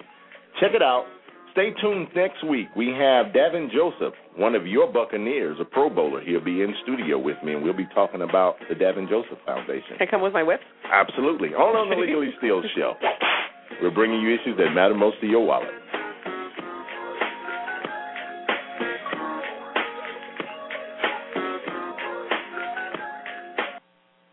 Check 0.60 0.72
it 0.74 0.82
out. 0.82 1.06
Stay 1.58 1.74
tuned 1.82 2.08
next 2.16 2.48
week. 2.48 2.68
We 2.76 2.90
have 2.90 3.34
Davin 3.34 3.72
Joseph, 3.72 4.14
one 4.36 4.54
of 4.54 4.68
your 4.68 4.94
Buccaneers, 4.94 5.58
a 5.60 5.66
Pro 5.66 5.90
Bowler. 5.90 6.22
He'll 6.22 6.40
be 6.40 6.62
in 6.62 6.72
studio 6.84 7.18
with 7.18 7.38
me, 7.44 7.56
and 7.56 7.64
we'll 7.64 7.74
be 7.74 7.88
talking 7.96 8.22
about 8.22 8.58
the 8.70 8.76
Davin 8.76 9.10
Joseph 9.10 9.40
Foundation. 9.44 9.98
Can 9.98 10.08
I 10.08 10.12
come 10.12 10.22
with 10.22 10.34
my 10.34 10.44
whip? 10.44 10.60
Absolutely. 10.94 11.56
All 11.58 11.76
on 11.76 11.90
the 11.90 11.96
Legally 11.96 12.30
Steal 12.38 12.62
Show. 12.76 12.94
We're 13.82 13.90
bringing 13.90 14.22
you 14.22 14.36
issues 14.36 14.56
that 14.60 14.70
matter 14.76 14.94
most 14.94 15.20
to 15.22 15.26
your 15.26 15.44
wallet. 15.44 15.70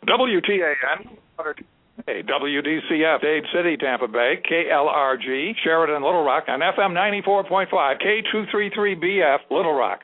WTAN, 0.07 1.74
WDCF, 2.03 3.21
Dade 3.21 3.45
City, 3.55 3.77
Tampa 3.77 4.09
Bay, 4.09 4.43
KLRG, 4.51 5.53
Sheridan, 5.63 6.03
Little 6.03 6.25
Rock, 6.25 6.45
and 6.49 6.61
FM 6.61 6.91
94.5, 6.91 7.71
K233BF, 7.71 9.39
Little 9.51 9.75
Rock. 9.75 10.01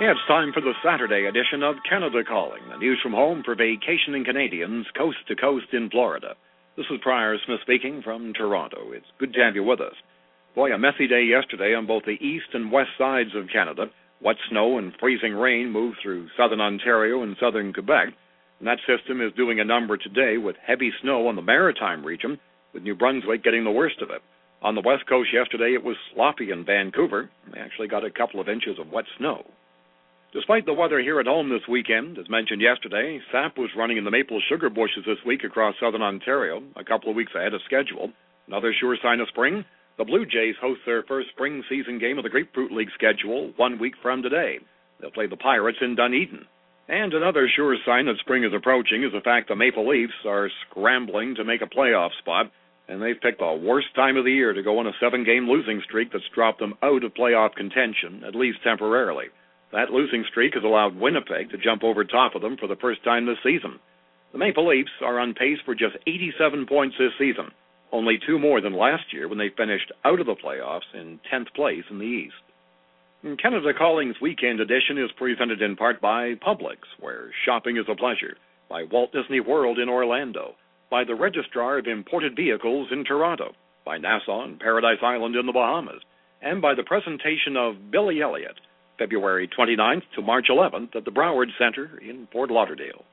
It's 0.00 0.20
time 0.26 0.52
for 0.52 0.60
the 0.60 0.72
Saturday 0.84 1.26
edition 1.26 1.62
of 1.62 1.76
Canada 1.88 2.24
Calling, 2.26 2.62
the 2.70 2.78
news 2.78 2.98
from 3.02 3.12
home 3.12 3.42
for 3.44 3.54
vacationing 3.54 4.24
Canadians 4.24 4.86
coast 4.96 5.18
to 5.28 5.36
coast 5.36 5.66
in 5.72 5.88
Florida. 5.90 6.34
This 6.76 6.86
is 6.90 6.98
Prior 7.02 7.36
Smith 7.46 7.60
speaking 7.62 8.02
from 8.02 8.32
Toronto. 8.32 8.92
It's 8.92 9.06
good 9.18 9.32
to 9.34 9.40
have 9.40 9.54
you 9.54 9.62
with 9.62 9.80
us. 9.80 9.94
Boy, 10.54 10.72
a 10.72 10.78
messy 10.78 11.06
day 11.06 11.24
yesterday 11.24 11.74
on 11.74 11.86
both 11.86 12.04
the 12.04 12.12
east 12.12 12.46
and 12.54 12.72
west 12.72 12.90
sides 12.98 13.30
of 13.36 13.48
Canada. 13.52 13.86
Wet 14.20 14.36
snow 14.50 14.78
and 14.78 14.92
freezing 14.98 15.34
rain 15.34 15.70
moved 15.70 15.98
through 16.02 16.28
southern 16.36 16.60
Ontario 16.60 17.22
and 17.22 17.36
southern 17.38 17.72
Quebec. 17.72 18.08
And 18.64 18.72
that 18.72 18.96
system 18.98 19.20
is 19.20 19.30
doing 19.36 19.60
a 19.60 19.64
number 19.64 19.98
today 19.98 20.38
with 20.38 20.56
heavy 20.56 20.90
snow 21.02 21.28
on 21.28 21.36
the 21.36 21.42
maritime 21.42 22.02
region, 22.02 22.40
with 22.72 22.82
New 22.82 22.94
Brunswick 22.94 23.44
getting 23.44 23.62
the 23.62 23.70
worst 23.70 24.00
of 24.00 24.08
it. 24.08 24.22
On 24.62 24.74
the 24.74 24.80
west 24.80 25.04
coast 25.06 25.28
yesterday, 25.34 25.74
it 25.74 25.84
was 25.84 25.98
sloppy 26.14 26.50
in 26.50 26.64
Vancouver. 26.64 27.28
They 27.52 27.60
actually 27.60 27.88
got 27.88 28.06
a 28.06 28.10
couple 28.10 28.40
of 28.40 28.48
inches 28.48 28.78
of 28.80 28.90
wet 28.90 29.04
snow. 29.18 29.44
Despite 30.32 30.64
the 30.64 30.72
weather 30.72 30.98
here 30.98 31.20
at 31.20 31.26
home 31.26 31.50
this 31.50 31.68
weekend, 31.68 32.16
as 32.16 32.30
mentioned 32.30 32.62
yesterday, 32.62 33.20
SAP 33.30 33.58
was 33.58 33.68
running 33.76 33.98
in 33.98 34.04
the 34.04 34.10
maple 34.10 34.40
sugar 34.48 34.70
bushes 34.70 35.04
this 35.04 35.20
week 35.26 35.44
across 35.44 35.74
southern 35.78 36.00
Ontario, 36.00 36.62
a 36.74 36.84
couple 36.84 37.10
of 37.10 37.16
weeks 37.16 37.32
ahead 37.36 37.52
of 37.52 37.60
schedule. 37.66 38.12
Another 38.46 38.72
sure 38.80 38.96
sign 39.02 39.20
of 39.20 39.28
spring. 39.28 39.62
The 39.98 40.06
Blue 40.06 40.24
Jays 40.24 40.56
host 40.58 40.80
their 40.86 41.02
first 41.02 41.28
spring 41.36 41.62
season 41.68 41.98
game 41.98 42.16
of 42.16 42.24
the 42.24 42.30
Grapefruit 42.30 42.72
League 42.72 42.88
schedule 42.94 43.52
one 43.58 43.78
week 43.78 43.92
from 44.00 44.22
today. 44.22 44.56
They'll 45.02 45.10
play 45.10 45.26
the 45.26 45.36
Pirates 45.36 45.80
in 45.82 45.96
Dunedin. 45.96 46.46
And 46.88 47.14
another 47.14 47.48
sure 47.48 47.76
sign 47.86 48.06
that 48.06 48.18
spring 48.20 48.44
is 48.44 48.52
approaching 48.54 49.04
is 49.04 49.12
the 49.12 49.22
fact 49.22 49.48
the 49.48 49.56
Maple 49.56 49.88
Leafs 49.88 50.12
are 50.26 50.50
scrambling 50.68 51.34
to 51.36 51.44
make 51.44 51.62
a 51.62 51.66
playoff 51.66 52.10
spot, 52.18 52.50
and 52.88 53.00
they've 53.00 53.20
picked 53.20 53.38
the 53.38 53.52
worst 53.54 53.94
time 53.94 54.18
of 54.18 54.24
the 54.24 54.32
year 54.32 54.52
to 54.52 54.62
go 54.62 54.78
on 54.78 54.86
a 54.86 54.92
seven 55.00 55.24
game 55.24 55.48
losing 55.48 55.80
streak 55.82 56.12
that's 56.12 56.28
dropped 56.34 56.60
them 56.60 56.74
out 56.82 57.02
of 57.02 57.14
playoff 57.14 57.54
contention, 57.54 58.22
at 58.26 58.34
least 58.34 58.58
temporarily. 58.62 59.26
That 59.72 59.90
losing 59.90 60.24
streak 60.28 60.54
has 60.54 60.62
allowed 60.62 60.94
Winnipeg 60.94 61.50
to 61.50 61.58
jump 61.58 61.82
over 61.82 62.04
top 62.04 62.34
of 62.34 62.42
them 62.42 62.58
for 62.58 62.68
the 62.68 62.76
first 62.76 63.02
time 63.02 63.24
this 63.24 63.42
season. 63.42 63.80
The 64.32 64.38
Maple 64.38 64.68
Leafs 64.68 64.92
are 65.00 65.18
on 65.18 65.32
pace 65.32 65.58
for 65.64 65.74
just 65.74 65.96
87 66.06 66.66
points 66.66 66.96
this 66.98 67.12
season, 67.18 67.50
only 67.92 68.18
two 68.26 68.38
more 68.38 68.60
than 68.60 68.74
last 68.74 69.10
year 69.10 69.26
when 69.26 69.38
they 69.38 69.48
finished 69.48 69.90
out 70.04 70.20
of 70.20 70.26
the 70.26 70.36
playoffs 70.36 70.92
in 70.92 71.18
10th 71.32 71.54
place 71.54 71.84
in 71.90 71.98
the 71.98 72.04
East. 72.04 72.34
Canada 73.40 73.72
Calling's 73.72 74.20
weekend 74.20 74.60
edition 74.60 74.98
is 74.98 75.10
presented 75.16 75.62
in 75.62 75.76
part 75.76 75.98
by 75.98 76.34
Publix, 76.34 76.76
where 77.00 77.30
shopping 77.46 77.78
is 77.78 77.86
a 77.90 77.96
pleasure, 77.96 78.36
by 78.68 78.84
Walt 78.84 79.12
Disney 79.12 79.40
World 79.40 79.78
in 79.78 79.88
Orlando, 79.88 80.54
by 80.90 81.04
the 81.04 81.14
Registrar 81.14 81.78
of 81.78 81.86
Imported 81.86 82.36
Vehicles 82.36 82.88
in 82.92 83.02
Toronto, 83.02 83.52
by 83.86 83.96
Nassau 83.96 84.44
and 84.44 84.60
Paradise 84.60 84.98
Island 85.02 85.36
in 85.36 85.46
the 85.46 85.52
Bahamas, 85.52 86.02
and 86.42 86.60
by 86.60 86.74
the 86.74 86.82
presentation 86.82 87.56
of 87.56 87.90
Billy 87.90 88.20
Elliot– 88.20 88.60
February 88.98 89.48
29th 89.58 90.02
to 90.14 90.22
March 90.22 90.46
11th 90.50 90.94
at 90.94 91.06
the 91.06 91.10
Broward 91.10 91.48
Center 91.58 91.98
in 91.98 92.28
Fort 92.30 92.50
Lauderdale. 92.50 93.04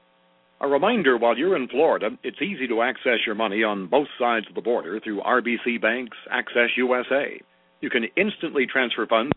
A 0.60 0.68
reminder 0.68 1.18
while 1.18 1.38
you're 1.38 1.56
in 1.56 1.70
Florida, 1.70 2.10
it's 2.22 2.42
easy 2.42 2.68
to 2.68 2.82
access 2.82 3.20
your 3.26 3.36
money 3.36 3.64
on 3.64 3.88
both 3.88 4.08
sides 4.20 4.46
of 4.48 4.56
the 4.56 4.62
border 4.62 5.00
through 5.00 5.22
RBC 5.22 5.82
Bank's 5.82 6.18
Access 6.30 6.70
USA. 6.76 7.42
You 7.80 7.90
can 7.90 8.06
instantly 8.16 8.68
transfer 8.68 9.08
funds 9.08 9.32